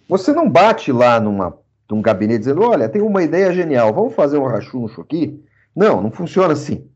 você 0.08 0.32
não 0.32 0.50
bate 0.50 0.91
lá 0.91 1.20
numa, 1.20 1.58
num 1.89 2.02
gabinete 2.02 2.39
dizendo: 2.39 2.62
olha, 2.62 2.88
tem 2.88 3.02
uma 3.02 3.24
ideia 3.24 3.52
genial, 3.52 3.93
vamos 3.93 4.16
fazer 4.16 4.38
um 4.38 4.47
rachuncho 4.47 5.02
aqui? 5.02 5.43
Não, 5.80 6.02
não 6.02 6.12
funciona 6.12 6.52
assim. 6.52 6.90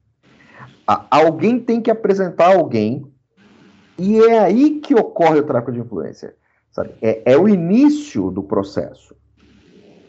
alguém 1.10 1.58
tem 1.58 1.80
que 1.80 1.90
apresentar 1.90 2.54
alguém 2.54 3.10
e 3.98 4.20
é 4.20 4.40
aí 4.40 4.82
que 4.82 4.94
ocorre 4.94 5.40
o 5.40 5.46
tráfico 5.46 5.72
de 5.72 5.80
influência. 5.80 6.36
É, 7.02 7.32
é 7.32 7.38
o 7.38 7.48
início 7.48 8.30
do 8.30 8.44
processo. 8.44 9.16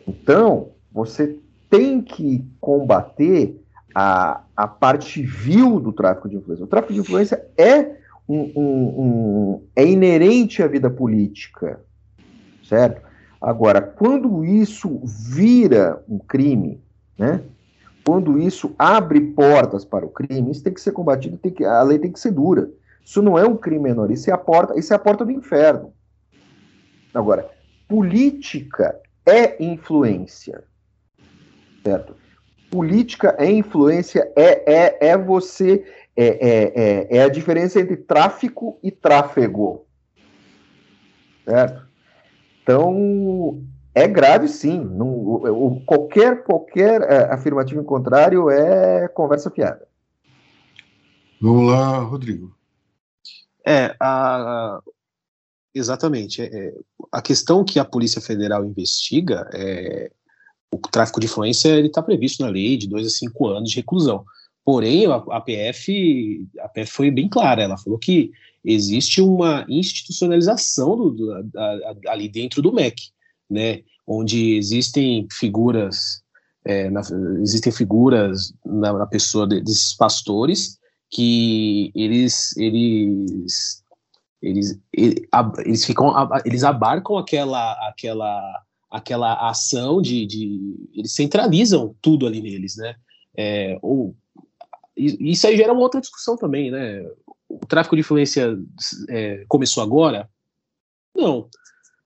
Então, 0.08 0.72
você 0.90 1.38
tem 1.70 2.02
que 2.02 2.44
combater 2.60 3.62
a, 3.94 4.42
a 4.56 4.66
parte 4.66 5.22
vil 5.22 5.78
do 5.78 5.92
tráfico 5.92 6.28
de 6.28 6.36
influência. 6.36 6.64
O 6.64 6.68
tráfico 6.68 6.92
de 6.94 6.98
influência 6.98 7.46
é, 7.56 7.96
um, 8.28 8.40
um, 8.56 9.00
um, 9.00 9.66
é 9.76 9.86
inerente 9.86 10.64
à 10.64 10.66
vida 10.66 10.90
política, 10.90 11.80
certo? 12.64 13.00
Agora, 13.40 13.80
quando 13.80 14.44
isso 14.44 15.00
vira 15.04 16.02
um 16.08 16.18
crime, 16.18 16.82
né? 17.16 17.40
Quando 18.06 18.38
isso 18.38 18.74
abre 18.78 19.20
portas 19.20 19.84
para 19.84 20.04
o 20.04 20.10
crime, 20.10 20.50
isso 20.50 20.62
tem 20.62 20.74
que 20.74 20.80
ser 20.80 20.92
combatido, 20.92 21.38
tem 21.38 21.50
que, 21.50 21.64
a 21.64 21.82
lei 21.82 21.98
tem 21.98 22.12
que 22.12 22.20
ser 22.20 22.32
dura. 22.32 22.70
Isso 23.02 23.22
não 23.22 23.38
é 23.38 23.46
um 23.46 23.56
crime 23.56 23.84
menor, 23.84 24.10
isso 24.10 24.30
é 24.30 24.32
a 24.32 24.38
porta, 24.38 24.78
isso 24.78 24.92
é 24.92 24.96
a 24.96 24.98
porta 24.98 25.24
do 25.24 25.30
inferno. 25.30 25.92
Agora, 27.14 27.50
política 27.88 29.00
é 29.24 29.62
influência. 29.62 30.64
Certo? 31.82 32.16
Política 32.70 33.36
é 33.38 33.50
influência, 33.50 34.30
é, 34.36 34.72
é, 34.72 35.08
é 35.08 35.18
você. 35.18 35.84
É, 36.16 36.26
é, 36.26 36.72
é, 36.76 37.16
é 37.18 37.22
a 37.24 37.28
diferença 37.28 37.80
entre 37.80 37.96
tráfico 37.96 38.78
e 38.82 38.90
tráfego. 38.92 39.84
Certo? 41.44 41.86
Então, 42.62 43.60
é 43.94 44.08
grave 44.08 44.48
sim. 44.48 44.78
Não, 44.80 45.82
qualquer 45.86 46.42
qualquer 46.42 47.02
é, 47.02 47.32
afirmativo 47.32 47.80
em 47.80 47.84
contrário 47.84 48.50
é 48.50 49.08
conversa 49.08 49.50
fiada. 49.50 49.86
Vamos 51.40 51.70
lá, 51.70 51.98
Rodrigo. 51.98 52.56
É, 53.66 53.94
a, 54.00 54.80
exatamente. 55.74 56.42
É, 56.42 56.46
é, 56.46 56.74
a 57.12 57.22
questão 57.22 57.64
que 57.64 57.78
a 57.78 57.84
Polícia 57.84 58.20
Federal 58.20 58.64
investiga 58.64 59.48
é 59.52 60.10
o 60.72 60.78
tráfico 60.78 61.20
de 61.20 61.26
influência 61.26 61.68
ele 61.68 61.86
está 61.86 62.02
previsto 62.02 62.42
na 62.42 62.50
lei 62.50 62.76
de 62.76 62.88
dois 62.88 63.06
a 63.06 63.10
cinco 63.10 63.46
anos 63.46 63.70
de 63.70 63.76
reclusão. 63.76 64.24
Porém, 64.64 65.06
a, 65.06 65.16
a, 65.16 65.40
PF, 65.40 66.48
a 66.58 66.68
PF 66.68 66.90
foi 66.90 67.10
bem 67.10 67.28
clara, 67.28 67.62
ela 67.62 67.76
falou 67.76 67.98
que 67.98 68.32
existe 68.64 69.20
uma 69.20 69.64
institucionalização 69.68 70.96
do, 70.96 71.10
do, 71.10 71.42
da, 71.44 71.94
ali 72.08 72.28
dentro 72.28 72.62
do 72.62 72.72
MEC, 72.72 73.10
né, 73.50 73.82
onde 74.06 74.56
existem 74.56 75.26
figuras, 75.30 76.22
é, 76.64 76.90
na, 76.90 77.00
existem 77.42 77.72
figuras 77.72 78.54
na, 78.64 78.92
na 78.92 79.06
pessoa 79.06 79.46
de, 79.46 79.60
desses 79.60 79.94
pastores 79.94 80.78
que 81.10 81.92
eles 81.94 82.56
eles 82.56 83.82
eles, 84.42 84.78
eles 84.92 85.84
ficam 85.84 86.12
eles 86.44 86.64
abarcam 86.64 87.16
aquela 87.16 87.72
aquela 87.88 88.62
aquela 88.90 89.48
ação 89.48 90.02
de, 90.02 90.26
de 90.26 90.90
eles 90.92 91.14
centralizam 91.14 91.94
tudo 92.00 92.26
ali 92.26 92.40
neles 92.40 92.76
né 92.76 92.96
é, 93.36 93.78
ou 93.82 94.14
isso 94.96 95.46
aí 95.46 95.56
gera 95.56 95.72
uma 95.72 95.82
outra 95.82 96.00
discussão 96.00 96.36
também, 96.36 96.70
né? 96.70 97.04
O 97.48 97.66
tráfico 97.66 97.96
de 97.96 98.00
influência 98.00 98.56
é, 99.08 99.44
começou 99.48 99.82
agora? 99.82 100.28
Não. 101.14 101.48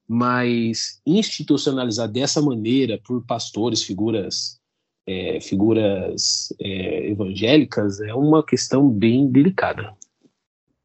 Mas 0.09 1.01
institucionalizar 1.07 2.09
dessa 2.09 2.41
maneira 2.41 2.99
por 3.07 3.23
pastores, 3.27 3.83
figuras, 3.83 4.59
é, 5.07 5.39
figuras 5.41 6.53
é, 6.61 7.11
evangélicas, 7.11 8.01
é 8.01 8.15
uma 8.15 8.43
questão 8.43 8.89
bem 8.89 9.31
delicada. 9.31 9.95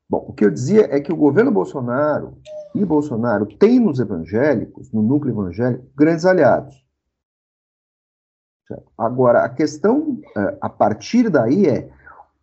Bom, 0.10 0.26
o 0.28 0.34
que 0.34 0.44
eu 0.44 0.52
dizia 0.52 0.88
é 0.92 1.00
que 1.00 1.12
o 1.12 1.16
governo 1.16 1.52
Bolsonaro 1.52 2.38
e 2.76 2.84
Bolsonaro 2.84 3.46
têm 3.46 3.80
nos 3.80 4.00
evangélicos, 4.00 4.92
no 4.92 5.02
núcleo 5.02 5.34
evangélico, 5.34 5.86
grandes 5.96 6.26
aliados. 6.26 6.84
Agora, 8.98 9.44
a 9.44 9.50
questão 9.50 10.20
é, 10.36 10.58
a 10.62 10.70
partir 10.70 11.30
daí 11.30 11.66
é 11.66 11.90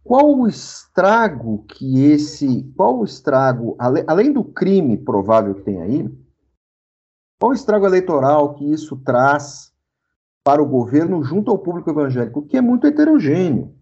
qual 0.03 0.35
o 0.35 0.49
estrago 0.49 1.65
que 1.69 2.05
esse, 2.05 2.65
qual 2.77 2.99
o 2.99 3.05
estrago, 3.05 3.77
além 3.79 4.33
do 4.33 4.43
crime 4.43 4.97
provável 4.97 5.55
que 5.55 5.63
tem 5.63 5.81
aí, 5.81 6.11
qual 7.41 7.53
o 7.53 7.55
estrago 7.55 7.87
eleitoral 7.87 8.55
que 8.55 8.71
isso 8.71 8.97
traz 8.99 9.73
para 10.45 10.63
o 10.63 10.67
governo 10.67 11.25
junto 11.25 11.51
ao 11.51 11.59
público 11.59 11.91
evangélico, 11.91 12.43
que 12.43 12.57
é 12.57 12.61
muito 12.61 12.87
heterogêneo. 12.87 13.75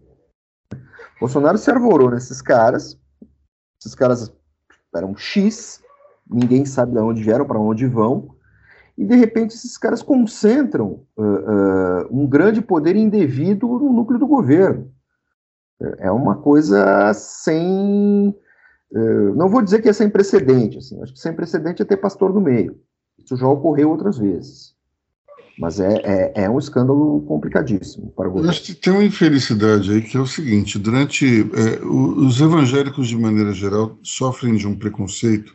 Bolsonaro 1.20 1.58
se 1.58 1.68
arvorou 1.68 2.10
nesses 2.10 2.40
caras, 2.40 2.96
esses 3.80 3.96
caras 3.96 4.32
eram 4.94 5.16
X, 5.16 5.82
ninguém 6.30 6.64
sabe 6.64 6.92
de 6.92 6.98
onde 6.98 7.22
vieram, 7.22 7.44
para 7.44 7.58
onde 7.58 7.84
vão, 7.86 8.36
e 8.96 9.04
de 9.04 9.16
repente 9.16 9.54
esses 9.54 9.76
caras 9.76 10.02
concentram 10.02 11.04
uh, 11.16 11.22
uh, 11.22 12.08
um 12.10 12.28
grande 12.28 12.62
poder 12.62 12.94
indevido 12.94 13.66
no 13.66 13.92
núcleo 13.92 14.20
do 14.20 14.26
governo. 14.26 14.92
É 15.98 16.10
uma 16.10 16.36
coisa 16.36 17.12
sem. 17.14 18.34
Uh, 18.90 19.34
não 19.36 19.48
vou 19.48 19.62
dizer 19.62 19.80
que 19.80 19.88
é 19.88 19.92
sem 19.92 20.10
precedente, 20.10 20.78
assim, 20.78 21.00
acho 21.02 21.12
que 21.12 21.20
sem 21.20 21.32
precedente 21.32 21.82
é 21.82 21.84
ter 21.84 21.96
pastor 21.96 22.32
no 22.32 22.40
meio. 22.40 22.80
Isso 23.28 23.36
já 23.36 23.46
ocorreu 23.46 23.90
outras 23.90 24.16
vezes. 24.16 24.74
Mas 25.58 25.78
é, 25.80 26.00
é, 26.02 26.44
é, 26.44 26.50
um 26.50 26.58
escândalo 26.58 27.20
complicadíssimo 27.28 28.10
para 28.16 28.26
o 28.26 28.30
governo. 28.30 28.48
Acho 28.48 28.62
que 28.62 28.74
tem 28.74 28.90
uma 28.90 29.04
infelicidade 29.04 29.92
aí 29.92 30.00
que 30.00 30.16
é 30.16 30.20
o 30.20 30.26
seguinte: 30.26 30.78
durante. 30.78 31.42
É, 31.42 31.84
os 31.84 32.40
evangélicos, 32.40 33.06
de 33.06 33.18
maneira 33.18 33.52
geral, 33.52 33.98
sofrem 34.02 34.56
de 34.56 34.66
um 34.66 34.74
preconceito 34.74 35.54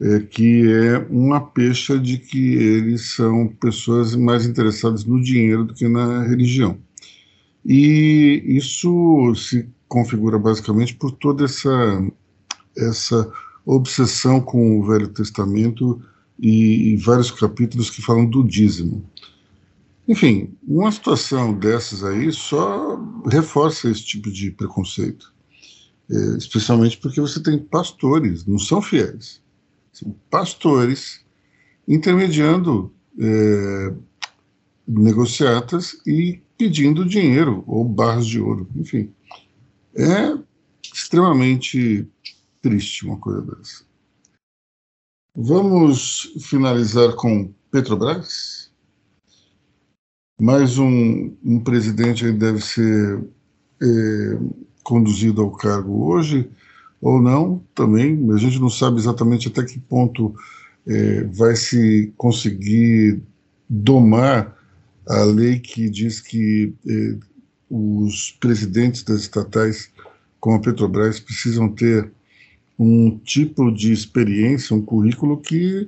é, 0.00 0.18
que 0.18 0.68
é 0.72 0.98
uma 1.08 1.40
pecha 1.40 1.96
de 1.96 2.18
que 2.18 2.54
eles 2.54 3.14
são 3.14 3.46
pessoas 3.46 4.16
mais 4.16 4.44
interessadas 4.44 5.04
no 5.04 5.22
dinheiro 5.22 5.64
do 5.64 5.74
que 5.74 5.86
na 5.86 6.24
religião. 6.24 6.76
E 7.64 8.42
isso 8.46 9.32
se 9.36 9.68
configura 9.86 10.40
basicamente 10.40 10.94
por 10.96 11.12
toda 11.12 11.44
essa, 11.44 12.04
essa 12.76 13.30
obsessão 13.64 14.40
com 14.40 14.80
o 14.80 14.86
Velho 14.86 15.06
Testamento 15.06 16.02
e, 16.40 16.96
vários 16.96 17.30
capítulos 17.30 17.90
que 17.90 18.02
falam 18.02 18.26
do 18.26 18.42
dízimo. 18.42 19.04
Enfim, 20.08 20.54
uma 20.66 20.90
situação 20.90 21.52
dessas 21.52 22.02
aí 22.02 22.32
só 22.32 22.98
reforça 23.30 23.90
esse 23.90 24.04
tipo 24.04 24.30
de 24.30 24.50
preconceito. 24.50 25.32
É, 26.10 26.36
especialmente 26.36 26.98
porque 26.98 27.20
você 27.20 27.40
tem 27.40 27.58
pastores, 27.58 28.44
não 28.44 28.58
são 28.58 28.82
fiéis 28.82 29.40
pastores 30.30 31.24
intermediando 31.86 32.92
é, 33.18 33.92
negociatas 34.86 36.00
e 36.06 36.40
pedindo 36.56 37.04
dinheiro 37.04 37.64
ou 37.66 37.84
barras 37.84 38.26
de 38.26 38.40
ouro, 38.40 38.68
enfim. 38.76 39.12
É 39.94 40.36
extremamente 40.82 42.06
triste 42.62 43.06
uma 43.06 43.16
coisa 43.16 43.42
dessa. 43.42 43.89
Vamos 45.42 46.34
finalizar 46.38 47.14
com 47.14 47.50
Petrobras. 47.70 48.70
Mais 50.38 50.76
um, 50.76 51.34
um 51.42 51.58
presidente 51.60 52.30
deve 52.30 52.60
ser 52.60 53.24
é, 53.82 54.38
conduzido 54.84 55.40
ao 55.40 55.50
cargo 55.50 56.12
hoje 56.12 56.50
ou 57.00 57.22
não, 57.22 57.64
também. 57.74 58.30
A 58.34 58.36
gente 58.36 58.58
não 58.58 58.68
sabe 58.68 58.98
exatamente 58.98 59.48
até 59.48 59.64
que 59.64 59.80
ponto 59.80 60.34
é, 60.86 61.24
vai 61.24 61.56
se 61.56 62.12
conseguir 62.18 63.22
domar 63.66 64.54
a 65.08 65.22
lei 65.24 65.58
que 65.58 65.88
diz 65.88 66.20
que 66.20 66.74
é, 66.86 67.16
os 67.70 68.32
presidentes 68.32 69.02
das 69.04 69.20
estatais, 69.20 69.90
como 70.38 70.56
a 70.56 70.60
Petrobras, 70.60 71.18
precisam 71.18 71.66
ter 71.70 72.12
um 72.82 73.18
tipo 73.18 73.70
de 73.70 73.92
experiência, 73.92 74.74
um 74.74 74.80
currículo 74.80 75.36
que 75.36 75.86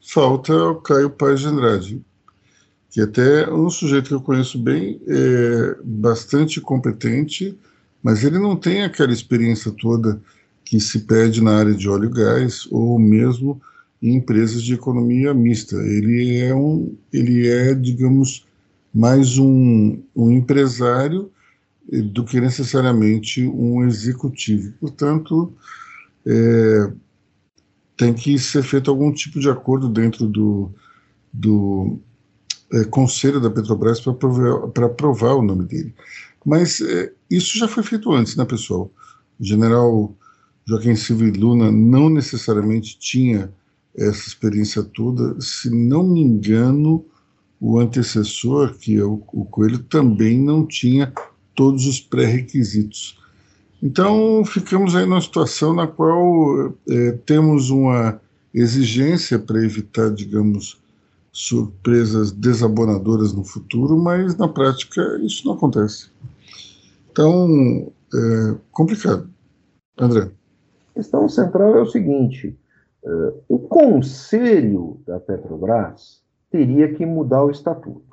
falta 0.00 0.54
ao 0.54 0.80
Caio 0.80 1.10
Paes 1.10 1.40
de 1.40 1.46
Andrade, 1.48 2.02
que 2.88 3.02
até 3.02 3.42
é 3.42 3.52
um 3.52 3.68
sujeito 3.68 4.08
que 4.08 4.14
eu 4.14 4.22
conheço 4.22 4.58
bem, 4.58 4.98
é 5.06 5.76
bastante 5.84 6.58
competente, 6.58 7.54
mas 8.02 8.24
ele 8.24 8.38
não 8.38 8.56
tem 8.56 8.82
aquela 8.82 9.12
experiência 9.12 9.70
toda 9.70 10.18
que 10.64 10.80
se 10.80 11.00
pede 11.00 11.42
na 11.42 11.58
área 11.58 11.74
de 11.74 11.86
óleo 11.86 12.08
e 12.08 12.14
gás 12.14 12.66
ou 12.70 12.98
mesmo 12.98 13.60
em 14.02 14.14
empresas 14.14 14.62
de 14.62 14.72
economia 14.72 15.34
mista. 15.34 15.76
Ele 15.76 16.38
é 16.38 16.54
um, 16.54 16.94
ele 17.12 17.48
é, 17.48 17.74
digamos, 17.74 18.46
mais 18.94 19.36
um, 19.36 20.00
um 20.16 20.32
empresário 20.32 21.30
do 21.86 22.24
que 22.24 22.40
necessariamente 22.40 23.46
um 23.46 23.84
executivo. 23.84 24.72
Portanto, 24.80 25.52
é, 26.26 26.92
tem 27.96 28.14
que 28.14 28.38
ser 28.38 28.62
feito 28.62 28.90
algum 28.90 29.12
tipo 29.12 29.38
de 29.38 29.48
acordo 29.48 29.88
dentro 29.88 30.26
do, 30.26 30.70
do 31.32 31.98
é, 32.72 32.84
conselho 32.84 33.40
da 33.40 33.50
Petrobras 33.50 34.00
para 34.00 34.86
aprovar, 34.86 35.34
o 35.34 35.42
nome 35.42 35.64
dele. 35.64 35.94
Mas 36.44 36.80
é, 36.80 37.12
isso 37.30 37.58
já 37.58 37.68
foi 37.68 37.82
feito 37.82 38.12
antes, 38.12 38.36
né, 38.36 38.44
pessoal? 38.44 38.90
O 39.38 39.44
general 39.44 40.16
Joaquim 40.66 40.96
Silva 40.96 41.24
e 41.24 41.30
Luna 41.30 41.70
não 41.70 42.08
necessariamente 42.08 42.98
tinha 42.98 43.52
essa 43.96 44.28
experiência 44.28 44.82
toda. 44.82 45.38
Se 45.40 45.68
não 45.68 46.06
me 46.06 46.20
engano, 46.20 47.04
o 47.60 47.78
antecessor, 47.78 48.74
que 48.78 48.96
é 48.96 49.04
o, 49.04 49.22
o 49.32 49.44
Coelho, 49.44 49.78
também 49.80 50.38
não 50.38 50.66
tinha 50.66 51.12
todos 51.54 51.86
os 51.86 52.00
pré-requisitos. 52.00 53.19
Então, 53.82 54.44
ficamos 54.44 54.94
aí 54.94 55.06
numa 55.06 55.20
situação 55.20 55.74
na 55.74 55.86
qual 55.86 56.74
é, 56.88 57.12
temos 57.24 57.70
uma 57.70 58.20
exigência 58.52 59.38
para 59.38 59.64
evitar, 59.64 60.10
digamos, 60.10 60.80
surpresas 61.32 62.32
desabonadoras 62.32 63.32
no 63.32 63.44
futuro, 63.44 63.96
mas 63.96 64.36
na 64.36 64.48
prática 64.48 65.18
isso 65.22 65.46
não 65.46 65.54
acontece. 65.54 66.10
Então, 67.10 67.92
é 68.12 68.54
complicado. 68.72 69.30
André. 69.98 70.30
A 70.90 70.94
questão 70.94 71.28
central 71.28 71.76
é 71.76 71.82
o 71.82 71.86
seguinte: 71.86 72.56
uh, 73.04 73.42
o 73.48 73.58
conselho 73.58 75.00
da 75.06 75.20
Petrobras 75.20 76.20
teria 76.50 76.92
que 76.92 77.06
mudar 77.06 77.44
o 77.44 77.50
estatuto. 77.50 78.10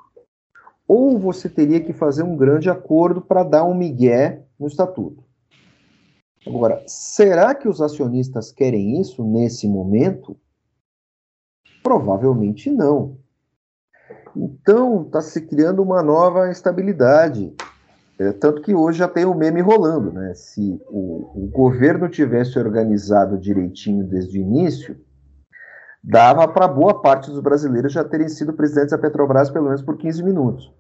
Ou 0.88 1.20
você 1.20 1.49
teria 1.49 1.82
que 1.82 1.91
fazer 1.91 2.24
um 2.24 2.38
grande 2.38 2.70
acordo 2.70 3.22
para 3.22 3.43
dar 3.43 3.63
um 3.65 3.76
migué 3.76 4.43
no 4.59 4.68
estatuto. 4.68 5.26
Agora, 6.47 6.81
será 6.87 7.53
que 7.53 7.67
os 7.67 7.81
acionistas 7.81 8.51
querem 8.51 8.99
isso 9.01 9.23
nesse 9.23 9.67
momento? 9.67 10.37
Provavelmente 11.83 12.71
não. 12.71 13.17
Então, 14.35 15.03
está 15.03 15.21
se 15.21 15.41
criando 15.41 15.81
uma 15.81 16.01
nova 16.01 16.49
instabilidade. 16.49 17.53
É, 18.19 18.31
tanto 18.31 18.61
que 18.61 18.73
hoje 18.73 18.99
já 18.99 19.07
tem 19.07 19.25
o 19.25 19.35
meme 19.35 19.61
rolando, 19.61 20.11
né? 20.11 20.33
Se 20.33 20.81
o, 20.87 21.43
o, 21.43 21.49
governo 21.51 22.09
tivesse 22.09 22.57
organizado 22.57 23.37
direitinho 23.37 24.03
desde 24.03 24.39
o 24.39 24.41
início, 24.41 24.97
dava 26.03 26.47
para 26.47 26.67
boa 26.67 26.99
parte 27.01 27.29
dos 27.29 27.39
brasileiros 27.39 27.93
já 27.93 28.03
terem 28.03 28.27
sido 28.27 28.53
presidentes 28.53 28.91
da 28.91 28.97
Petrobras 28.97 29.51
pelo 29.51 29.65
menos 29.65 29.81
por 29.81 29.97
15 29.97 30.23
minutos. 30.23 30.73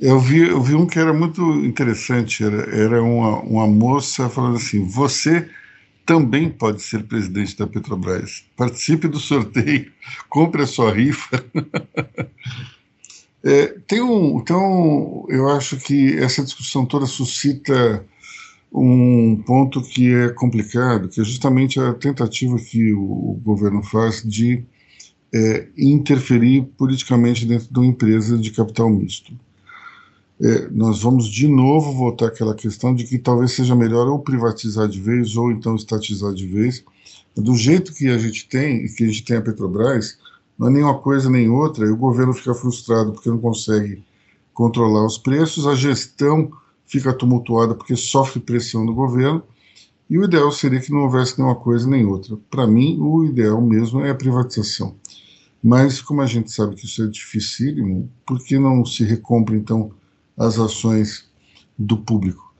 Eu 0.00 0.18
vi, 0.18 0.48
eu 0.48 0.62
vi 0.62 0.74
um 0.74 0.86
que 0.86 0.98
era 0.98 1.12
muito 1.12 1.42
interessante, 1.62 2.42
era, 2.42 2.62
era 2.74 3.02
uma, 3.02 3.40
uma 3.40 3.66
moça 3.66 4.30
falando 4.30 4.56
assim, 4.56 4.82
você 4.82 5.46
também 6.06 6.48
pode 6.48 6.80
ser 6.80 7.04
presidente 7.04 7.56
da 7.56 7.66
Petrobras. 7.66 8.44
Participe 8.56 9.06
do 9.06 9.18
sorteio, 9.20 9.92
compre 10.28 10.62
a 10.62 10.66
sua 10.66 10.92
rifa. 10.92 11.44
É, 13.42 13.68
tem 13.86 14.02
um, 14.02 14.38
então, 14.38 15.24
eu 15.30 15.48
acho 15.48 15.78
que 15.78 16.14
essa 16.18 16.44
discussão 16.44 16.84
toda 16.84 17.06
suscita 17.06 18.04
um 18.70 19.42
ponto 19.46 19.80
que 19.80 20.12
é 20.12 20.28
complicado, 20.28 21.08
que 21.08 21.22
é 21.22 21.24
justamente 21.24 21.80
a 21.80 21.94
tentativa 21.94 22.58
que 22.58 22.92
o, 22.92 23.40
governo 23.42 23.82
faz 23.82 24.22
de 24.22 24.62
é, 25.32 25.66
interferir 25.74 26.66
politicamente 26.76 27.46
dentro 27.46 27.72
de 27.72 27.78
uma 27.78 27.86
empresa 27.86 28.36
de 28.36 28.50
capital 28.50 28.90
misto. 28.90 29.32
É, 30.40 30.68
nós 30.70 31.02
vamos 31.02 31.28
de 31.28 31.46
novo 31.46 31.92
voltar 31.92 32.28
àquela 32.28 32.54
questão 32.54 32.94
de 32.94 33.04
que 33.04 33.18
talvez 33.18 33.52
seja 33.52 33.74
melhor 33.74 34.08
ou 34.08 34.18
privatizar 34.18 34.88
de 34.88 35.00
vez 35.00 35.36
ou 35.36 35.50
então 35.50 35.76
estatizar 35.76 36.32
de 36.32 36.46
vez. 36.46 36.82
Do 37.36 37.54
jeito 37.54 37.92
que 37.92 38.08
a 38.08 38.16
gente 38.16 38.48
tem, 38.48 38.84
e 38.84 38.88
que 38.88 39.04
a 39.04 39.06
gente 39.06 39.22
tem 39.22 39.36
a 39.36 39.42
Petrobras, 39.42 40.18
não 40.58 40.68
é 40.68 40.70
nem 40.70 40.82
uma 40.82 40.98
coisa 40.98 41.28
nem 41.28 41.48
outra, 41.50 41.86
e 41.86 41.90
o 41.90 41.96
governo 41.96 42.32
fica 42.32 42.54
frustrado 42.54 43.12
porque 43.12 43.28
não 43.28 43.38
consegue 43.38 44.02
controlar 44.54 45.04
os 45.04 45.18
preços, 45.18 45.66
a 45.66 45.74
gestão 45.74 46.50
fica 46.86 47.12
tumultuada 47.12 47.74
porque 47.74 47.94
sofre 47.94 48.40
pressão 48.40 48.84
do 48.84 48.94
governo, 48.94 49.42
e 50.08 50.18
o 50.18 50.24
ideal 50.24 50.50
seria 50.50 50.80
que 50.80 50.90
não 50.90 51.02
houvesse 51.02 51.38
nenhuma 51.38 51.54
coisa 51.54 51.88
nem 51.88 52.04
outra. 52.04 52.36
Para 52.50 52.66
mim, 52.66 52.98
o 52.98 53.24
ideal 53.24 53.60
mesmo 53.60 54.00
é 54.00 54.10
a 54.10 54.14
privatização. 54.14 54.96
Mas, 55.62 56.00
como 56.00 56.20
a 56.20 56.26
gente 56.26 56.50
sabe 56.50 56.74
que 56.74 56.84
isso 56.84 57.04
é 57.04 57.06
dificílimo, 57.06 58.10
por 58.26 58.42
que 58.42 58.58
não 58.58 58.84
se 58.84 59.04
recompra, 59.04 59.54
então, 59.54 59.92
as 60.40 60.58
ações 60.58 61.28
do 61.78 61.98
público? 61.98 62.52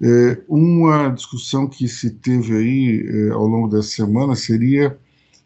É, 0.00 0.42
uma 0.48 1.08
discussão 1.08 1.66
que 1.66 1.88
se 1.88 2.10
teve 2.10 2.54
aí 2.56 3.06
é, 3.06 3.30
ao 3.30 3.46
longo 3.46 3.68
dessa 3.68 3.88
semana 3.88 4.34
seria 4.34 4.98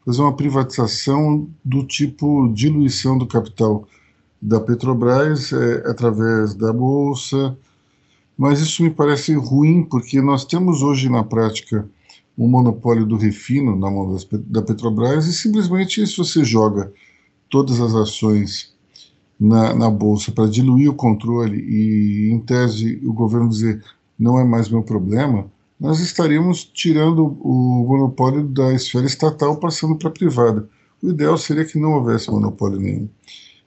fazer 0.04 0.22
uma 0.22 0.34
privatização 0.34 1.48
do 1.64 1.84
tipo 1.84 2.48
diluição 2.52 3.18
do 3.18 3.26
capital 3.26 3.86
da 4.40 4.58
Petrobras 4.60 5.52
é, 5.52 5.88
através 5.88 6.54
da 6.54 6.72
Bolsa, 6.72 7.56
mas 8.36 8.60
isso 8.60 8.82
me 8.82 8.90
parece 8.90 9.34
ruim, 9.34 9.84
porque 9.84 10.20
nós 10.20 10.44
temos 10.44 10.82
hoje 10.82 11.08
na 11.08 11.22
prática 11.22 11.86
o 12.36 12.48
monopólio 12.48 13.04
do 13.04 13.16
refino 13.16 13.76
na 13.76 13.90
mão 13.90 14.12
das, 14.12 14.26
da 14.46 14.62
Petrobras 14.62 15.26
e 15.26 15.32
simplesmente 15.32 16.04
se 16.06 16.16
você 16.16 16.42
joga 16.42 16.92
todas 17.50 17.80
as 17.80 17.94
ações 17.94 18.74
na, 19.40 19.74
na 19.74 19.90
bolsa 19.90 20.30
para 20.30 20.50
diluir 20.50 20.90
o 20.90 20.94
controle 20.94 21.58
e, 21.58 22.30
em 22.30 22.38
tese, 22.40 23.00
o 23.02 23.12
governo 23.12 23.48
dizer 23.48 23.82
não 24.18 24.38
é 24.38 24.44
mais 24.44 24.68
meu 24.68 24.82
problema, 24.82 25.50
nós 25.80 25.98
estaríamos 26.00 26.62
tirando 26.62 27.38
o 27.40 27.86
monopólio 27.88 28.46
da 28.46 28.74
esfera 28.74 29.06
estatal 29.06 29.56
passando 29.56 29.96
para 29.96 30.08
a 30.08 30.12
privada. 30.12 30.68
O 31.02 31.08
ideal 31.08 31.38
seria 31.38 31.64
que 31.64 31.78
não 31.78 31.94
houvesse 31.94 32.30
monopólio 32.30 32.78
nenhum 32.78 33.08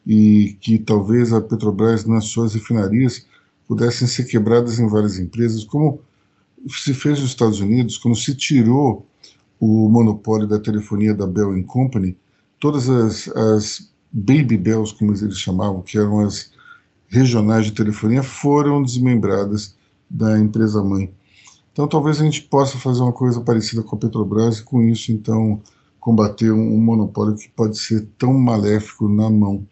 e 0.05 0.55
que 0.61 0.77
talvez 0.77 1.33
a 1.33 1.41
Petrobras 1.41 2.05
nas 2.05 2.25
suas 2.25 2.53
refinarias 2.53 3.25
pudessem 3.67 4.07
ser 4.07 4.25
quebradas 4.25 4.77
em 4.77 4.87
várias 4.87 5.17
empresas, 5.17 5.63
como 5.63 5.99
se 6.69 6.93
fez 6.93 7.19
nos 7.19 7.29
Estados 7.29 7.59
Unidos, 7.59 7.97
quando 7.97 8.15
se 8.15 8.35
tirou 8.35 9.07
o 9.59 9.89
monopólio 9.89 10.45
da 10.45 10.59
telefonia 10.59 11.15
da 11.15 11.25
Bell 11.25 11.63
Company, 11.63 12.15
todas 12.59 12.89
as, 12.89 13.27
as 13.29 13.92
Baby 14.13 14.57
Bells, 14.57 14.93
como 14.93 15.11
eles 15.11 15.39
chamavam, 15.39 15.81
que 15.81 15.97
eram 15.97 16.19
as 16.19 16.51
regionais 17.07 17.65
de 17.65 17.71
telefonia, 17.71 18.21
foram 18.21 18.83
desmembradas 18.83 19.75
da 20.09 20.39
empresa 20.39 20.83
mãe. 20.83 21.11
Então, 21.71 21.87
talvez 21.87 22.21
a 22.21 22.23
gente 22.23 22.43
possa 22.43 22.77
fazer 22.77 23.01
uma 23.01 23.11
coisa 23.11 23.41
parecida 23.41 23.81
com 23.81 23.95
a 23.95 23.99
Petrobras 23.99 24.59
e, 24.59 24.63
com 24.63 24.83
isso, 24.83 25.11
então, 25.11 25.59
combater 25.99 26.51
um, 26.51 26.77
monopólio 26.77 27.35
que 27.35 27.49
pode 27.49 27.77
ser 27.79 28.07
tão 28.17 28.33
maléfico 28.33 29.09
na 29.09 29.29
mão 29.29 29.67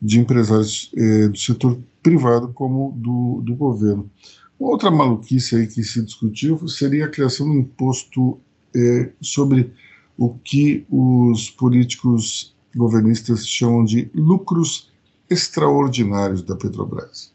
de 0.00 0.20
empresários 0.20 0.92
eh, 0.94 1.28
do 1.28 1.38
setor 1.38 1.78
privado 2.02 2.48
como 2.52 2.92
do, 2.96 3.40
do 3.42 3.56
governo. 3.56 4.10
Outra 4.58 4.90
maluquice 4.90 5.56
aí 5.56 5.66
que 5.66 5.82
se 5.82 6.02
discutiu 6.02 6.66
seria 6.68 7.06
a 7.06 7.08
criação 7.08 7.46
de 7.46 7.56
um 7.56 7.60
imposto 7.60 8.38
é, 8.74 9.10
sobre 9.20 9.72
o 10.16 10.30
que 10.30 10.84
os 10.90 11.48
políticos 11.50 12.56
governistas 12.74 13.46
chamam 13.46 13.84
de 13.84 14.10
lucros 14.14 14.90
extraordinários 15.28 16.42
da 16.42 16.56
Petrobras. 16.56 17.32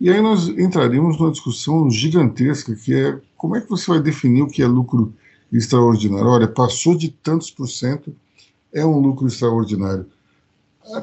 E 0.00 0.10
aí 0.10 0.20
nós 0.20 0.48
entraríamos 0.48 1.18
numa 1.18 1.30
discussão 1.30 1.90
gigantesca 1.90 2.74
que 2.74 2.94
é 2.94 3.18
como 3.36 3.56
é 3.56 3.60
que 3.60 3.68
você 3.68 3.86
vai 3.90 4.00
definir 4.00 4.42
o 4.42 4.48
que 4.48 4.62
é 4.62 4.66
lucro 4.66 5.14
extraordinário? 5.52 6.26
Olha, 6.26 6.48
passou 6.48 6.96
de 6.96 7.08
tantos 7.10 7.50
por 7.50 7.68
cento, 7.68 8.14
é 8.72 8.84
um 8.84 8.98
lucro 8.98 9.26
extraordinário. 9.26 10.06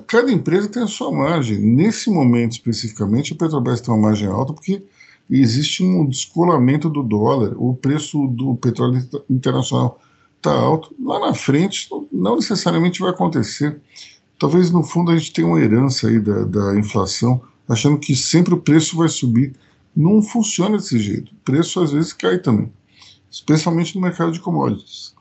Cada 0.05 0.31
empresa 0.31 0.67
tem 0.67 0.83
a 0.83 0.87
sua 0.87 1.11
margem. 1.11 1.57
Nesse 1.57 2.09
momento 2.09 2.53
especificamente, 2.53 3.33
a 3.33 3.35
Petrobras 3.35 3.81
tem 3.81 3.93
uma 3.93 4.09
margem 4.09 4.27
alta 4.27 4.53
porque 4.53 4.83
existe 5.29 5.83
um 5.83 6.05
descolamento 6.05 6.89
do 6.89 7.01
dólar, 7.01 7.53
o 7.57 7.73
preço 7.73 8.27
do 8.27 8.55
petróleo 8.55 9.01
internacional 9.29 9.99
está 10.41 10.51
alto. 10.51 10.93
Lá 10.99 11.19
na 11.19 11.33
frente, 11.33 11.87
não 12.11 12.35
necessariamente 12.35 12.99
vai 12.99 13.11
acontecer. 13.11 13.79
Talvez 14.37 14.71
no 14.71 14.83
fundo 14.83 15.11
a 15.11 15.17
gente 15.17 15.31
tenha 15.31 15.47
uma 15.47 15.61
herança 15.61 16.07
aí 16.07 16.19
da, 16.19 16.43
da 16.43 16.77
inflação, 16.77 17.41
achando 17.69 17.99
que 17.99 18.15
sempre 18.15 18.53
o 18.53 18.59
preço 18.59 18.97
vai 18.97 19.07
subir. 19.07 19.53
Não 19.95 20.21
funciona 20.21 20.77
desse 20.77 20.99
jeito. 20.99 21.31
O 21.31 21.35
preço 21.45 21.79
às 21.81 21.91
vezes 21.91 22.11
cai 22.11 22.39
também, 22.39 22.71
especialmente 23.29 23.95
no 23.95 24.01
mercado 24.01 24.31
de 24.31 24.39
commodities. 24.39 25.13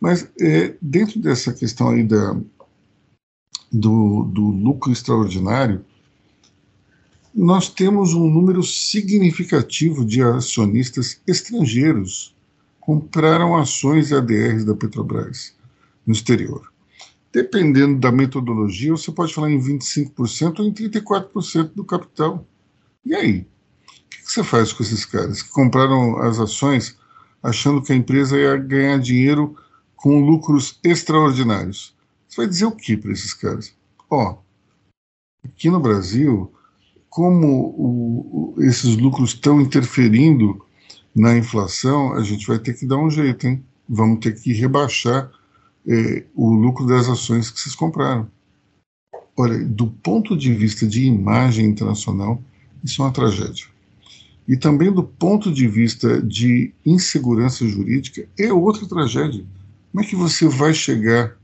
Mas 0.00 0.30
é, 0.40 0.74
dentro 0.80 1.18
dessa 1.20 1.52
questão 1.52 1.90
aí 1.90 2.04
da, 2.04 2.36
do, 3.72 4.24
do 4.24 4.42
lucro 4.42 4.92
extraordinário, 4.92 5.84
nós 7.34 7.68
temos 7.68 8.14
um 8.14 8.28
número 8.28 8.62
significativo 8.62 10.04
de 10.04 10.22
acionistas 10.22 11.20
estrangeiros 11.26 12.34
compraram 12.90 13.56
ações 13.56 14.12
ADRs 14.12 14.64
da 14.64 14.74
Petrobras 14.74 15.54
no 16.04 16.12
exterior. 16.12 16.72
Dependendo 17.32 18.00
da 18.00 18.10
metodologia, 18.10 18.90
você 18.90 19.12
pode 19.12 19.32
falar 19.32 19.48
em 19.48 19.60
25% 19.60 20.58
ou 20.58 20.66
em 20.66 20.72
34% 20.72 21.70
do 21.72 21.84
capital. 21.84 22.44
E 23.04 23.14
aí? 23.14 23.46
O 23.86 24.08
que 24.08 24.32
você 24.32 24.42
faz 24.42 24.72
com 24.72 24.82
esses 24.82 25.04
caras 25.04 25.40
que 25.40 25.50
compraram 25.50 26.18
as 26.18 26.40
ações 26.40 26.98
achando 27.40 27.80
que 27.80 27.92
a 27.92 27.96
empresa 27.96 28.36
ia 28.36 28.56
ganhar 28.56 28.98
dinheiro 28.98 29.54
com 29.94 30.26
lucros 30.26 30.80
extraordinários? 30.82 31.94
Você 32.26 32.38
vai 32.38 32.48
dizer 32.48 32.64
o 32.64 32.72
que 32.72 32.96
para 32.96 33.12
esses 33.12 33.32
caras? 33.32 33.72
Ó, 34.10 34.36
aqui 35.44 35.70
no 35.70 35.78
Brasil, 35.78 36.52
como 37.08 37.46
o, 37.46 38.54
o, 38.56 38.62
esses 38.64 38.96
lucros 38.96 39.30
estão 39.30 39.60
interferindo 39.60 40.66
na 41.14 41.36
inflação, 41.36 42.14
a 42.14 42.22
gente 42.22 42.46
vai 42.46 42.58
ter 42.58 42.74
que 42.74 42.86
dar 42.86 42.98
um 42.98 43.10
jeito, 43.10 43.46
hein? 43.46 43.64
Vamos 43.88 44.20
ter 44.20 44.34
que 44.40 44.52
rebaixar 44.52 45.30
é, 45.86 46.24
o 46.34 46.50
lucro 46.50 46.86
das 46.86 47.08
ações 47.08 47.50
que 47.50 47.60
vocês 47.60 47.74
compraram. 47.74 48.28
Olha, 49.36 49.58
do 49.64 49.86
ponto 49.86 50.36
de 50.36 50.52
vista 50.54 50.86
de 50.86 51.04
imagem 51.04 51.66
internacional, 51.66 52.42
isso 52.84 53.02
é 53.02 53.04
uma 53.04 53.12
tragédia. 53.12 53.66
E 54.46 54.56
também 54.56 54.92
do 54.92 55.02
ponto 55.02 55.52
de 55.52 55.66
vista 55.66 56.20
de 56.20 56.72
insegurança 56.84 57.66
jurídica, 57.66 58.28
é 58.38 58.52
outra 58.52 58.86
tragédia. 58.86 59.44
Como 59.90 60.04
é 60.04 60.06
que 60.06 60.16
você 60.16 60.48
vai 60.48 60.74
chegar 60.74 61.36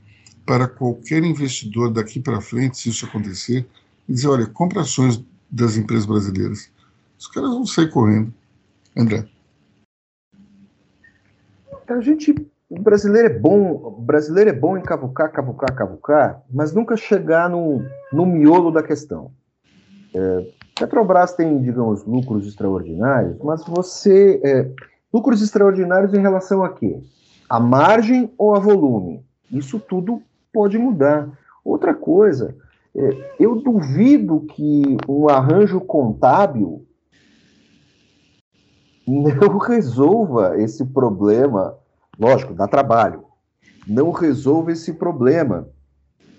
para 0.45 0.67
qualquer 0.67 1.23
investidor 1.23 1.91
daqui 1.91 2.19
para 2.19 2.39
frente, 2.39 2.77
se 2.77 2.89
isso 2.89 3.05
acontecer, 3.05 3.67
e 4.07 4.13
dizer, 4.13 4.29
olha, 4.29 4.45
compra 4.45 4.81
ações 4.81 5.21
das 5.49 5.75
empresas 5.75 6.05
brasileiras. 6.05 6.69
Os 7.19 7.27
caras 7.27 7.49
vão 7.49 7.65
sair 7.65 7.89
correndo. 7.89 8.33
André. 8.95 9.27
A 11.87 12.01
gente, 12.01 12.35
o 12.69 12.81
brasileiro 12.81 13.27
é 13.27 13.39
bom, 13.39 14.01
brasileiro 14.01 14.49
é 14.49 14.53
bom 14.53 14.77
em 14.77 14.81
cavucar, 14.81 15.31
cavucar, 15.31 15.73
cavucar, 15.73 16.43
mas 16.51 16.73
nunca 16.73 16.97
chegar 16.97 17.49
no, 17.49 17.81
no 18.11 18.25
miolo 18.25 18.71
da 18.71 18.83
questão. 18.83 19.31
É, 20.13 20.47
Petrobras 20.77 21.33
tem, 21.33 21.61
digamos, 21.61 22.03
lucros 22.03 22.45
extraordinários, 22.45 23.37
mas 23.43 23.63
você. 23.65 24.39
É, 24.43 24.69
lucros 25.13 25.41
extraordinários 25.41 26.13
em 26.13 26.21
relação 26.21 26.63
a 26.63 26.69
quê? 26.69 26.99
A 27.49 27.59
margem 27.59 28.31
ou 28.37 28.53
a 28.53 28.59
volume? 28.59 29.25
Isso 29.51 29.79
tudo 29.79 30.21
pode 30.51 30.77
mudar. 30.77 31.29
Outra 31.63 31.93
coisa, 31.93 32.55
é, 32.95 33.09
eu 33.39 33.55
duvido 33.55 34.41
que 34.41 34.97
um 35.07 35.29
arranjo 35.29 35.79
contábil 35.79 36.85
não 39.07 39.57
resolva 39.57 40.59
esse 40.59 40.85
problema. 40.85 41.77
Lógico, 42.19 42.53
dá 42.53 42.67
trabalho. 42.67 43.23
Não 43.87 44.11
resolva 44.11 44.71
esse 44.71 44.93
problema. 44.93 45.69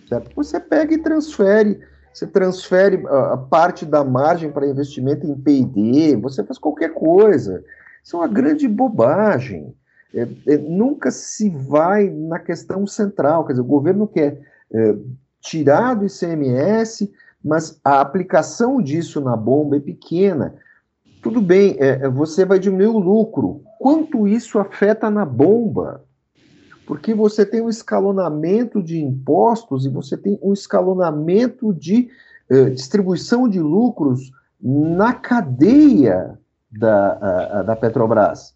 Certo? 0.08 0.30
Você 0.36 0.60
pega 0.60 0.94
e 0.94 0.98
transfere. 0.98 1.80
Você 2.12 2.26
transfere 2.26 3.04
a 3.06 3.36
parte 3.36 3.86
da 3.86 4.02
margem 4.02 4.50
para 4.50 4.66
investimento 4.66 5.26
em 5.26 5.36
PD, 5.36 6.16
você 6.16 6.42
faz 6.42 6.58
qualquer 6.58 6.92
coisa. 6.92 7.62
Isso 8.02 8.16
é 8.16 8.20
uma 8.20 8.26
grande 8.26 8.66
bobagem. 8.66 9.74
É, 10.12 10.26
é, 10.46 10.56
nunca 10.56 11.10
se 11.10 11.50
vai 11.50 12.08
na 12.08 12.38
questão 12.38 12.86
central, 12.86 13.44
quer 13.44 13.52
dizer, 13.52 13.62
o 13.62 13.66
governo 13.66 14.08
quer 14.08 14.40
é, 14.72 14.96
tirar 15.40 15.94
do 15.94 16.06
ICMS, 16.06 17.12
mas 17.44 17.78
a 17.84 18.00
aplicação 18.00 18.82
disso 18.82 19.20
na 19.20 19.36
bomba 19.36 19.76
é 19.76 19.80
pequena. 19.80 20.56
Tudo 21.22 21.40
bem, 21.40 21.76
é, 21.78 22.04
é, 22.04 22.08
você 22.08 22.44
vai 22.44 22.58
diminuir 22.58 22.88
o 22.88 22.98
lucro. 22.98 23.62
Quanto 23.78 24.26
isso 24.26 24.58
afeta 24.58 25.10
na 25.10 25.24
bomba? 25.24 26.04
Porque 26.86 27.12
você 27.12 27.44
tem 27.44 27.60
um 27.60 27.68
escalonamento 27.68 28.82
de 28.82 29.02
impostos 29.02 29.84
e 29.84 29.88
você 29.88 30.16
tem 30.16 30.38
um 30.42 30.52
escalonamento 30.52 31.74
de 31.74 32.08
é, 32.48 32.70
distribuição 32.70 33.48
de 33.48 33.60
lucros 33.60 34.30
na 34.60 35.12
cadeia 35.12 36.38
da, 36.70 37.62
da 37.62 37.76
Petrobras, 37.76 38.54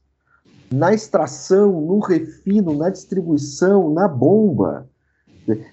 na 0.71 0.93
extração, 0.93 1.81
no 1.81 1.99
refino, 1.99 2.77
na 2.77 2.91
distribuição, 2.91 3.93
na 3.93 4.09
bomba. 4.09 4.89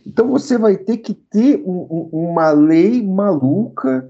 Então 0.06 0.28
você 0.28 0.58
vai 0.58 0.78
ter 0.78 0.98
que 0.98 1.14
ter 1.14 1.64
um, 1.66 1.88
um, 1.90 2.10
uma 2.12 2.52
lei 2.52 3.06
maluca, 3.06 4.10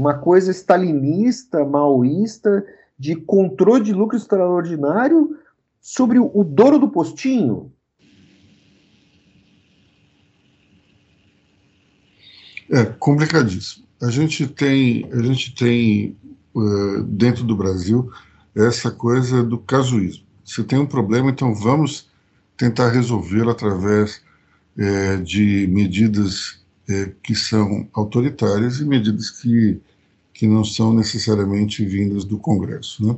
uma 0.00 0.14
coisa 0.14 0.50
stalinista, 0.50 1.62
maoísta, 1.62 2.64
de 2.98 3.14
controle 3.14 3.84
de 3.84 3.92
lucro 3.92 4.16
extraordinário 4.16 5.36
sobre 5.78 6.18
o, 6.18 6.42
dono 6.42 6.78
do 6.78 6.88
postinho. 6.88 7.70
É 12.70 12.84
complicadíssimo. 12.84 13.86
A 14.00 14.10
gente 14.10 14.46
tem, 14.46 15.06
a 15.12 15.20
gente 15.22 15.54
tem 15.54 16.16
uh, 16.54 17.02
dentro 17.02 17.44
do 17.44 17.54
Brasil 17.54 18.10
essa 18.54 18.90
coisa 18.90 19.42
do 19.42 19.58
casuísmo. 19.58 20.24
Se 20.44 20.64
tem 20.64 20.78
um 20.78 20.86
problema, 20.86 21.30
então 21.30 21.54
vamos 21.54 22.08
tentar 22.56 22.88
resolvê-lo 22.88 23.50
através 23.50 24.22
é, 24.76 25.16
de 25.16 25.66
medidas 25.68 26.59
é, 26.90 27.12
que 27.22 27.34
são 27.34 27.88
autoritárias 27.92 28.80
e 28.80 28.84
medidas 28.84 29.30
que, 29.30 29.80
que 30.34 30.46
não 30.46 30.64
são 30.64 30.92
necessariamente 30.92 31.84
vindas 31.84 32.24
do 32.24 32.38
Congresso. 32.38 33.06
Né? 33.06 33.16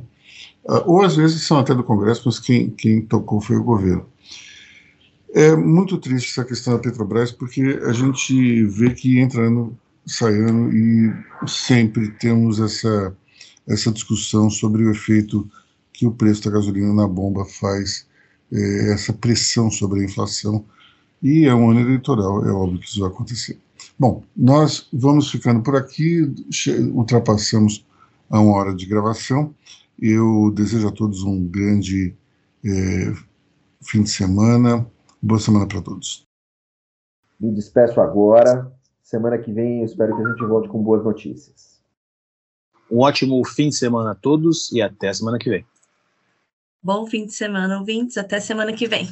Ah, 0.67 0.83
ou 0.85 1.01
às 1.01 1.15
vezes 1.15 1.41
são 1.41 1.57
até 1.57 1.73
do 1.73 1.83
Congresso, 1.83 2.23
mas 2.25 2.39
quem, 2.39 2.69
quem 2.69 3.01
tocou 3.01 3.41
foi 3.41 3.57
o 3.57 3.63
governo. 3.63 4.05
É 5.33 5.55
muito 5.55 5.97
triste 5.97 6.29
essa 6.29 6.45
questão 6.47 6.73
da 6.73 6.79
Petrobras, 6.79 7.31
porque 7.31 7.79
a 7.85 7.91
gente 7.91 8.65
vê 8.65 8.91
que 8.91 9.19
entra 9.19 9.47
ano, 9.47 9.75
sai 10.05 10.35
ano 10.35 10.71
e 10.71 11.11
sempre 11.47 12.11
temos 12.11 12.59
essa, 12.59 13.15
essa 13.67 13.91
discussão 13.91 14.49
sobre 14.49 14.83
o 14.83 14.91
efeito 14.91 15.49
que 15.91 16.05
o 16.05 16.11
preço 16.11 16.43
da 16.43 16.51
gasolina 16.51 16.93
na 16.93 17.07
bomba 17.07 17.45
faz, 17.45 18.07
é, 18.51 18.93
essa 18.93 19.11
pressão 19.11 19.71
sobre 19.71 20.01
a 20.01 20.03
inflação. 20.03 20.65
E 21.21 21.45
é 21.45 21.55
um 21.55 21.71
ano 21.71 21.79
eleitoral, 21.79 22.45
é 22.45 22.51
óbvio 22.51 22.79
que 22.79 22.87
isso 22.87 22.99
vai 22.99 23.09
acontecer. 23.09 23.57
Bom, 23.97 24.23
nós 24.35 24.87
vamos 24.91 25.29
ficando 25.29 25.61
por 25.61 25.75
aqui, 25.75 26.21
ultrapassamos 26.93 27.85
a 28.29 28.39
uma 28.39 28.55
hora 28.55 28.73
de 28.73 28.85
gravação. 28.85 29.53
Eu 29.99 30.51
desejo 30.55 30.87
a 30.87 30.91
todos 30.91 31.23
um 31.23 31.45
grande 31.47 32.15
é, 32.65 33.13
fim 33.81 34.03
de 34.03 34.09
semana 34.09 34.85
Boa 35.25 35.39
semana 35.39 35.65
para 35.65 35.81
todos. 35.81 36.27
Me 37.39 37.49
despeço 37.53 38.01
agora. 38.01 38.69
Semana 39.01 39.37
que 39.37 39.53
vem 39.53 39.79
eu 39.79 39.85
espero 39.85 40.13
que 40.13 40.21
a 40.21 40.29
gente 40.29 40.45
volte 40.45 40.67
com 40.67 40.83
boas 40.83 41.01
notícias. 41.01 41.81
Um 42.91 42.99
ótimo 42.99 43.41
fim 43.45 43.69
de 43.69 43.75
semana 43.77 44.11
a 44.11 44.15
todos 44.15 44.69
e 44.73 44.81
até 44.81 45.13
semana 45.13 45.39
que 45.39 45.49
vem. 45.49 45.65
Bom 46.81 47.07
fim 47.07 47.25
de 47.25 47.31
semana, 47.31 47.79
ouvintes. 47.79 48.17
Até 48.17 48.41
semana 48.41 48.73
que 48.73 48.85
vem. 48.85 49.07